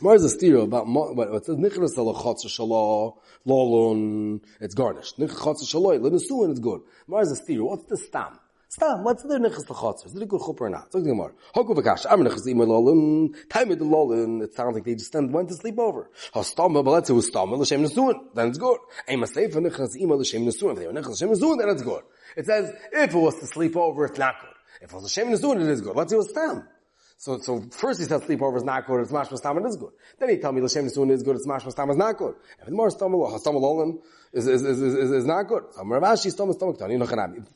More 0.00 0.14
is 0.14 0.22
a 0.22 0.28
stereo 0.28 0.62
about 0.62 0.86
what 0.86 1.28
it 1.28 1.44
says 1.44 1.56
nichras 1.56 1.96
alachotz 1.96 2.46
shalah 2.46 3.16
lolun. 3.44 4.40
It's 4.60 4.74
garnished. 4.74 5.18
Nichras 5.18 5.60
shalah 5.64 5.98
lenesuin 5.98 6.52
is 6.52 6.60
good. 6.60 6.82
More 7.08 7.22
is 7.22 7.32
a 7.32 7.36
stereo. 7.36 7.64
What's 7.64 7.84
the 7.86 7.96
stam? 7.96 8.38
Stam. 8.68 9.02
What's 9.02 9.24
the 9.24 9.38
nichras 9.38 9.66
lachotz? 9.66 10.06
Is 10.06 10.14
it 10.14 10.22
a 10.22 10.26
good 10.26 10.40
chuppah 10.40 10.60
or 10.60 10.70
not? 10.70 10.92
So 10.92 11.00
the 11.00 11.08
Gemara. 11.08 11.32
Haku 11.52 11.74
v'kash. 11.74 12.06
I'm 12.08 12.20
nichras 12.20 12.46
ima 12.46 12.64
lolun. 12.64 13.34
Time 13.48 13.70
the 13.70 13.76
lolun. 13.76 14.40
It 14.44 14.54
sounds 14.54 14.74
like 14.74 14.84
they 14.84 14.94
just 14.94 15.12
went 15.14 15.48
to 15.48 15.56
sleep 15.56 15.80
over. 15.80 16.08
Say 16.32 16.38
it 16.38 16.44
was 16.44 16.54
stama 16.54 17.58
l'shem 17.58 17.82
nesuin. 17.82 18.20
Then 18.34 18.48
it's 18.50 18.58
good. 18.58 18.78
Aim 19.08 19.24
a 19.24 19.26
seif 19.26 19.52
nichras 19.54 19.96
ima 19.96 20.14
l'shem 20.14 20.46
nesuin. 20.46 20.74
If 20.74 20.78
they 20.78 20.86
were 20.86 20.92
nichras 20.92 21.14
l'shem 21.14 21.30
nesuin, 21.30 21.58
then 21.58 21.70
it's 21.70 21.82
good. 21.82 22.04
It 22.36 22.46
says 22.46 22.72
if 22.92 23.12
it 23.12 23.18
was 23.18 23.34
to 23.40 23.46
sleep 23.48 23.76
over, 23.76 24.04
it's 24.04 24.18
not 24.18 24.36
good. 24.40 24.54
If 24.80 24.92
it 24.92 24.94
was 24.94 25.02
l'shem 25.02 25.26
nesuin, 25.28 25.60
it 25.60 25.68
is 25.68 25.80
good. 25.80 25.96
Let's 25.96 26.12
it 26.12 26.16
was 26.16 26.28
stam. 26.30 26.68
So, 27.20 27.36
so 27.40 27.60
first 27.72 27.98
he 27.98 28.06
said 28.06 28.20
sleepover 28.20 28.58
is 28.58 28.62
not 28.62 28.86
good, 28.86 29.00
it's 29.00 29.10
mashmas 29.10 29.42
tam 29.42 29.58
is 29.66 29.76
good. 29.76 29.90
Then 30.20 30.28
he 30.28 30.36
tell 30.36 30.52
me 30.52 30.60
l'shem 30.60 30.86
nesuin 30.86 31.10
is 31.10 31.24
good, 31.24 31.34
it's 31.34 31.48
mashmas 31.48 31.74
tam 31.74 31.90
is 31.90 31.96
not 31.96 32.16
good. 32.16 32.36
It's 32.60 32.70
more 32.70 32.90
stomach, 32.90 33.40
stomach 33.40 33.60
olin 33.60 33.98
is, 34.32 34.46
is, 34.46 34.62
is, 34.62 34.80
is, 34.80 35.10
is 35.10 35.26
not 35.26 35.48
good. 35.48 35.64
So 35.72 35.82
Ravashi 35.82 36.30
stomach 36.30 36.54
stomach 36.54 36.78
tani 36.78 36.96
no 36.96 37.06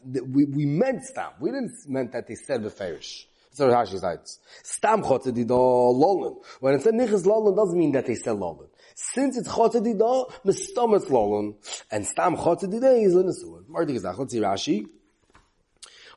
We, 0.04 0.46
we 0.46 0.66
meant 0.66 1.04
stam. 1.04 1.30
We 1.38 1.52
didn't 1.52 1.76
meant 1.86 2.10
that 2.10 2.26
they 2.26 2.34
said 2.34 2.64
beferish. 2.64 3.26
So 3.52 3.70
Rashi 3.70 4.00
says, 4.00 4.40
stam 4.64 5.02
chotzedido 5.02 5.94
lolin. 5.94 6.42
When 6.58 6.74
it 6.74 6.82
said 6.82 6.94
nichas 6.94 7.24
lolin 7.24 7.54
doesn't 7.54 7.78
mean 7.78 7.92
that 7.92 8.06
they 8.06 8.16
said 8.16 8.34
lolin. 8.34 8.66
Since 8.96 9.36
it's 9.36 9.48
chotzedido, 9.48 10.28
mistom 10.44 10.96
it's 10.96 11.06
lolin. 11.06 11.54
And 11.88 12.04
stam 12.04 12.36
chotzedido 12.36 13.00
is 13.00 13.14
l'nesuin. 13.14 13.68
Mardi 13.68 13.94
gizach, 13.94 14.18
let's 14.18 14.32
see 14.32 14.40
Rashi. 14.40 14.88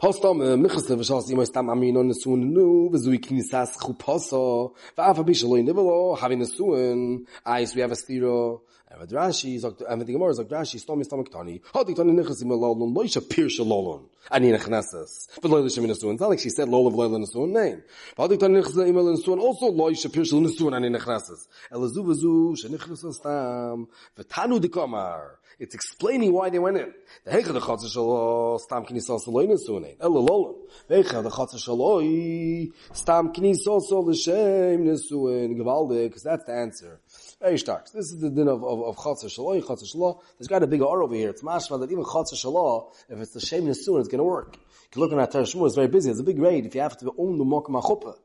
Hast 0.01 0.23
du 0.23 0.33
mir 0.33 0.57
mich 0.57 0.73
du 0.73 0.99
was 0.99 1.29
immer 1.29 1.45
stamm 1.45 1.69
am 1.69 1.81
in 1.81 2.13
so 2.13 2.35
nu, 2.35 2.91
so 2.97 3.11
ich 3.11 3.21
knis 3.21 3.47
das 3.47 3.77
khupaso. 3.79 4.73
Va 4.93 5.13
fa 5.15 5.23
bis 5.23 5.41
lo 5.43 5.55
in 5.55 5.65
devlo, 5.65 6.17
haben 6.21 6.41
es 6.41 6.51
so 6.57 6.73
ein 6.73 7.25
Eis 7.45 7.73
wir 7.75 7.85
haben 7.85 7.95
Stiro. 7.95 8.59
stereo. 8.59 8.61
Aber 8.89 9.11
Rashi 9.11 9.57
sagt, 9.57 9.85
aber 9.85 10.03
die 10.03 10.11
Gemara 10.11 10.33
sagt, 10.33 10.51
Rashi 10.51 10.79
stamm 10.79 10.99
ist 10.99 11.07
stamm 11.07 11.23
ktani. 11.23 11.61
Hat 11.73 11.87
ich 11.87 11.95
dann 11.95 12.13
nicht 12.13 12.41
im 12.41 12.49
Lalon, 12.49 12.93
lo 12.93 13.01
ich 13.03 13.29
pirsch 13.29 13.59
Lalon. 13.59 14.09
An 14.29 14.49
nach 14.49 14.67
nasas. 14.67 15.27
But 15.41 15.51
lo 15.51 15.65
ich 15.65 15.77
in 15.77 15.93
so 15.93 16.09
ein, 16.09 16.17
like 16.17 16.41
she 16.41 16.49
said 16.49 16.67
lo 16.67 16.87
of 16.87 16.95
Lalon 16.95 17.25
so 17.25 17.45
name. 17.45 17.83
Hat 18.17 18.31
ich 18.31 18.37
dann 18.37 18.51
nicht 18.51 18.75
im 18.75 18.95
Lalon 18.95 19.15
so 19.15 19.33
also 19.33 19.71
lo 19.71 19.87
ich 19.87 20.11
pirsch 20.11 20.31
Lalon 20.33 20.49
so 20.49 20.69
ani 20.69 20.89
nach 20.89 21.07
nasas. 21.07 21.47
Elazu 21.71 22.13
zu, 22.13 22.55
shnikh 22.55 22.85
so 22.95 23.13
stamm. 23.13 23.87
Vetanu 24.17 24.59
de 24.59 24.69
kamar. 24.69 25.39
It's 25.59 25.75
explaining 25.75 26.33
why 26.33 26.49
they 26.49 26.59
went 26.59 26.77
in. 26.77 26.93
The 27.23 27.31
hecha 27.31 27.53
the 27.53 27.59
chatzah 27.59 27.85
shalo 27.85 28.59
stam 28.59 28.85
knisas 28.85 29.27
loy 29.27 29.47
nesunein. 29.47 29.97
Elo 29.99 30.21
lolo. 30.21 30.55
Hecha 30.89 31.23
the 31.23 31.29
chatzah 31.29 31.55
shalo 31.55 32.71
stam 32.93 33.33
knisas 33.33 33.91
l'shem 33.91 34.85
nesunein. 34.85 35.57
Gevaldik, 35.57 36.09
because 36.09 36.23
that's 36.23 36.45
the 36.45 36.53
answer. 36.53 36.99
Very 37.41 37.57
stark. 37.57 37.91
This 37.91 38.11
is 38.11 38.19
the 38.19 38.29
din 38.29 38.47
of, 38.47 38.63
of, 38.63 38.83
of 38.83 38.97
chatzah 38.97 39.25
shalo, 39.25 39.61
chatzah 39.63 39.95
shalo. 39.95 40.21
There's 40.37 40.47
got 40.47 40.63
a 40.63 40.67
big 40.67 40.81
R 40.81 41.03
over 41.03 41.15
here. 41.15 41.29
It's 41.29 41.43
mashma 41.43 41.79
that 41.79 41.91
even 41.91 42.03
chatzah 42.03 42.33
shalo, 42.33 42.93
if 43.09 43.19
it's 43.19 43.31
the 43.31 43.39
shem 43.39 43.63
nesunein, 43.63 43.99
it's 43.99 44.09
going 44.09 44.19
to 44.19 44.23
work. 44.23 44.57
If 44.95 44.97
you 44.99 45.01
look 45.01 45.11
at 45.11 45.31
Tereshmur, 45.31 45.65
it's 45.65 45.75
very 45.75 45.87
busy. 45.87 46.09
It's 46.09 46.19
a 46.19 46.23
big 46.23 46.39
raid 46.39 46.65
if 46.65 46.75
you 46.75 46.81
have 46.81 46.97
to 46.99 47.13
own 47.17 47.37
the 47.37 47.43
mokum 47.43 47.81
chuppah. 47.81 48.15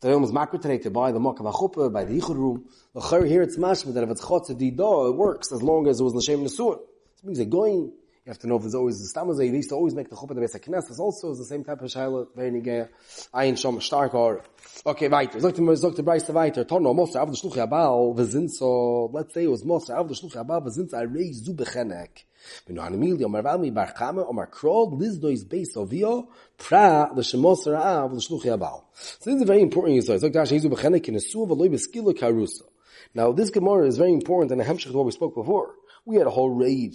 The 0.00 0.10
Yom 0.10 0.22
is 0.22 0.30
makar 0.30 0.58
today 0.58 0.78
to 0.78 0.90
buy 0.92 1.10
the 1.10 1.18
Mokav 1.18 1.52
HaChuppah, 1.52 1.92
by 1.92 2.04
the 2.04 2.20
Yichud 2.20 2.36
room. 2.36 2.66
The 2.94 3.00
here 3.26 3.42
it's 3.42 3.56
mashma 3.56 3.94
that 3.94 4.04
if 4.04 4.10
it's 4.10 4.24
Chotze 4.24 4.56
Dido, 4.56 5.08
it 5.08 5.16
works 5.16 5.50
as 5.50 5.60
long 5.60 5.88
as 5.88 5.98
it 5.98 6.04
was 6.04 6.14
L'Shem 6.14 6.44
Nesuah. 6.44 6.74
It 6.76 7.24
means 7.24 7.38
they're 7.38 7.48
going, 7.48 7.86
you 7.86 8.28
have 8.28 8.38
to 8.38 8.46
know 8.46 8.54
if 8.54 8.62
there's 8.62 8.76
always 8.76 9.00
the 9.00 9.20
Stamazah, 9.20 9.44
you 9.44 9.52
used 9.52 9.70
to 9.70 9.74
always 9.74 9.96
make 9.96 10.08
the 10.08 10.14
Chuppah 10.14 10.36
the 10.36 10.40
Beis 10.40 10.56
HaKnesses 10.56 11.00
also, 11.00 11.32
is 11.32 11.38
the 11.38 11.44
same 11.44 11.64
type 11.64 11.82
of 11.82 11.90
Shaila, 11.90 12.28
very 12.36 12.52
Nigeya, 12.52 12.90
Ayin 13.34 13.54
Shom, 13.54 13.82
stark 13.82 14.14
or, 14.14 14.44
okay, 14.86 15.08
weiter. 15.08 15.40
Sagt 15.40 15.58
ihm, 15.58 15.76
sagt 15.76 15.96
der 15.96 16.04
Breis 16.04 16.32
weiter, 16.32 16.64
Tono, 16.64 16.94
Moshe, 16.94 17.16
Av 17.16 17.28
the 17.32 17.36
Shluch 17.36 17.56
Yabal, 17.56 18.16
Vezinso, 18.16 19.12
let's 19.12 19.34
say 19.34 19.42
it 19.42 19.50
was 19.50 19.64
Moshe, 19.64 19.90
Av 19.90 20.06
the 20.06 20.14
Shluch 20.14 20.36
Yabal, 20.36 20.64
Vezinso, 20.64 20.94
I 20.94 21.02
raised 21.02 21.44
Zubechenek. 21.44 22.08
Wenn 22.08 22.16
du 22.16 22.27
Bar 22.66 23.92
Pra. 26.58 27.08
So 27.10 27.14
this 27.14 27.34
is 29.34 29.42
very 29.42 29.62
important 29.62 29.98
Yizu 30.04 30.70
Bechenek, 30.70 31.08
in 31.08 31.16
a 31.16 31.18
Beskilo 31.18 32.12
Karusa. 32.14 32.62
Now 33.14 33.32
this 33.32 33.50
Gemara 33.50 33.86
is 33.86 33.96
very 33.96 34.12
important 34.12 34.52
and 34.52 34.60
a 34.60 34.64
hemshech 34.64 34.92
what 34.92 35.06
we 35.06 35.12
spoke 35.12 35.34
before. 35.34 35.74
We 36.04 36.16
had 36.16 36.26
a 36.26 36.30
whole 36.30 36.50
raid 36.50 36.94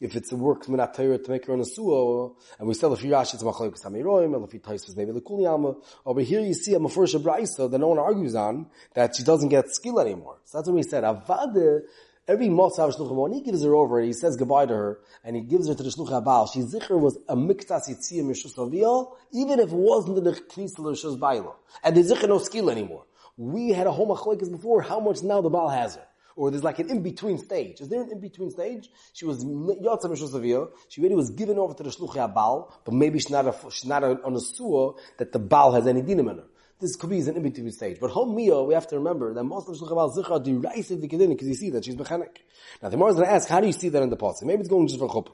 if 0.00 0.14
it's 0.14 0.30
a 0.32 0.36
work 0.36 0.66
minat 0.66 0.94
Torah 0.94 1.18
to 1.18 1.30
make 1.30 1.46
her 1.46 1.54
on 1.54 1.60
a 1.60 1.64
suo, 1.64 2.36
and 2.58 2.68
we 2.68 2.74
sell 2.74 2.92
a 2.92 2.96
few 2.96 3.10
Rashi, 3.10 3.34
it's 3.34 3.42
machlokes 3.42 3.82
hamiroim, 3.82 4.34
and 4.34 4.44
a 4.44 4.46
few 4.46 4.60
Taisus 4.60 4.94
maybe 4.96 5.12
the. 5.12 5.76
Over 6.04 6.20
here 6.20 6.40
you 6.40 6.52
see 6.52 6.74
a 6.74 6.78
mafurish 6.78 7.18
brayso 7.22 7.70
that 7.70 7.78
no 7.78 7.88
one 7.88 7.98
argues 7.98 8.34
on 8.34 8.66
that 8.94 9.16
she 9.16 9.22
doesn't 9.22 9.48
get 9.48 9.70
skill 9.70 9.98
anymore. 9.98 10.38
So 10.44 10.58
that's 10.58 10.68
what 10.68 10.76
we 10.76 10.82
said. 10.82 11.04
Avade, 11.04 11.82
every 12.28 12.48
Motzav 12.48 12.96
Shluchim, 12.96 13.14
when 13.14 13.32
he 13.32 13.40
gives 13.40 13.62
her 13.62 13.74
over, 13.74 13.98
and 13.98 14.06
he 14.06 14.12
says 14.12 14.36
goodbye 14.36 14.66
to 14.66 14.74
her, 14.74 15.00
and 15.24 15.36
he 15.36 15.42
gives 15.42 15.68
her 15.68 15.74
to 15.74 15.82
the 15.82 15.90
Shluch 15.90 16.10
HaBal, 16.10 16.52
she 16.52 16.60
zikr 16.60 16.98
was 16.98 17.18
a 17.28 17.36
miktas 17.36 17.88
yitziyah 17.88 18.24
mishus 18.24 19.06
even 19.32 19.60
if 19.60 19.70
it 19.70 19.74
wasn't 19.74 20.22
the 20.22 20.32
knis 20.32 20.78
l'rishus 20.78 21.18
baila. 21.18 21.54
And 21.82 21.96
the 21.96 22.02
zikr 22.02 22.28
no 22.28 22.38
skill 22.38 22.70
anymore. 22.70 23.04
We 23.36 23.70
had 23.70 23.86
a 23.86 23.92
whole 23.92 24.08
machlokes 24.16 24.50
before, 24.50 24.82
how 24.82 25.00
much 25.00 25.22
now 25.22 25.40
the 25.40 25.50
Baal 25.50 25.68
has 25.68 25.96
her 25.96 26.06
or 26.36 26.50
there's 26.50 26.62
like 26.62 26.78
an 26.78 26.90
in-between 26.90 27.38
stage. 27.38 27.80
Is 27.80 27.88
there 27.88 28.02
an 28.02 28.12
in-between 28.12 28.50
stage? 28.50 28.90
She 29.14 29.24
was 29.24 29.44
Yotza 29.44 30.04
Mishosavia, 30.04 30.68
she 30.88 31.00
really 31.00 31.16
was 31.16 31.30
given 31.30 31.58
over 31.58 31.74
to 31.74 31.82
the 31.82 31.90
Shluchei 31.90 32.32
Baal, 32.32 32.78
but 32.84 32.94
maybe 32.94 33.18
she's 33.18 33.30
not, 33.30 33.46
a, 33.46 33.54
she's 33.70 33.86
not 33.86 34.04
a, 34.04 34.22
on 34.22 34.34
a 34.34 34.40
suah 34.40 34.92
that 35.18 35.32
the 35.32 35.38
Baal 35.38 35.72
has 35.72 35.86
any 35.86 36.02
dinim 36.02 36.30
in 36.30 36.38
her. 36.38 36.44
This 36.80 36.96
could 36.96 37.10
be 37.10 37.20
an 37.20 37.36
in-between 37.36 37.70
stage. 37.72 37.98
But 38.00 38.10
Hom 38.10 38.34
Mia, 38.34 38.62
we 38.62 38.74
have 38.74 38.86
to 38.88 38.96
remember 38.96 39.32
that 39.32 39.44
most 39.44 39.68
of 39.68 39.78
the 39.78 39.94
Baal 39.94 40.14
Zichra 40.14 40.42
derisive 40.42 41.00
the 41.00 41.08
Kedin, 41.08 41.30
because 41.30 41.48
you 41.48 41.54
see 41.54 41.70
that 41.70 41.84
she's 41.84 41.96
mechanic. 41.96 42.44
Now 42.82 42.90
the 42.90 42.96
more 42.96 43.08
is 43.08 43.16
going 43.16 43.26
to 43.26 43.32
ask, 43.32 43.48
how 43.48 43.60
do 43.60 43.66
you 43.66 43.72
see 43.72 43.88
that 43.88 44.02
in 44.02 44.10
the 44.10 44.16
Pasuk? 44.16 44.42
Maybe 44.42 44.60
it's 44.60 44.68
going 44.68 44.86
just 44.86 44.98
for 44.98 45.08
Chuppah. 45.08 45.32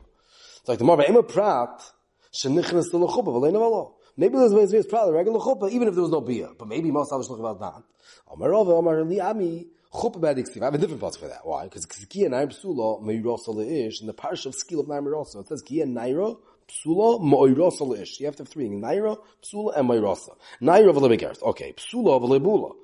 It's 0.60 0.68
like 0.68 0.78
the 0.78 0.84
more, 0.84 1.02
Ema 1.04 1.24
Prat, 1.24 1.82
Shenichnas 2.32 2.90
to 2.92 2.98
the 2.98 3.06
Chuppah, 3.06 3.26
V'leina 3.26 3.56
V'lo. 3.56 3.94
Maybe 4.16 4.36
there's 4.36 4.52
ways 4.52 4.72
it's 4.72 4.86
probably 4.86 5.14
regular 5.14 5.40
chuppah, 5.40 5.70
even 5.70 5.88
if 5.88 5.94
there 5.94 6.02
was 6.02 6.12
no 6.12 6.20
bia. 6.20 6.50
But 6.58 6.68
maybe 6.68 6.90
most 6.90 7.12
of 7.12 7.28
look 7.28 7.38
about 7.38 7.60
that. 7.60 7.82
Omar 8.30 8.50
Rava, 8.50 8.72
Omar 8.72 9.04
Li 9.04 9.20
Ami, 9.20 9.66
Chuppah 9.92 10.20
bad 10.20 10.38
I 10.38 10.64
have 10.64 10.74
a 10.74 10.78
different 10.78 11.00
part 11.00 11.16
for 11.16 11.28
that. 11.28 11.44
Why? 11.44 11.64
Because 11.64 11.86
Kia 11.86 12.28
Nair 12.28 12.46
Psula 12.48 13.02
Meirasa 13.02 13.48
Leish 13.48 14.00
in 14.00 14.06
the 14.06 14.12
parish 14.12 14.46
of 14.46 14.54
skill 14.54 14.80
of 14.80 14.88
Nair 14.88 15.02
Meirasa. 15.02 15.40
It 15.40 15.48
says 15.48 15.62
Kia 15.62 15.86
Naira 15.86 16.36
Psula 16.72 17.20
Meirasa 17.20 17.86
Leish. 17.86 18.20
You 18.20 18.26
have 18.26 18.36
to 18.36 18.42
have 18.42 18.48
three. 18.48 18.68
Naira, 18.68 19.18
Psula, 19.42 19.76
and 19.76 19.88
Meirasa. 19.88 20.36
Naira 20.60 20.92
V'lebegerth. 20.92 21.42
Okay. 21.42 21.74
Psula 21.74 22.20
V'lebula. 22.20 22.74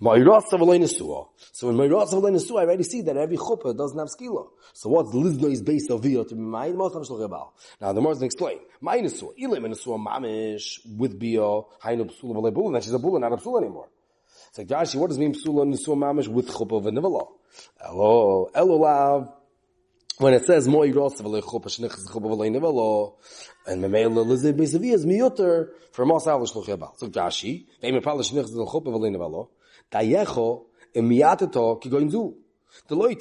Meirasa 0.00 0.58
V'leinesua. 0.58 1.28
So 1.52 1.70
in 1.70 1.76
Meirasa 1.76 2.14
V'leinesua, 2.14 2.60
I 2.60 2.64
already 2.64 2.82
see 2.82 3.02
that 3.02 3.16
every 3.16 3.36
Chuppah 3.36 3.76
doesn't 3.76 3.98
have 3.98 4.08
skila. 4.08 4.48
So 4.72 4.90
what's 4.90 5.14
Lizno's 5.14 5.62
base 5.62 5.88
of 5.90 6.02
Via 6.02 6.24
to 6.24 6.34
be 6.34 6.40
mine? 6.40 6.76
Most 6.76 6.96
of 6.96 7.30
Now 7.80 7.92
the 7.92 8.00
Mars 8.00 8.20
explain. 8.22 8.58
Mainesua. 8.82 9.36
Ilim 9.38 9.66
Menesua 9.66 10.04
Mamish 10.04 10.78
with 10.96 11.18
Bia. 11.18 11.40
Hainu 11.40 12.10
Psula 12.10 12.36
V'lebula. 12.36 12.72
Then 12.72 12.82
she's 12.82 12.92
a 12.92 12.98
Bula, 12.98 13.20
not 13.20 13.32
a 13.32 13.36
Psula 13.36 13.62
anymore. 13.62 13.88
It's 14.48 14.58
like 14.58 14.68
Rashi, 14.68 14.96
what 14.96 15.08
does 15.08 15.18
mean 15.18 15.34
psula 15.34 15.66
nisua 15.66 15.96
mamish 15.96 16.28
with 16.28 16.48
chuppah 16.48 16.82
v'nivela? 16.82 17.28
Elo, 17.84 18.50
elo 18.54 18.76
lav. 18.76 19.35
When 20.18 20.32
it 20.32 20.46
says 20.46 20.66
moi 20.66 20.90
rosa 20.94 21.22
v'le 21.22 21.42
chuppah 21.42 21.68
shnichas 21.68 22.08
chuppah 22.08 22.30
v'le 22.30 22.48
nivela, 22.50 23.12
and 23.66 23.84
memela 23.84 24.24
lizay 24.24 24.54
besavi 24.54 24.94
is 24.94 25.04
miyuter 25.04 25.68
for 25.92 26.06
mas 26.06 26.24
avlish 26.24 26.54
luchebal. 26.54 26.96
So 26.96 27.08
Rashi, 27.08 27.66
ve'im 27.82 28.00
epal 28.00 28.18
shnichas 28.20 28.50
chuppah 28.50 28.86
v'le 28.86 29.14
nivela, 29.14 29.46
dayecho 29.92 30.64
im 30.94 31.10
miyateto 31.10 31.78
ki 31.82 31.90
goin 31.90 32.08
zu. 32.08 32.34
Loy 32.88 33.16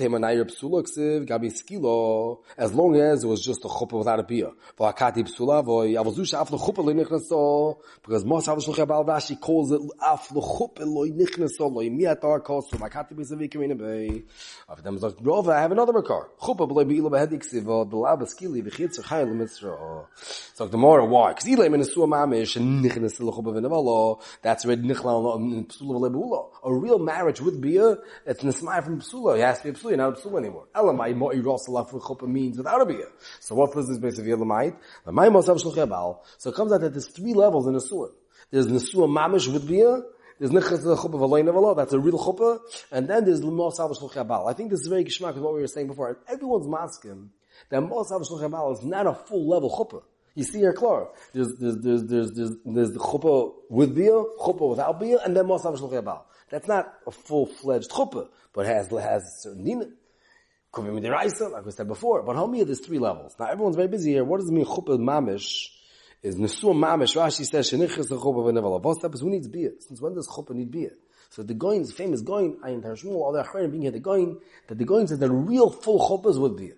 as 2.58 2.74
long 2.74 2.96
as 2.96 3.24
it 3.24 3.28
was 3.28 3.41
just 3.44 3.65
a 3.65 3.68
chuppah 3.68 3.98
without 4.00 4.20
a 4.20 4.24
bia. 4.24 4.52
Because 8.06 8.26
Mos 8.26 8.46
Hav 8.46 8.58
Shluch 8.60 8.86
Abal 8.86 9.06
Rashi 9.06 9.39
calls 9.39 9.72
it 9.72 9.82
af 10.02 10.32
lo 10.32 10.41
chuppah 10.41 10.86
lo 10.86 11.06
nichnaso 11.06 11.72
lo 11.72 11.82
yimiat 11.82 12.24
ar 12.24 12.39
kos 12.39 12.70
so 12.70 12.78
vakati 12.78 13.13
bezavi 13.13 13.50
kamin 13.50 13.78
bei. 13.78 14.24
Of 14.68 14.84
them 14.84 14.98
like 14.98 15.15
Rova 15.18 15.54
I 15.54 15.62
have 15.62 15.72
another 15.72 15.94
makar. 15.94 16.30
Chuppah 16.41 16.70
lo 16.70 16.86
bi 16.86 16.96
ilo 16.96 17.10
behedik 17.10 17.44
ksiv 17.44 17.89
the 17.89 17.96
lab 17.96 18.22
skili 18.22 18.62
v'chitz 18.63 19.00
chayil 19.02 19.34
mitzra. 19.34 20.06
So 20.54 20.68
the 20.68 20.78
more 20.78 21.06
why 21.06 21.34
because 21.34 21.46
ilay 21.46 21.70
min 21.70 21.84
su 21.84 22.00
mamish 22.02 22.58
nichnas 22.58 23.20
lo 23.20 23.32
chuppah 23.32 23.54
v'nevalo 23.56 24.22
that's 24.41 24.65
red 24.65 24.84
nichlal 24.84 25.36
um, 25.36 25.65
psula 25.65 26.00
lebula. 26.10 26.50
A 26.63 26.74
real 26.74 27.00
marriage 27.00 27.41
with 27.41 27.60
bia 27.62 27.98
it's 28.26 28.44
nismai 28.44 28.84
from 28.84 29.00
psula 29.02 29.38
has 29.46 29.60
to 29.60 29.64
be 29.66 29.70
a 29.70 29.74
psuya, 29.74 29.98
not 29.98 30.18
a 30.18 30.22
psuya 30.22 30.40
anymore. 30.40 30.68
Elamai 30.76 31.16
mo'i 31.16 31.40
ros 31.40 31.68
alaf 31.68 31.92
chuppah 31.92 32.28
means 32.28 32.58
without 32.58 32.82
a 32.82 32.86
bia. 32.86 33.06
So 33.40 33.56
what 33.56 33.76
was 33.76 33.88
this 33.88 33.98
basically 33.98 34.32
elamai? 34.32 34.76
Lamai 35.06 35.30
mosav 35.30 35.62
shluchei 35.62 35.88
bal. 35.88 36.24
So 36.38 36.50
it 36.50 36.56
comes 36.56 36.72
out 36.72 36.82
that 36.82 36.94
there's 36.94 37.08
three 37.08 37.34
levels 37.34 37.68
in 37.68 37.76
a 37.76 37.80
suah. 37.80 38.10
There's 38.52 38.68
nesua 38.68 39.08
mamish 39.08 39.52
with 39.52 39.68
bia, 39.68 40.02
there's 40.40 40.52
nechas 40.52 40.84
the 40.84 40.96
chuppah 40.96 41.14
v'loy 41.14 41.44
nevalo, 41.44 41.76
that's 41.76 41.94
a 41.94 42.00
real 42.00 42.20
chuppah, 42.20 42.60
and 42.92 43.08
then 43.08 43.24
there's 43.24 43.42
mosav 43.42 43.98
shluchei 43.98 44.28
bal. 44.28 44.48
I 44.48 44.54
think 44.54 44.70
this 44.70 44.82
is 44.82 44.88
very 44.88 45.06
gishmak 45.06 45.34
with 45.36 45.44
what 45.44 45.54
we 45.54 45.62
were 45.62 45.68
saying 45.68 45.88
before. 45.88 46.20
Everyone's 46.28 46.68
masking 46.68 47.30
that 47.70 47.82
mosav 47.82 48.28
shluchei 48.28 48.52
bal 48.52 48.74
is 48.74 48.84
not 48.84 49.08
a 49.08 49.14
full 49.14 49.48
level 49.48 49.70
chuppah. 49.70 50.04
You 50.36 50.44
see 50.44 50.60
here, 50.60 50.74
clear. 50.74 51.08
There's, 51.34 51.56
there's, 51.58 51.78
there's, 51.78 52.04
there's, 52.04 52.32
there's, 52.34 52.52
there's 52.66 52.92
the 52.92 53.00
chuppah 53.00 53.54
with 53.70 53.96
bia, 53.96 54.12
chuppah 54.12 54.70
without 54.72 55.00
bia, 55.00 55.20
and 55.24 55.36
then 55.36 55.46
mosav 55.46 55.80
shluchei 55.80 56.04
bal. 56.04 56.28
That's 56.56 56.70
not 56.70 56.94
a 57.06 57.12
full-fledged 57.12 57.91
chuppah, 57.91 58.30
but 58.54 58.65
has, 58.65 58.89
has 58.89 59.41
certain 59.41 59.65
din. 59.65 59.94
Could 60.72 60.86
be 60.86 60.91
midiraisa, 60.91 61.52
like 61.52 61.65
we 61.65 61.72
said 61.72 61.89
before. 61.89 62.24
But 62.24 62.38
homie, 62.38 62.65
there's 62.65 62.80
three 62.80 62.98
levels. 62.98 63.36
Now 63.38 63.48
everyone's 63.48 63.76
very 63.76 63.89
busy 63.89 64.13
here. 64.13 64.24
What 64.24 64.39
does 64.39 64.48
it 64.48 64.54
mean 64.54 64.63
chuppah 64.63 64.98
mamish? 64.98 65.68
Is 66.24 66.38
nesua 66.38 66.74
mamish. 66.74 67.18
Rashi 67.18 67.46
says, 67.46 67.70
shenichis 67.70 68.08
the 68.08 68.18
chuppah. 68.18 68.82
What's 68.82 69.04
up 69.04 69.13
is 69.13 69.20
who 69.20 69.32
needs 69.32 69.50
beer? 69.50 69.74
Since 69.80 70.00
when 70.00 70.13
does 70.13 70.30
chuppah 70.30 70.52
need 70.52 70.72
beer? 70.72 70.94
So 71.32 71.44
the 71.44 71.56
Goins, 71.56 71.91
famous 71.91 72.22
Goin, 72.22 72.56
Ayin 72.63 72.82
Tarshmul, 72.82 73.15
all 73.15 73.34
the 73.34 73.44
Achrein 73.44 73.70
being 73.72 73.82
here, 73.82 73.91
the 73.91 74.00
Goin, 74.00 74.38
that 74.70 74.78
the 74.78 74.86
Goin 74.86 75.10
says 75.10 75.20
the 75.20 75.30
real 75.30 75.70
full 75.70 76.00
chuppahs 76.00 76.39
would 76.39 76.56
be. 76.56 76.72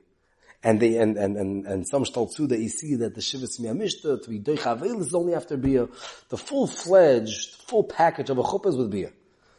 And 0.64 0.80
they, 0.80 0.98
and, 0.98 1.18
and, 1.18 1.38
and, 1.38 1.68
and 1.68 1.88
some 1.88 2.04
shtal 2.04 2.36
too 2.36 2.48
that 2.48 2.58
you 2.60 2.70
see 2.70 2.96
that 2.96 3.14
the 3.14 3.22
Shivas 3.22 3.62
Miyamishta, 3.62 4.24
to 4.24 4.30
be 4.32 4.40
Doichavel 4.40 5.02
is 5.02 5.14
only 5.14 5.36
after 5.36 5.56
beer. 5.56 5.88
The 6.30 6.38
full-fledged, 6.38 7.62
full 7.68 7.84
package 7.84 8.32
of 8.32 8.40
a 8.40 8.42
chuppahs 8.42 8.76
would 8.76 8.90
be. 8.90 9.06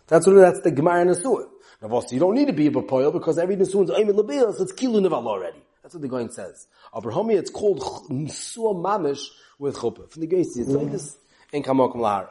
That's 0.09 0.27
what 0.27 0.35
that's 0.35 0.61
the 0.63 0.71
Gemara 0.71 1.05
Nesuah. 1.05 1.47
Now, 1.81 1.89
boss, 1.89 2.13
you 2.13 2.19
don't 2.19 2.35
need 2.35 2.49
to 2.49 2.53
be 2.53 2.67
a 2.67 2.71
Bapoil 2.71 3.13
because 3.13 3.39
every 3.39 3.57
Nesuah 3.57 3.85
is 3.85 3.91
Aymin 3.91 4.15
Labiyah, 4.15 4.55
so 4.55 4.63
it's 4.63 4.73
Kilu 4.73 5.01
Neval 5.01 5.27
already. 5.27 5.63
That's 5.83 5.95
what 5.95 6.03
the 6.03 6.09
going 6.09 6.31
says. 6.31 6.67
Homi, 6.93 7.39
it's 7.39 7.51
called 7.51 7.81
Nesuah 8.11 8.75
Mamish 8.75 9.23
with 9.59 9.77
Chuppah. 9.77 10.11
From 10.11 10.21
the 10.21 10.27
Geisi, 10.27 10.59
it's 10.59 10.69
like 10.69 10.91
this 10.91 11.17
in 11.53 11.63
Kamokum 11.63 11.97
Laharach. 11.97 12.31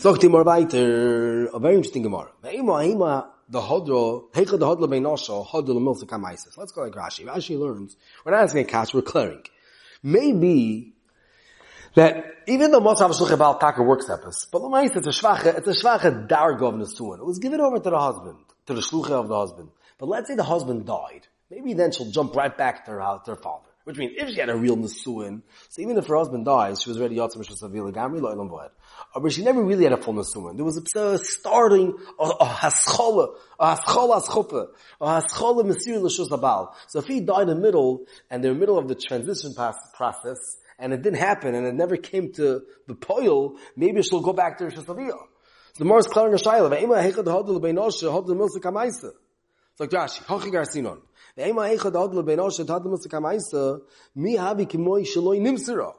Die 0.00 0.28
mal 0.28 0.44
weiter, 0.44 1.46
a 1.46 1.58
very 1.58 1.74
interesting 1.74 2.02
Gemara. 2.04 2.30
Ve'ima, 2.42 2.86
hima, 2.86 3.26
the 3.48 3.60
hodro, 3.60 4.30
heicha 4.30 4.58
the 4.58 4.64
hodlo 4.64 4.86
beinosho, 4.86 5.44
hodlo 5.44 5.70
lemilsa 5.70 6.04
kamaisis. 6.04 6.56
Let's 6.56 6.70
go 6.70 6.82
like 6.82 6.92
Rashi. 6.92 7.24
Rashi 7.26 7.58
learns, 7.58 7.96
we're 8.24 8.30
not 8.30 8.44
asking 8.44 8.60
a 8.60 8.64
cash, 8.64 8.94
we're 8.94 9.02
clearing. 9.02 9.42
Maybe 10.02 10.94
that 11.94 12.24
even 12.46 12.70
though 12.70 12.80
Moshe 12.80 12.98
Havashluch 12.98 13.32
Ebal 13.32 13.56
Taka 13.58 13.82
works 13.82 14.06
epis, 14.06 14.46
but 14.50 14.60
the 14.60 14.68
it's 14.96 15.06
a 15.06 15.10
shvache, 15.10 15.58
it's 15.58 15.66
a 15.66 15.84
shvache 15.84 16.28
dargo 16.28 16.68
of 16.68 16.74
Nesuin. 16.74 17.18
It 17.18 17.26
was 17.26 17.38
given 17.38 17.60
over 17.60 17.78
to 17.78 17.90
the 17.90 17.98
husband, 17.98 18.38
to 18.66 18.74
the 18.74 18.80
shlucha 18.80 19.10
of 19.10 19.28
the 19.28 19.36
husband. 19.38 19.70
But 19.98 20.08
let's 20.08 20.28
say 20.28 20.34
the 20.34 20.44
husband 20.44 20.86
died. 20.86 21.26
Maybe 21.50 21.74
then 21.74 21.92
she'll 21.92 22.10
jump 22.10 22.36
right 22.36 22.56
back 22.56 22.84
to 22.84 22.92
her, 22.92 23.20
to 23.24 23.30
her 23.30 23.36
father. 23.36 23.64
Which 23.88 23.96
means 23.96 24.12
if 24.18 24.28
she 24.28 24.38
had 24.38 24.50
a 24.50 24.56
real 24.56 24.76
Nesuin, 24.76 25.40
so 25.70 25.80
even 25.80 25.96
if 25.96 26.06
her 26.08 26.16
husband 26.16 26.44
dies, 26.44 26.82
she 26.82 26.90
was 26.90 26.98
already 26.98 27.16
Yotzim 27.16 27.38
Shasavila 27.38 27.90
Gamri 27.90 28.20
Lo'ilam 28.20 28.50
Voed. 28.50 28.68
Uh, 29.14 29.20
but 29.20 29.32
she 29.32 29.42
never 29.42 29.62
really 29.62 29.84
had 29.84 29.94
a 29.94 29.96
full 29.96 30.12
Nesuin. 30.12 30.56
There 30.56 30.64
was 30.64 30.76
a 30.76 31.16
starting, 31.16 31.94
a, 32.20 32.28
haschola, 32.28 33.34
a 33.58 33.76
haschola 33.76 34.22
aschopa, 34.22 34.66
a 35.00 35.22
haschola 35.22 35.64
Mesir 35.64 36.02
L'Shus 36.02 36.28
Abal. 36.28 36.74
So 36.88 36.98
if 36.98 37.06
he 37.06 37.20
died 37.20 37.42
in 37.42 37.48
the 37.48 37.54
middle, 37.54 38.04
and 38.30 38.44
they're 38.44 38.52
in 38.52 38.58
the 38.58 38.60
middle 38.60 38.76
of 38.76 38.88
the 38.88 38.94
transition 38.94 39.54
process, 39.54 40.36
and 40.78 40.92
it 40.92 41.02
didn't 41.02 41.18
happen, 41.18 41.54
and 41.54 41.66
it 41.66 41.74
never 41.74 41.96
came 41.96 42.32
to 42.34 42.62
the 42.86 42.94
poil, 42.94 43.56
maybe 43.76 44.02
she'll 44.02 44.20
go 44.20 44.32
back 44.32 44.58
to 44.58 44.64
Rosh 44.64 44.74
Hashanah. 44.74 45.10
So 45.10 45.78
the 45.78 45.84
more 45.84 45.98
is 45.98 46.06
clearing 46.06 46.34
a 46.34 46.36
shayla. 46.36 46.70
Ve'ema 46.70 47.02
heichad 47.02 47.24
hodl 47.24 47.60
beinoshe 47.60 48.04
hodl 48.04 48.30
milsa 48.30 48.60
kamaisa. 48.60 49.12
It's 49.72 49.80
like 49.80 49.90
Rashi, 49.90 50.24
hochi 50.24 50.52
garsinon. 50.52 51.00
Ve'ema 51.36 51.68
heichad 51.68 51.92
hodl 51.92 52.22
beinoshe 52.22 52.66
hodl 52.66 52.86
milsa 52.86 53.08
kamaisa, 53.08 53.80
mi 54.14 54.36
havi 54.36 54.66
kimoi 54.66 55.04
shaloi 55.04 55.40
nimsira. 55.40 55.92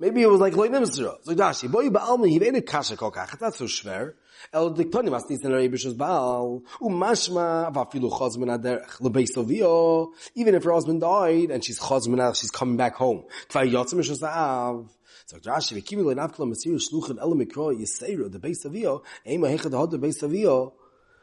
Maybe 0.00 0.22
it 0.22 0.26
was 0.26 0.40
like 0.40 0.56
loy 0.56 0.68
nimsira. 0.68 1.18
It's 1.18 1.28
like 1.28 1.36
Rashi, 1.36 1.70
boi 1.70 1.88
ba'almi, 1.88 2.36
hivein 2.36 2.66
kasha 2.66 2.96
kokach. 2.96 3.40
Not 3.40 3.54
so 3.54 3.66
schwer. 3.66 4.14
El 4.52 4.74
diktoni 4.74 5.08
mas 5.08 5.24
nisan 5.30 5.52
rei 5.52 5.68
b'shus 5.68 5.96
baal, 5.96 6.64
umashma 6.80 7.72
vafilu 7.72 8.10
chazman 8.10 8.58
aderech, 8.58 9.00
lebei 9.00 10.08
even 10.34 10.56
if 10.56 10.64
her 10.64 10.72
husband 10.72 11.00
died, 11.00 11.52
and 11.52 11.64
she's 11.64 11.78
chazman 11.78 12.34
she's 12.34 12.50
coming 12.50 12.76
back 12.76 12.96
home. 12.96 13.22
Kvar 13.48 13.70
yotzim 13.70 14.00
b'shus 14.00 14.20
av. 14.24 14.90
So 15.26 15.38
Rashi, 15.38 15.80
v'kimi 15.80 16.04
loy 16.04 16.14
nafkla 16.14 16.52
masir 16.52 16.74
shluchan 16.74 17.20
el 17.20 17.32
mikro 17.34 17.72
yiseiru, 17.72 18.32
the 18.32 18.40
beis 18.40 18.56
savio, 18.64 19.04
ema 19.24 19.46
hechad 19.46 19.70
hodro 19.70 20.00
beis 20.00 20.18
savio, 20.20 20.72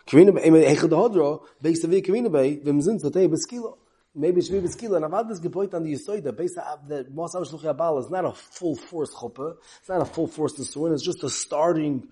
Karina 0.07 0.31
ema 0.45 0.59
hechad 0.59 0.91
hodro, 0.91 1.43
beis 1.61 1.83
savio 1.83 2.01
karina 2.01 2.29
bei, 2.29 2.55
v'mzin 2.55 3.01
tzatei 3.01 3.27
b'skilo. 3.27 3.77
Maybe 4.13 4.41
Shvi 4.41 4.61
Beskila, 4.61 4.97
and 4.97 5.05
Avad 5.05 5.31
is 5.31 5.39
gepoit 5.39 5.73
on 5.73 5.83
the 5.83 5.93
Yisoid, 5.93 6.23
that 6.23 6.35
based 6.35 6.57
on 6.57 6.79
that 6.89 7.15
Mosam 7.15 7.47
Shluchi 7.49 7.73
Abal 7.73 8.03
is 8.03 8.09
not 8.09 8.25
a 8.25 8.33
full 8.33 8.75
force 8.75 9.13
chuppah, 9.13 9.55
it's 9.79 9.87
not 9.87 10.01
a 10.01 10.05
full 10.05 10.27
force 10.27 10.57
swing, 10.57 10.91
it's 10.91 11.03
just 11.03 11.23
a 11.23 11.29
starting 11.29 12.09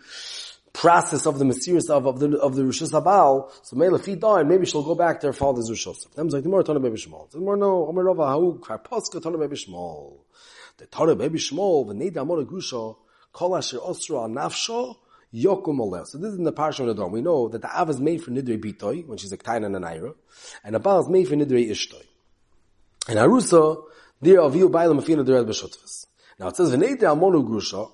process 0.72 1.26
of 1.26 1.39
the 1.39 1.43
mysterious 1.43 1.89
of, 1.89 2.06
of 2.08 2.20
the 2.20 2.38
of 2.39 2.56
the 2.56 2.62
Rishus 2.62 2.91
Habal, 2.91 3.52
so 3.64 3.76
maybe 3.76 3.95
if 3.95 4.06
he 4.06 4.16
died, 4.16 4.47
maybe 4.47 4.66
she'll 4.66 4.84
go 4.84 4.95
back 4.95 5.20
to 5.20 5.28
her 5.28 5.34
father's 5.34 5.70
Rishus. 5.70 6.10
Them 6.14 6.30
like 6.30 6.43
the 6.43 6.50
more 6.50 6.64
Tana 6.64 6.80
Shmuel. 6.80 7.30
The 7.32 7.39
more 7.39 7.58
no, 7.58 7.88
Omer 7.88 8.04
Rava 8.06 8.28
Hau 8.28 8.58
Karposka 8.62 9.22
Tana 9.22 9.38
Baby 9.38 9.58
Shmuel. 9.58 10.20
The 10.78 10.86
Tana 10.86 11.16
Baby 11.16 11.38
Shmuel, 11.38 11.89
the 11.89 11.95
Neda 11.95 12.22
Amor 12.22 12.45
Gusha, 12.45 12.95
Kol 13.34 13.58
Asher 13.58 13.80
Osra 13.80 14.20
Nafsho, 14.20 14.95
Yokum 15.34 15.80
Oleh. 15.80 16.05
So 16.07 16.17
this 16.17 16.34
is 16.34 16.38
in 16.38 16.43
the 16.43 16.53
Parsha 16.53 16.88
of 16.88 16.95
the 16.95 17.07
We 17.07 17.21
know 17.21 17.49
that 17.49 17.61
the 17.61 17.80
Av 17.80 17.89
is 17.89 17.99
made 17.99 18.23
for 18.23 18.32
Nidre 18.32 18.59
Bitoy, 18.59 19.05
when 19.05 19.17
she's 19.17 19.32
a 19.32 19.38
Ktaina 19.38 19.67
and 19.67 19.75
a 19.75 19.80
Naira, 19.80 20.15
and 20.63 20.75
the 20.75 20.80
Baal 20.80 21.01
is 21.01 21.09
made 21.09 21.27
for 21.27 21.36
Nidre 21.36 21.69
Ishtoy. 21.69 22.03
And 23.07 23.19
Arusa, 23.19 23.84
there 24.21 24.39
Aviu 24.39 24.69
Bailam 24.69 25.01
Afina. 25.01 26.05
Now 26.39 26.47
it 26.47 26.55
says, 26.55 26.71
V'nei 26.71 26.97
Amonu 26.97 27.47
Grusha, 27.47 27.91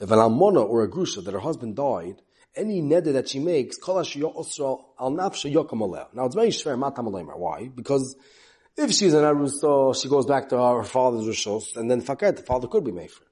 if 0.00 0.10
an 0.10 0.18
almona 0.18 0.62
or 0.62 0.82
a 0.82 0.88
grusha 0.88 1.24
that 1.24 1.32
her 1.32 1.40
husband 1.40 1.76
died, 1.76 2.20
any 2.56 2.82
neder 2.82 3.12
that 3.12 3.28
she 3.28 3.38
makes, 3.38 3.76
kol 3.76 3.98
al 3.98 4.04
nafsha 4.04 6.14
Now 6.14 6.26
it's 6.26 6.34
very 6.34 6.48
shver 6.48 6.78
matam 6.78 7.06
Why? 7.06 7.68
Because 7.68 8.16
if 8.76 8.92
she's 8.92 9.14
an 9.14 9.24
arusa, 9.24 10.00
she 10.00 10.08
goes 10.08 10.26
back 10.26 10.48
to 10.50 10.58
her, 10.58 10.78
her 10.78 10.84
father's 10.84 11.26
rishos, 11.26 11.76
and 11.76 11.90
then 11.90 12.02
faket, 12.02 12.36
the 12.36 12.42
father 12.42 12.68
could 12.68 12.84
be 12.84 12.92
made 12.92 13.10
for. 13.10 13.24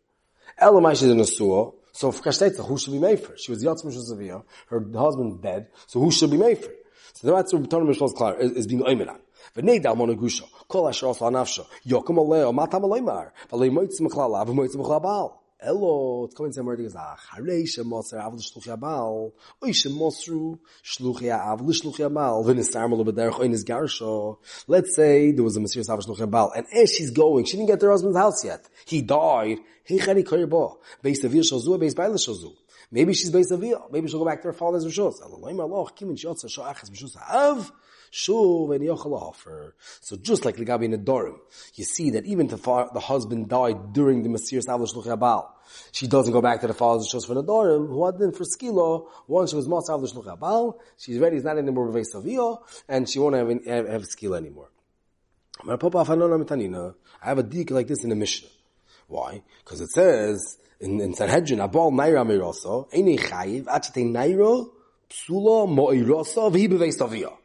Elamai 0.60 0.92
she's 0.92 1.10
in 1.10 1.20
a 1.20 1.24
suah, 1.24 1.72
so 1.92 2.10
who 2.10 2.78
should 2.78 2.92
be 2.92 2.98
made 2.98 3.20
for? 3.20 3.36
She 3.36 3.50
was 3.50 3.62
Yatzim 3.62 3.92
Shuzaviyah, 3.92 4.42
her 4.68 4.84
husband's 4.94 5.36
dead, 5.36 5.68
so 5.86 6.00
who 6.00 6.10
should 6.10 6.30
be 6.30 6.36
made 6.36 6.58
for? 6.58 6.72
So 7.14 7.34
that's 7.34 7.52
what 7.52 7.68
Torah 7.70 7.84
Mishal 7.84 8.06
is 8.06 8.12
clear, 8.12 8.36
is, 8.36 8.66
being 8.66 8.82
oimeran. 8.82 9.18
V'nei 9.54 9.82
dal 9.82 9.94
mona 9.94 10.14
gusha, 10.14 10.44
kol 10.68 10.88
asher 10.88 11.06
osla 11.06 11.30
nafsha, 11.30 11.66
yokem 11.86 12.16
aleo, 12.16 12.54
matam 12.54 12.82
aleimar, 12.82 13.32
v'lei 13.50 13.70
moitz 13.70 14.00
mechlala, 14.00 14.46
v'moitz. 14.46 15.32
Elo, 15.64 16.24
it's 16.24 16.34
coming 16.34 16.52
somewhere 16.52 16.74
to 16.74 16.82
go, 16.82 16.88
Harei 16.88 17.62
shemotzer 17.62 18.20
av 18.20 18.34
l'shluch 18.34 18.66
yabal, 18.66 19.32
oi 19.62 19.70
shemotru 19.70 20.58
shluch 20.82 21.20
ya'av 21.20 21.60
l'shluch 21.60 21.98
yabal, 21.98 22.44
v'nisar 22.44 22.90
malo 22.90 23.04
b'derech 23.04 23.38
oi 23.38 23.46
nisgarsho. 23.46 24.38
Let's 24.66 24.96
say 24.96 25.30
there 25.30 25.44
was 25.44 25.56
a 25.56 25.60
Messiah 25.60 25.84
av 25.88 26.00
l'shluch 26.00 26.18
yabal, 26.18 26.50
and 26.56 26.66
as 26.74 26.92
she's 26.92 27.10
going, 27.12 27.44
she 27.44 27.56
didn't 27.56 27.68
get 27.68 27.78
to 27.80 27.86
her 27.86 27.92
husband's 27.92 28.16
house 28.16 28.44
yet. 28.44 28.68
He 28.86 29.02
died. 29.02 29.58
Hey 29.84 29.98
chani 29.98 30.24
koyer 30.24 30.48
bo. 30.48 30.80
Beis 31.02 31.22
avir 31.22 31.42
shozu, 31.42 31.78
beis 31.78 31.94
baila 31.94 32.16
shozu. 32.16 32.56
Maybe 32.90 33.14
she's 33.14 33.30
beis 33.30 33.52
avir. 33.52 33.90
Maybe 33.92 34.08
she'll 34.08 34.18
go 34.18 34.24
back 34.24 34.42
to 34.42 34.48
her 34.48 34.52
father's 34.52 34.84
rishos. 34.84 35.22
Elohim 35.22 35.58
aloch, 35.58 35.96
kimin 35.96 36.16
shiotza 36.16 36.46
sho'achas 36.46 36.90
b'shus 36.90 37.16
ha'av, 37.16 37.70
Shuv 38.12 38.74
and 38.74 38.84
Yochel 38.84 39.12
offer. 39.12 39.74
So 40.00 40.16
just 40.16 40.44
like 40.44 40.56
Ligabi 40.56 40.94
Nedorim, 40.94 41.38
you 41.74 41.84
see 41.84 42.10
that 42.10 42.26
even 42.26 42.50
if 42.50 42.62
the 42.62 43.00
husband 43.00 43.48
died 43.48 43.94
during 43.94 44.22
the 44.22 44.28
Messias 44.28 44.66
Avlish 44.66 44.94
Luchabal, 44.94 45.48
she 45.92 46.06
doesn't 46.06 46.32
go 46.32 46.42
back 46.42 46.60
to 46.60 46.66
the 46.66 46.74
father's 46.74 47.08
shows 47.08 47.24
for 47.24 47.34
Nedorim, 47.34 47.88
who 47.88 48.04
had 48.04 48.18
been 48.18 48.32
for 48.32 48.44
Skilo, 48.44 49.08
once 49.26 49.50
she 49.50 49.56
was 49.56 49.66
Mas 49.66 49.88
Avlish 49.88 50.14
Luchabal, 50.14 50.78
she's 50.98 51.18
ready, 51.18 51.36
it's 51.36 51.44
not 51.44 51.56
anymore 51.56 51.88
Bevei 51.88 52.04
Savio, 52.04 52.62
and 52.86 53.08
she 53.08 53.18
won't 53.18 53.34
have, 53.34 53.48
have, 53.48 53.88
have 53.88 54.02
Skilo 54.02 54.36
anymore. 54.36 54.68
I 55.64 57.28
have 57.28 57.38
a 57.38 57.42
deek 57.42 57.70
like 57.70 57.86
this 57.86 58.04
in 58.04 58.10
the 58.10 58.16
Mishnah. 58.16 58.48
Why? 59.06 59.42
Because 59.64 59.80
it 59.80 59.90
says 59.90 60.58
in, 60.80 61.00
in 61.00 61.14
Sanhedrin, 61.14 61.60
Abal 61.60 61.92
Naira 61.92 62.26
Miroso, 62.26 62.90
Eini 62.92 63.18
Chayiv, 63.18 63.64
Achete 63.64 64.04
Nairo, 64.04 64.70
Psula 65.08 65.66
Mo'irosa, 65.72 66.50
V'hi 66.52 66.92
Savio. 66.92 67.38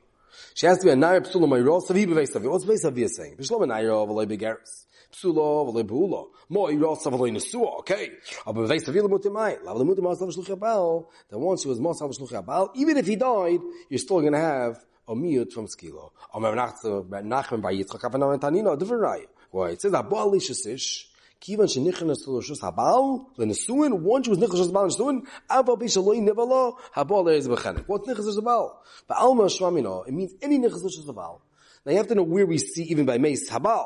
She 0.53 0.65
has 0.65 0.79
to 0.79 0.85
be 0.85 0.91
a 0.91 0.95
nair 0.95 1.21
psula 1.21 1.47
mayro 1.47 1.81
savi 1.81 2.05
beveis 2.05 2.31
savi. 2.31 2.49
What's 2.49 2.65
beveis 2.65 2.83
savi 2.83 3.07
saying? 3.07 3.37
Bishlo 3.37 3.59
nairo 3.65 4.07
v'loy 4.07 4.25
begeris. 4.25 4.85
Psula 5.13 5.71
v'loy 5.71 5.83
beula. 5.83 6.25
Mo 6.49 6.67
iro 6.69 6.95
sav 6.95 7.13
v'loy 7.13 7.31
nesua. 7.31 7.79
Okay. 7.79 8.11
Aber 8.45 8.67
beveis 8.67 8.83
savi 8.83 9.01
lemutimai. 9.01 9.63
Lav 9.63 9.77
lemutimai 9.77 10.17
sav 10.17 10.29
shluch 10.29 10.47
yabal. 10.47 11.07
Then 11.29 11.39
once 11.39 11.61
she 11.63 11.67
was 11.67 11.79
mo 11.79 11.93
sav 11.93 12.09
shluch 12.11 12.31
yabal, 12.31 12.69
even 12.75 12.97
if 12.97 13.07
he 13.07 13.15
died, 13.15 13.59
you're 13.89 13.99
still 13.99 14.21
going 14.21 14.33
to 14.33 14.39
have 14.39 14.77
a 15.07 15.15
miyut 15.15 15.51
from 15.51 15.67
skilo. 15.67 16.11
Omer 16.33 16.55
nachmen 16.55 17.61
bar 17.61 17.71
yitzchak 17.71 18.01
avanam 18.01 18.39
tanino, 18.39 18.77
different 18.77 19.03
raya. 19.03 19.25
Why? 19.51 19.69
It 19.69 19.81
says, 19.81 19.93
Abo 19.93 20.11
alishasish. 20.11 21.05
Kivan 21.41 21.67
shenichnas 21.67 22.23
to 22.25 22.31
Roshus 22.31 22.61
Habal, 22.61 23.25
lenesuin, 23.37 23.99
once 23.99 24.25
she 24.25 24.31
was 24.31 24.39
nichnas 24.39 24.71
Habal 24.71 24.87
nesuin, 24.89 25.27
aval 25.49 25.79
bishaloi 25.79 26.21
nivalo, 26.27 26.77
Habal 26.95 27.35
is 27.35 27.47
bechenek. 27.47 27.87
What 27.87 28.03
nichnas 28.03 28.39
Habal? 28.39 28.71
But 29.07 29.17
Alma 29.17 29.43
Shramino, 29.43 30.07
it 30.07 30.13
means 30.13 30.33
any 30.41 30.57
nichnas 30.57 30.83
Roshus 30.83 31.05
Habal. 31.05 31.41
Now 31.85 31.91
you 31.91 31.97
have 31.97 32.07
to 32.07 32.15
know 32.15 32.23
where 32.23 32.45
we 32.45 32.57
see 32.57 32.83
even 32.83 33.05
by 33.05 33.17
Mace 33.17 33.49
Habal. 33.49 33.85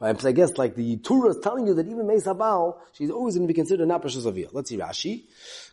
I 0.00 0.12
guess 0.12 0.56
like 0.56 0.76
the 0.76 0.96
Torah 0.98 1.30
is 1.30 1.38
telling 1.42 1.66
you 1.66 1.74
that 1.74 1.88
even 1.88 2.06
Meis 2.06 2.24
Habal, 2.24 2.76
she's 2.92 3.10
always 3.10 3.34
going 3.34 3.48
to 3.48 3.52
be 3.52 3.54
considered 3.54 3.88
not 3.88 4.00
precious 4.00 4.26
of 4.26 4.38
Let's 4.52 4.70
see 4.70 4.76
Rashi. 4.76 5.24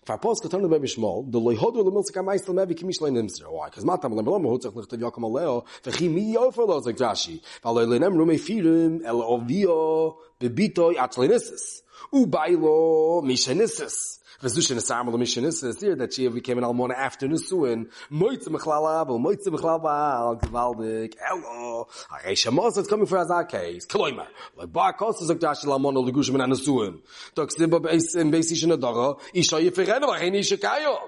Farpos 0.03 0.41
katon 0.41 0.63
le 0.63 0.79
bishmol, 0.79 1.31
the 1.31 1.39
loyhodu 1.39 1.85
le 1.85 1.91
milsika 1.91 2.23
meisel 2.23 2.55
mevi 2.55 2.73
kimish 2.75 3.01
le 3.01 3.11
nimser. 3.11 3.51
Why? 3.51 3.67
Because 3.67 3.85
matam 3.85 4.15
le 4.15 4.23
blam 4.23 4.41
hotzach 4.41 4.73
lichtav 4.73 4.99
yakom 4.99 5.25
aleo, 5.25 5.65
v'chi 5.83 6.11
mi 6.11 6.33
yofer 6.33 6.67
lo 6.67 6.81
zek 6.81 6.97
Rashi. 6.97 7.39
V'alo 7.63 7.87
le 7.87 7.99
nem 7.99 8.13
rume 8.13 8.39
firim, 8.39 9.05
el 9.05 9.21
ovio, 9.21 10.15
bebitoy 10.39 10.95
atzlenisis. 10.95 11.81
Ubailo 12.11 13.23
mishenisis. 13.23 13.93
V'zushin 14.41 14.77
esam 14.77 15.07
lo 15.07 15.17
mishenisis. 15.17 15.79
Here 15.81 15.95
that 15.95 16.13
she 16.13 16.27
became 16.27 16.57
an 16.57 16.63
almona 16.63 16.93
after 16.93 17.27
Nisuin. 17.27 17.89
Moitze 18.11 18.47
mechlala, 18.47 19.05
bel 19.07 19.19
moitze 19.19 19.47
mechlala, 19.47 20.39
gewaldig, 20.41 21.15
elo. 21.29 21.87
Harei 22.11 22.33
shemos, 22.33 22.77
it's 22.77 22.89
coming 22.89 23.05
for 23.05 23.17
our 23.17 23.45
case. 23.45 23.85
Kloimer. 23.85 24.27
Like 24.57 24.71
bar 24.71 24.93
kos, 24.93 25.25
zek 25.25 25.39
Rashi 25.39 25.65
l'almona 25.65 25.99
l'gushim 26.05 26.41
an 26.43 26.51
Nisuin. 26.51 26.99
Tok 27.33 27.51
sim 27.51 27.69
ba 27.69 27.79
beis, 27.79 28.15
in 28.15 28.31
beis 28.31 28.51
ishin 28.51 28.75
adara, 28.77 29.19
isha 29.33 29.55
yifirenu, 29.55 30.03
v'chein 30.03 30.35
isha 30.35 30.57
kayom. 30.57 30.99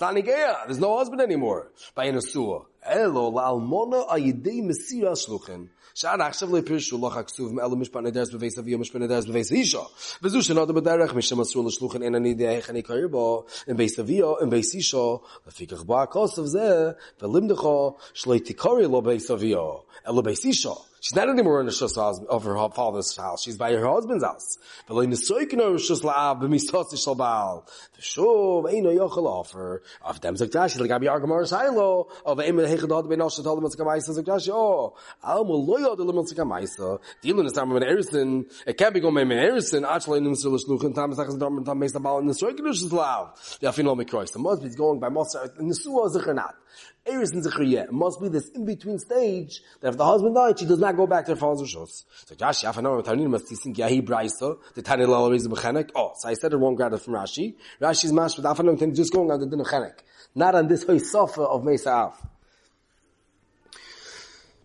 Tanigea, 0.00 0.64
there's 0.64 0.78
no 0.78 0.96
husband 0.96 1.20
anymore. 1.20 1.70
By 1.94 2.06
a 2.06 2.12
Nesua. 2.12 2.64
Elo, 2.82 3.30
la'almona 3.32 4.08
ayidei 4.08 4.62
mesira 4.62 5.12
shluchin. 5.12 5.68
שער 5.99 6.21
עכשיו 6.21 6.55
לפירשו 6.55 6.97
לא 7.01 7.09
חכסוב 7.09 7.53
מאלו 7.53 7.75
משפט 7.75 8.01
נדרס 8.01 8.29
בבייס 8.33 8.59
אביו 8.59 8.79
משפט 8.79 8.95
נדרס 8.95 9.25
בבייס 9.25 9.51
אישו 9.51 9.81
וזו 10.21 10.43
שנודו 10.43 10.73
בדרך 10.73 11.13
משם 11.13 11.41
אסור 11.41 11.65
לשלוחן 11.65 12.03
אין 12.03 12.15
אני 12.15 12.33
דעה 12.33 12.51
איך 12.51 12.69
אני 12.69 12.81
קריר 12.81 13.07
בו 13.07 13.45
אין 13.67 13.77
בייס 13.77 13.99
אביו 13.99 14.39
אין 14.39 14.49
בייס 14.49 14.73
אישו 14.73 15.19
לפיכך 15.47 15.83
בו 15.83 16.01
הכוסף 16.01 16.43
זה 16.43 16.91
ולימדכו 17.21 17.95
שלא 18.13 18.37
תקורי 18.37 18.83
לו 18.83 19.01
בייס 19.01 19.31
אביו 19.31 19.73
אלו 20.07 20.23
בייס 20.23 20.45
אישו 20.45 20.75
She's 21.00 21.16
not 21.16 21.30
anymore 21.30 21.60
in 21.60 21.66
the 21.66 21.72
shus 21.72 21.96
of 22.26 22.44
her 22.44 22.68
father's 22.68 23.16
house. 23.16 23.42
She's 23.42 23.56
by 23.56 23.72
her 23.72 23.86
husband's 23.86 24.22
house. 24.22 24.58
The. 24.86 24.92
Of 24.92 24.98
like 24.98 25.12
Abi 30.90 31.06
Argamar 31.06 31.48
Sailo. 31.48 32.06
Of 32.26 32.38
eim 32.38 32.56
hechadot 32.56 33.08
ben 33.08 33.20
oshet 33.20 33.44
hol 33.44 33.62
mitzka 33.62 33.80
maisa 33.80 34.10
zakdash. 34.10 34.50
Oh, 34.52 34.94
alma 35.22 35.52
loyo 35.52 35.96
de 35.96 36.04
mitzka 36.04 36.44
maisa. 36.46 36.98
Dilun 37.24 37.46
is 37.46 37.52
tamar 37.52 37.80
ben 37.80 37.88
erison. 37.88 38.44
It 38.66 38.76
can't 38.76 38.92
be 38.92 39.00
going 39.00 39.14
ben 39.14 39.38
erison. 39.38 39.88
Actually, 39.88 40.20
the 40.20 40.28
mitzvah 40.28 40.50
shluchin 40.50 40.94
tam 40.94 41.14
sachas 41.14 41.38
dom 41.38 41.64
tam 41.64 41.78
mesa 41.78 41.98
baal 41.98 42.18
in 42.18 42.26
the 42.26 42.34
soikino 42.34 42.74
shus 42.74 42.90
la'av. 42.90 43.58
Yafin 43.60 43.84
lo 43.84 43.96
mikrois. 43.96 44.32
The 44.32 44.38
must 44.38 44.62
be 44.62 44.68
going 44.68 45.00
by 45.00 45.08
Mosa. 45.08 45.54
The 45.56 45.62
zikr 45.62 46.34
not. 46.34 46.56
Eris 47.06 47.32
in 47.32 47.42
Zechariah. 47.42 47.84
It 47.84 47.92
must 47.92 48.20
be 48.20 48.28
this 48.28 48.48
in-between 48.50 48.98
stage 48.98 49.62
that 49.80 49.88
if 49.88 49.96
the 49.96 50.04
husband 50.04 50.34
died, 50.34 50.58
she 50.58 50.66
does 50.66 50.78
not 50.78 50.96
go 50.96 51.06
back 51.06 51.24
to 51.26 51.32
her 51.32 51.36
father's 51.36 51.74
house. 51.74 52.04
So 52.26 52.34
Josh, 52.34 52.62
Yaf, 52.62 52.76
I 52.76 52.82
know, 52.82 53.00
Tarnin, 53.00 53.28
must 53.28 53.48
be 53.48 53.56
thinking, 53.56 53.82
Yahi, 53.82 54.02
Braisa, 54.02 54.58
the 54.74 54.82
Tani 54.82 55.06
Lala, 55.06 55.30
Reza, 55.30 55.48
Bechenek. 55.48 55.90
Oh, 55.94 56.12
so 56.16 56.28
I 56.28 56.34
said 56.34 56.52
it 56.52 56.56
wrong, 56.56 56.76
rather 56.76 56.98
from 56.98 57.14
Rashi. 57.14 57.54
Rashi's 57.80 58.12
mash, 58.12 58.34
but 58.34 58.44
Afanam, 58.44 58.78
Tim, 58.78 58.94
just 58.94 59.12
going 59.12 59.30
on 59.30 59.40
the 59.40 59.46
Din 59.46 59.60
Chenek. 59.60 59.94
Not 60.34 60.54
on 60.54 60.68
this 60.68 60.84
Hoysofa 60.84 61.38
of 61.38 61.64
Mesa 61.64 61.90
Af. 61.90 62.26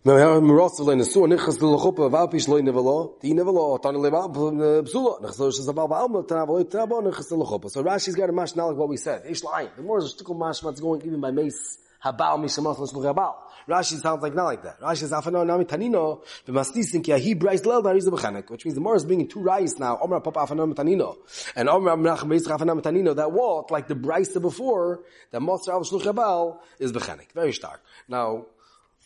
Now, 0.04 0.16
Herr 0.18 0.40
Murasel 0.40 0.92
in 0.92 0.98
the 0.98 1.04
Suan, 1.04 1.32
ich 1.32 1.40
has 1.40 1.56
the 1.56 1.66
Lechuppe, 1.66 2.08
Valpish, 2.10 2.46
Loi 2.46 2.60
Nevelo, 2.60 3.18
Ti 3.20 3.32
Nevelo, 3.32 3.80
Tani 3.82 3.98
Leva, 3.98 4.28
Psula, 4.28 5.20
Nech 5.22 5.32
so, 5.32 5.48
Shaz 5.48 5.68
Abal, 5.72 5.88
Baalma, 5.88 6.24
Tanavalo, 6.24 6.64
Tanavalo, 6.64 7.02
Nech 7.10 7.16
has 7.16 7.28
the 7.28 7.36
Lechuppe. 7.36 7.70
So 7.70 7.82
Rashi's 7.82 8.14
got 8.14 8.28
a 8.28 8.32
mash, 8.32 8.54
like 8.54 8.76
what 8.76 8.88
we 8.88 8.98
said. 8.98 9.22
Ish 9.26 9.42
Lai, 9.42 9.68
the 9.74 9.82
more 9.82 9.98
is 9.98 10.12
a 10.12 10.14
shtickle 10.14 10.38
mash, 10.38 10.62
what's 10.62 10.80
going 10.80 11.00
even 11.02 11.20
by 11.20 11.30
Mesa 11.32 11.78
habal 12.04 12.38
mishamach 12.38 12.78
l'shluch 12.78 13.14
habal. 13.14 13.34
Rashi 13.68 14.00
sounds 14.00 14.22
like 14.22 14.34
not 14.34 14.44
like 14.44 14.62
that. 14.62 14.80
Rashi 14.80 14.98
says 14.98 15.12
afano 15.12 15.44
nami 15.46 15.64
tanino 15.64 16.22
b'masnisin 16.46 17.02
ki 17.02 17.12
ahi 17.12 17.34
brais 17.34 17.64
lel 17.66 17.82
nariz 17.82 18.08
b'chanek, 18.08 18.50
which 18.50 18.64
means 18.64 18.74
the 18.74 18.80
more 18.80 18.96
is 18.96 19.04
bringing 19.04 19.28
two 19.28 19.40
rice 19.40 19.78
now. 19.78 19.98
Omer 20.00 20.20
papa 20.20 20.40
afano 20.40 20.72
tanino 20.74 21.16
and 21.56 21.68
Omer 21.68 21.96
menachem 21.96 22.28
beis 22.28 22.46
afano 22.46 22.80
tanino. 22.80 23.14
That 23.14 23.32
what 23.32 23.70
like 23.70 23.88
the 23.88 23.94
brais 23.94 24.40
before 24.40 25.02
that 25.30 25.40
moser 25.40 25.72
al 25.72 25.82
shluch 25.82 26.02
habal 26.02 26.58
is 26.78 26.92
b'chanek. 26.92 27.32
Very 27.32 27.52
stark. 27.52 27.82
Now 28.08 28.46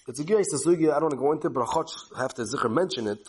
it's 0.06 0.20
a 0.20 0.24
good 0.24 0.44
sugi. 0.44 0.90
I 0.90 0.98
don't 0.98 1.02
want 1.02 1.10
to 1.12 1.16
go 1.16 1.32
into, 1.32 1.50
but 1.50 1.66
I 2.16 2.22
have 2.22 2.34
to 2.34 2.42
zikr 2.42 2.72
mention 2.72 3.06
it. 3.06 3.28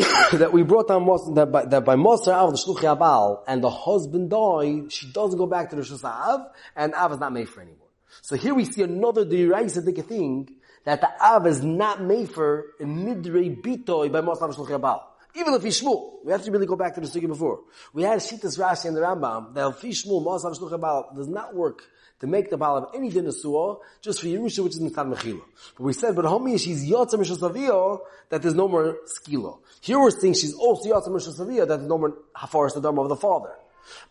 that 0.32 0.52
we 0.52 0.62
brought 0.62 0.88
down 0.88 1.04
that 1.34 1.50
by, 1.52 1.64
that 1.64 1.84
by 1.84 1.96
Moser 1.96 2.32
Av 2.32 2.50
the 2.50 2.56
Shluchi 2.56 2.96
Abal 2.96 3.42
and 3.46 3.62
the 3.62 3.70
husband 3.70 4.30
died, 4.30 4.92
she 4.92 5.10
doesn't 5.12 5.38
go 5.38 5.46
back 5.46 5.70
to 5.70 5.76
the 5.76 5.82
Shus 5.82 6.04
Av, 6.04 6.46
and 6.76 6.94
Av 6.94 7.12
is 7.12 7.18
not 7.18 7.32
made 7.32 7.48
for 7.48 7.60
anymore. 7.60 7.79
So 8.22 8.36
here 8.36 8.54
we 8.54 8.64
see 8.64 8.82
another 8.82 9.24
deraisa 9.24 10.06
thing 10.06 10.50
that 10.84 11.00
the 11.00 11.08
Av 11.22 11.46
is 11.46 11.62
not 11.62 12.02
made 12.02 12.30
for 12.30 12.66
in 12.78 13.04
midrei 13.04 13.60
bitoy 13.60 14.10
by 14.10 14.20
Mosam 14.20 14.54
Shluch 14.54 14.68
Yabal. 14.68 15.02
Even 15.36 15.54
if 15.54 15.62
Shmuel, 15.62 16.24
we 16.24 16.32
have 16.32 16.42
to 16.44 16.50
really 16.50 16.66
go 16.66 16.74
back 16.74 16.94
to 16.94 17.00
the 17.00 17.06
sugi 17.06 17.28
before. 17.28 17.60
We 17.92 18.02
had 18.02 18.18
Shitas 18.18 18.58
Rashi 18.58 18.86
and 18.86 18.96
the 18.96 19.00
Rambam 19.00 19.54
that 19.54 19.68
if 19.68 19.80
Shmuel, 19.80 20.24
Ma'asav 20.24 20.58
Shluch 20.58 20.80
Baal 20.80 21.12
does 21.16 21.28
not 21.28 21.54
work 21.54 21.84
to 22.20 22.26
make 22.26 22.50
the 22.50 22.56
Baal 22.56 22.78
of 22.78 22.94
any 22.94 23.10
din 23.10 23.24
just 23.24 23.42
for 23.42 24.26
Yerusha, 24.26 24.64
which 24.64 24.74
is 24.74 24.80
Mitzad 24.80 25.14
Mechila. 25.14 25.40
But 25.76 25.84
we 25.84 25.92
said, 25.92 26.16
but 26.16 26.24
homie, 26.24 26.58
she's 26.60 26.88
Yotza 26.88 27.14
Mishasavio, 27.14 28.00
that 28.28 28.42
there's 28.42 28.54
no 28.54 28.68
more 28.68 28.98
Skila. 29.06 29.58
Here 29.80 29.98
we're 29.98 30.10
saying 30.10 30.34
she's 30.34 30.54
also 30.54 30.90
Yotza 30.90 31.08
Mishasavio, 31.08 31.60
that 31.60 31.78
there's 31.78 31.88
no 31.88 31.98
more 31.98 32.18
Hafaris 32.36 32.76
Nadam 32.76 33.00
of 33.00 33.08
the 33.08 33.16
father. 33.16 33.52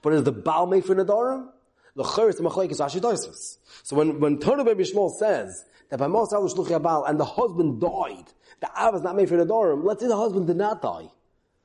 But 0.02 0.14
is 0.14 0.24
the 0.24 0.32
Baal 0.32 0.68
made 0.68 0.86
for 0.86 0.96
Nadarim? 0.96 1.50
The 1.96 2.04
Chayr 2.04 2.30
is 2.30 2.38
the. 2.38 3.58
So 3.84 3.96
when, 3.96 4.20
when 4.20 4.40
Torah 4.40 4.64
Baby 4.64 4.84
Shmuel 4.84 5.12
says, 5.12 5.66
that 5.90 6.00
by 6.00 6.08
Moshe 6.08 6.32
Shluch 6.32 6.82
Baal 6.82 7.04
and 7.06 7.20
the 7.20 7.26
husband 7.26 7.82
died, 7.82 8.26
the 8.62 8.70
Av 8.80 8.96
is 8.96 9.02
not 9.02 9.16
made 9.16 9.30
for 9.30 9.38
Nadarim, 9.38 9.84
let's 9.84 10.02
say 10.02 10.08
the 10.08 10.16
husband 10.16 10.48
did 10.48 10.58
not 10.58 10.82
die. 10.82 11.10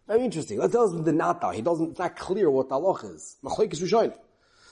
Very 0.06 0.24
interesting. 0.24 0.58
Let's 0.58 0.72
say 0.72 0.78
the 0.78 0.82
husband 0.84 1.04
did 1.04 1.14
not 1.14 1.40
die. 1.40 1.54
He 1.54 1.62
doesn't, 1.62 1.90
it's 1.90 1.98
not 1.98 2.16
clear 2.16 2.50
what 2.50 2.68
the 2.68 2.76
halach 2.76 3.14
is. 3.14 3.36
Machlaikis 3.44 3.82
Rishonim. 3.82 4.14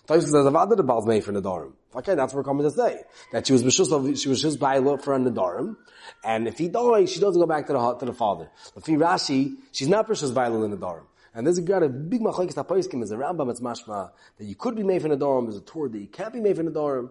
Taisa 0.06 0.22
says 0.22 0.32
Avada 0.32 0.76
the 0.76 0.82
Baal's 0.82 1.06
made 1.06 1.22
for 1.22 1.32
Nadarim. 1.32 1.72
Okay, 1.94 2.14
that's 2.14 2.32
what 2.32 2.40
we're 2.40 2.50
coming 2.50 2.64
to 2.64 2.70
say. 2.70 3.02
That 3.30 3.46
she 3.46 3.52
was 3.52 3.62
Bishus 3.62 4.20
she 4.20 4.28
was 4.28 4.42
his 4.42 4.56
Baila 4.56 4.98
for 4.98 5.14
a 5.14 5.18
Nadarim. 5.18 5.76
And 6.24 6.48
if 6.48 6.58
he 6.58 6.68
dies, 6.68 7.12
she 7.12 7.20
doesn't 7.20 7.40
go 7.40 7.46
back 7.46 7.66
to 7.68 7.72
the, 7.74 7.94
to 7.94 8.06
the 8.06 8.12
father. 8.12 8.50
He 8.84 8.94
Rashi, 8.94 9.54
she's 9.70 9.88
not 9.88 10.08
Bishus 10.08 10.34
Baila 10.34 10.64
in 10.64 10.72
the 10.72 10.76
Nadarim. 10.76 11.04
And 11.34 11.46
there's 11.46 11.58
a 11.58 11.62
got 11.62 11.82
a 11.82 11.88
big 11.88 12.20
machlekes 12.20 12.54
tapoiskim 12.54 13.02
is 13.02 13.10
a 13.10 13.16
Rambam 13.16 13.50
it's 13.50 13.60
mashma 13.60 14.10
that 14.38 14.44
you 14.44 14.54
could 14.54 14.76
be 14.76 14.82
made 14.82 15.02
for 15.02 15.14
dorm. 15.16 15.46
there's 15.46 15.56
a 15.56 15.62
tour 15.62 15.88
that 15.88 15.98
you 15.98 16.06
can't 16.06 16.32
be 16.32 16.40
made 16.40 16.56
for 16.56 16.62
dorm. 16.64 17.10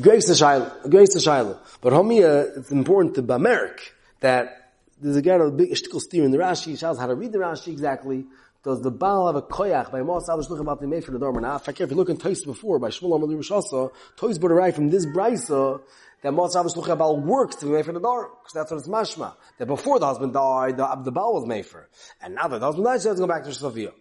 Grace 0.00 0.26
the 0.26 0.34
Shaila, 0.34 0.90
grace 0.90 1.12
the 1.12 1.20
Shaila. 1.20 1.58
But 1.80 1.92
homia, 1.92 2.56
uh, 2.56 2.60
it's 2.60 2.70
important 2.70 3.14
to 3.16 3.22
Bamerik 3.22 3.78
that 4.20 4.72
there's 5.00 5.16
a 5.16 5.22
guy 5.22 5.34
a 5.34 5.50
big 5.50 5.70
ishtikel 5.70 6.00
steer 6.00 6.24
in 6.24 6.30
the 6.30 6.38
Rashi, 6.38 6.78
shows 6.78 6.98
how 6.98 7.06
to 7.06 7.14
read 7.14 7.32
the 7.32 7.38
Rashi 7.38 7.68
exactly, 7.68 8.24
does 8.62 8.80
the 8.80 8.90
Baal 8.90 9.26
have 9.26 9.36
a 9.36 9.42
koyach 9.42 9.90
by 9.90 10.02
Mos 10.02 10.28
Alish 10.28 10.48
look 10.48 10.60
about 10.60 10.80
the 10.80 10.86
made 10.86 11.04
for 11.04 11.10
the 11.10 11.18
dorm 11.18 11.36
or 11.36 11.40
not? 11.40 11.66
If 11.68 11.90
you 11.90 11.96
look 11.96 12.08
in 12.08 12.16
Toys 12.16 12.44
before 12.44 12.78
by 12.78 12.88
Shmuel 12.88 13.16
Amal 13.16 13.28
Yerushalsa, 13.28 13.90
Toys 14.16 14.38
brought 14.38 14.54
right 14.54 14.74
from 14.74 14.88
this 14.88 15.04
brisa 15.04 15.80
that 16.22 16.32
Alish 16.32 16.76
look 16.76 16.88
about 16.88 17.20
works 17.20 17.56
to 17.56 17.66
be 17.66 17.72
made 17.72 17.84
for 17.84 17.92
the 17.92 18.00
dorm 18.00 18.30
because 18.42 18.52
that's 18.52 18.70
what 18.70 18.78
it's 18.78 18.88
mashma. 18.88 19.34
That 19.58 19.66
before 19.66 19.98
the 19.98 20.06
husband 20.06 20.32
died, 20.32 20.76
the, 20.76 20.86
the 21.04 21.12
Baal 21.12 21.34
was 21.34 21.46
made 21.46 21.66
for, 21.66 21.88
and 22.20 22.34
now 22.34 22.48
that 22.48 22.60
the 22.60 22.66
husband 22.66 22.86
died, 22.86 23.02
she 23.02 23.08
has 23.08 23.16
to 23.16 23.22
go 23.22 23.26
back 23.26 23.44
to 23.44 23.50
Shavia. 23.50 23.92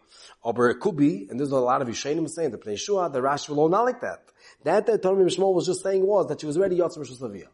Or 0.43 0.69
it 0.69 0.79
could 0.79 0.95
be, 0.95 1.27
and 1.29 1.39
there's 1.39 1.51
a 1.51 1.59
lot 1.59 1.81
of 1.81 1.87
Yishayim 1.87 2.27
saying 2.29 2.51
the 2.51 2.57
Pnei 2.57 2.77
Shua, 2.77 3.09
the 3.09 3.19
Rashi 3.19 3.49
will 3.49 3.69
not 3.69 3.85
like 3.85 4.01
that. 4.01 4.23
That 4.63 4.85
that 4.87 5.01
Torah 5.01 5.23
Shmuel 5.25 5.53
was 5.53 5.65
just 5.65 5.83
saying 5.83 6.05
was 6.05 6.27
that 6.27 6.39
she 6.39 6.47
was 6.47 6.57
ready 6.57 6.77
Yotzim 6.77 6.99
Shavia. 6.99 7.47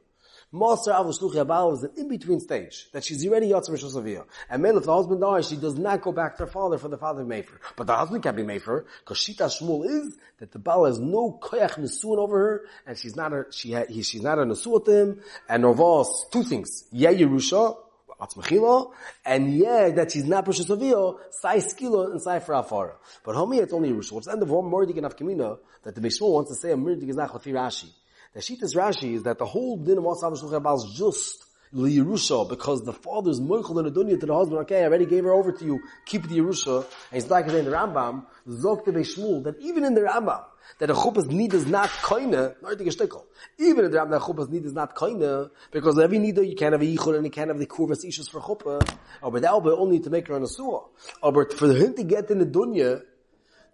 Master 0.54 0.92
Shluchi 0.92 1.46
Abal 1.46 1.74
is 1.74 1.84
an 1.84 1.92
in-between 1.98 2.40
stage, 2.40 2.88
that 2.94 3.04
she's 3.04 3.28
already 3.28 3.50
Savia. 3.50 4.24
And 4.50 4.64
then 4.64 4.78
if 4.78 4.84
the 4.84 4.94
husband 4.94 5.20
dies, 5.20 5.50
she 5.50 5.58
does 5.58 5.78
not 5.78 6.02
go 6.02 6.14
back 6.14 6.38
to 6.38 6.46
her 6.46 6.52
father 6.52 6.78
for 6.78 6.88
the 6.88 6.98
father 6.98 7.24
of 7.24 7.28
Mefer. 7.28 7.58
But 7.76 7.88
the 7.88 7.96
husband 7.96 8.24
can't 8.24 8.38
be 8.38 8.44
Mefer, 8.44 8.86
because 9.00 9.18
Shita 9.18 9.50
Shmuel 9.50 9.86
is 9.86 10.18
that 10.40 10.54
the 10.54 10.60
Baal 10.60 10.86
has 10.86 11.00
no 11.00 11.38
koyach 11.42 11.78
nesuin 11.78 12.18
over 12.18 12.38
her, 12.38 12.66
and 12.86 12.98
she's 12.98 13.18
not 13.18 13.34
a, 13.34 13.46
she 13.52 13.74
ha, 13.74 13.84
he, 13.90 14.04
she's 14.04 14.22
not 14.22 14.40
a 14.40 14.44
nesuah 14.44 14.86
to 14.86 14.92
him, 14.92 15.20
and 15.50 15.64
Novos, 15.64 16.28
two 16.32 16.44
things. 16.44 16.86
Yeah, 16.94 17.12
Yerusha, 17.12 17.76
Atzmachila, 18.22 18.94
and 19.26 19.54
yeah, 19.54 19.90
that 19.90 20.14
she's 20.14 20.24
not 20.24 20.46
Precious 20.46 20.68
Avio, 20.68 21.18
Sai 21.30 21.58
Skilo, 21.58 22.10
and 22.10 22.22
Sai 22.22 22.40
for 22.40 22.54
Afara. 22.56 22.94
But 23.26 23.36
homie, 23.36 23.62
it's 23.62 23.74
only 23.74 23.92
Yerusha. 23.92 24.14
What's 24.14 24.28
the 24.28 24.32
end 24.32 24.42
of 24.42 24.50
one 24.50 24.72
Mordik 24.72 24.98
and 24.98 25.06
Afkamina, 25.06 25.60
that 25.84 25.94
the 25.94 26.00
Bishmul 26.00 26.32
wants 26.32 26.52
to 26.52 26.56
say 26.56 26.72
a 26.72 26.78
Mordik 26.78 27.10
is 27.10 27.18
not 27.18 27.34
Rashi. 27.34 27.90
The 28.38 28.44
Shitas 28.44 28.76
Rashi 28.76 29.16
is 29.16 29.24
that 29.24 29.40
the 29.40 29.46
whole 29.46 29.78
din 29.78 29.98
of 29.98 30.04
Masav 30.04 30.40
Shulchan 30.40 30.76
is 30.76 30.96
just 30.96 31.44
Yerusha 31.74 32.48
because 32.48 32.84
the 32.84 32.94
father's 32.94 33.40
moichel 33.40 33.84
the 33.84 33.90
dunya 33.90 34.20
to 34.20 34.28
the 34.28 34.36
husband, 34.36 34.60
okay, 34.60 34.82
I 34.82 34.84
already 34.84 35.08
gave 35.08 35.24
her 35.24 35.34
over 35.34 35.52
to 35.54 35.66
you, 35.66 35.80
keep 36.06 36.22
the 36.22 36.38
Yerusha. 36.38 36.86
And 37.12 37.20
he's 37.20 37.32
like 37.32 37.48
in 37.48 37.66
the 37.66 37.72
Rambam, 37.72 38.28
Zokte 38.48 38.90
Shmuel, 38.90 39.44
that 39.46 39.60
even 39.60 39.84
in 39.84 39.96
the 39.96 40.02
Rambam, 40.02 40.44
that 40.78 40.92
a 40.92 40.94
chuppah's 40.94 41.26
need 41.26 41.56
is 41.56 41.66
not 41.66 41.90
koine, 41.90 42.54
not 42.62 42.78
the 42.78 43.24
Even 43.58 43.86
in 43.86 43.92
the 43.92 43.98
Rambam, 43.98 44.12
that 44.12 44.22
chuppah's 44.22 44.50
need 44.50 44.66
is 44.66 44.74
not 44.74 44.96
koine, 44.96 45.50
because 45.72 45.98
every 45.98 46.20
need 46.20 46.38
you 46.38 46.56
can't 46.56 46.74
have 46.74 46.82
a 46.84 46.86
yichud 46.86 47.16
and 47.16 47.26
you 47.26 47.32
can't 47.32 47.48
have 47.48 47.58
the 47.58 47.66
kurvas 47.66 48.06
issues 48.06 48.28
for 48.28 48.40
chuppah, 48.40 48.88
or 49.24 49.32
but 49.32 49.42
that 49.42 49.64
will 49.64 49.82
only 49.82 50.00
to 50.00 50.12
make 50.12 50.28
her 50.28 50.36
on 50.36 50.44
a 50.44 50.48
suah. 50.48 50.84
Or 51.24 51.32
but 51.32 51.54
for 51.54 51.74
him 51.74 51.96
to 51.96 52.04
get 52.04 52.30
in 52.30 52.38
the 52.38 52.46
dunya, 52.46 53.02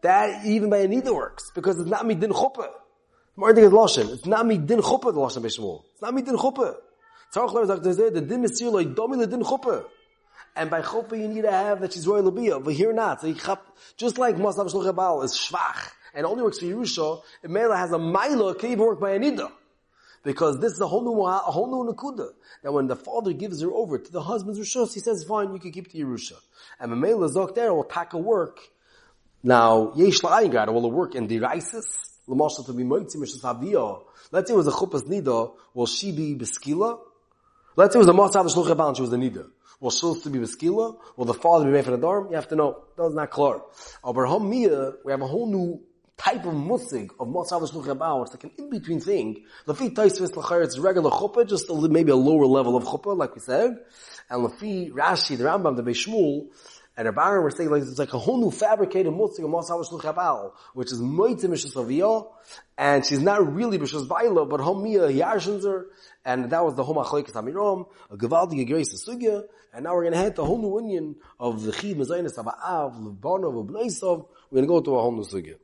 that 0.04 0.46
even 0.46 0.70
by 0.70 0.78
a 0.78 0.88
nida 0.88 1.14
works, 1.14 1.52
because 1.54 1.78
it's 1.82 1.90
not 1.90 2.06
midin 2.06 2.32
chuppah. 2.32 2.70
Mording 3.36 3.64
is 3.64 3.72
Lashon. 3.72 4.14
It's 4.14 4.26
not 4.28 4.46
me 4.46 4.58
din 4.58 4.80
chuppah, 4.80 5.14
the 5.14 5.20
Lashon 5.20 5.44
Bishmul. 5.44 5.84
It's 5.94 6.02
not 6.02 6.14
me 6.14 6.22
din 6.22 6.38
chuppah. 6.38 6.76
Tzarech 7.34 7.54
Ler 7.54 7.66
Zak 7.66 7.82
the 7.82 8.22
din 8.22 8.44
Mesir 8.44 8.72
lo 8.72 8.84
domi 8.84 9.18
le 9.18 9.26
din 9.26 9.42
chuppah. 9.42 9.86
And 10.56 10.70
by 10.70 10.82
chuppah 10.82 11.18
you 11.20 11.28
need 11.28 11.42
to 11.42 11.52
have 11.52 11.82
that 11.82 11.94
she's 11.94 12.08
royal 12.08 12.32
labiyah, 12.32 12.64
but 12.64 12.74
here 12.74 12.94
not. 12.94 13.22
So 13.22 13.34
just 13.98 14.20
like 14.20 14.36
Masav 14.36 14.72
Shluch 14.72 14.96
Baal 14.96 15.24
is 15.24 15.34
shvach, 15.34 15.90
and 16.14 16.28
only 16.28 16.44
works 16.44 16.60
for 16.60 16.66
Yerusha, 16.66 17.24
it 17.42 17.50
Mela 17.50 17.76
has 17.76 17.92
a 17.92 17.98
Maila, 17.98 18.58
can 18.58 18.72
even 18.72 18.86
work 18.86 19.00
by 19.00 19.18
Anida. 19.18 19.52
Because 20.24 20.60
this 20.60 20.74
is 20.74 20.80
a 20.80 20.88
whole 20.88 21.04
new, 21.04 21.22
a 21.22 21.38
whole 21.40 21.86
new 21.86 21.92
Nakuda. 21.92 22.30
That 22.62 22.72
when 22.72 22.88
the 22.88 22.96
father 22.96 23.34
gives 23.34 23.62
her 23.62 23.72
over 23.72 23.98
to 23.98 24.12
the 24.12 24.22
husband's 24.22 24.60
Rishos, 24.60 24.94
he 24.94 25.00
says, 25.00 25.26
fine, 25.26 25.52
you 25.52 25.60
can 25.60 25.72
keep 25.72 25.92
the 25.92 26.00
Yerusha. 26.00 26.36
And 26.80 26.92
Mamela 26.92 27.30
Zok 27.34 27.56
there 27.56 27.74
will 27.74 27.84
tack 27.84 28.14
a 28.14 28.18
work. 28.18 28.60
Now, 29.42 29.92
Yesh 29.96 30.22
La'ayin 30.22 30.72
will 30.72 30.90
work 30.92 31.16
in 31.16 31.28
the 31.28 31.44
Isis, 31.44 32.13
Let's 32.26 33.14
say 33.14 34.54
it 34.54 34.58
was 34.58 34.68
a 34.68 34.72
chuppah's 34.72 35.04
nida, 35.04 35.52
will 35.74 35.86
she 35.86 36.12
be 36.14 36.36
beskila? 36.36 37.00
Let's 37.76 37.94
say 37.94 38.00
it 38.00 38.06
was 38.06 38.08
a 38.08 38.14
masav 38.14 38.46
shluch 38.46 38.88
and 38.88 38.96
she 38.96 39.02
was 39.02 39.12
a 39.12 39.18
nida. 39.18 39.50
Will 39.82 39.92
she 39.92 40.22
to 40.22 40.30
be 40.30 40.40
beskila? 40.40 40.98
Will 41.18 41.26
the 41.26 41.34
father 41.34 41.66
be 41.66 41.72
made 41.72 41.84
for 41.84 41.92
the 41.92 41.98
dorm? 41.98 42.30
You 42.30 42.36
have 42.36 42.48
to 42.48 42.56
know. 42.56 42.84
That's 42.98 43.14
not 43.14 43.30
clear. 43.30 43.60
Aber 44.06 44.26
hom 44.26 44.50
we 44.50 44.62
have 44.64 45.22
a 45.22 45.28
whole 45.28 45.48
new 45.48 45.82
type 46.16 46.46
of 46.46 46.54
musig 46.54 47.10
of 47.20 47.28
masav 47.28 47.70
shluch 47.70 48.22
It's 48.24 48.34
like 48.34 48.44
an 48.46 48.52
in-between 48.58 49.02
thing. 49.02 49.44
Lafi 49.68 49.94
taisvis 49.94 50.34
l'chayr, 50.38 50.64
it's 50.64 50.80
regular 50.80 51.10
chuppah, 51.10 51.46
just 51.46 51.70
a, 51.70 51.74
maybe 51.74 52.12
a 52.12 52.16
lower 52.16 52.46
level 52.46 52.78
of 52.78 52.86
chuppah, 52.86 53.18
like 53.18 53.36
we 53.36 53.42
said. 53.42 53.76
And 54.30 54.48
Lafi 54.48 54.92
Rashi, 54.92 55.38
the 55.38 55.44
Rambam, 55.44 55.76
the 55.76 55.84
Beishmul, 55.84 56.48
and 56.96 57.06
Rabbi 57.06 57.38
were 57.38 57.50
saying 57.52 57.70
like 57.70 57.82
it's 57.82 57.98
like 57.98 58.14
a 58.14 58.20
whole 58.20 58.38
new 58.38 58.52
fabricated 58.52 59.12
mutzig 59.12 59.44
of 59.44 60.52
which 60.74 60.92
is 60.92 61.02
Moitzim 61.02 61.50
Mishas 61.50 62.28
and 62.78 63.06
she's 63.06 63.22
not 63.22 63.54
really 63.54 63.80
Mishas 63.80 64.08
Vaila, 64.08 64.48
but 64.50 64.60
Homia 64.60 65.12
Yarshinzer, 65.12 65.86
and 66.26 66.50
that 66.52 66.64
was 66.64 66.76
the 66.76 66.84
Homa 66.84 67.04
Chloikis 67.04 67.32
Amirom, 67.32 67.88
a 68.12 68.18
Gavaldi 68.18 68.68
Gegrace 68.68 69.08
Sugya, 69.08 69.44
and 69.74 69.84
now 69.86 69.96
we're 69.96 70.04
going 70.04 70.14
to 70.14 70.20
head 70.20 70.36
to 70.36 70.44
a 70.44 70.46
whole 70.46 70.60
new 70.60 70.80
union 70.82 71.16
of 71.40 71.64
the 71.64 71.72
Chi 71.72 71.94
Mezainis 71.94 72.38
Aba'av, 72.38 73.00
Lebano, 73.02 73.66
Lebleisov, 73.66 74.28
we're 74.52 74.62
going 74.62 74.66
to 74.66 74.68
go 74.68 74.82
to 74.82 74.96
a 74.96 75.02
whole 75.02 75.12
new 75.12 75.24
Sugya. 75.24 75.56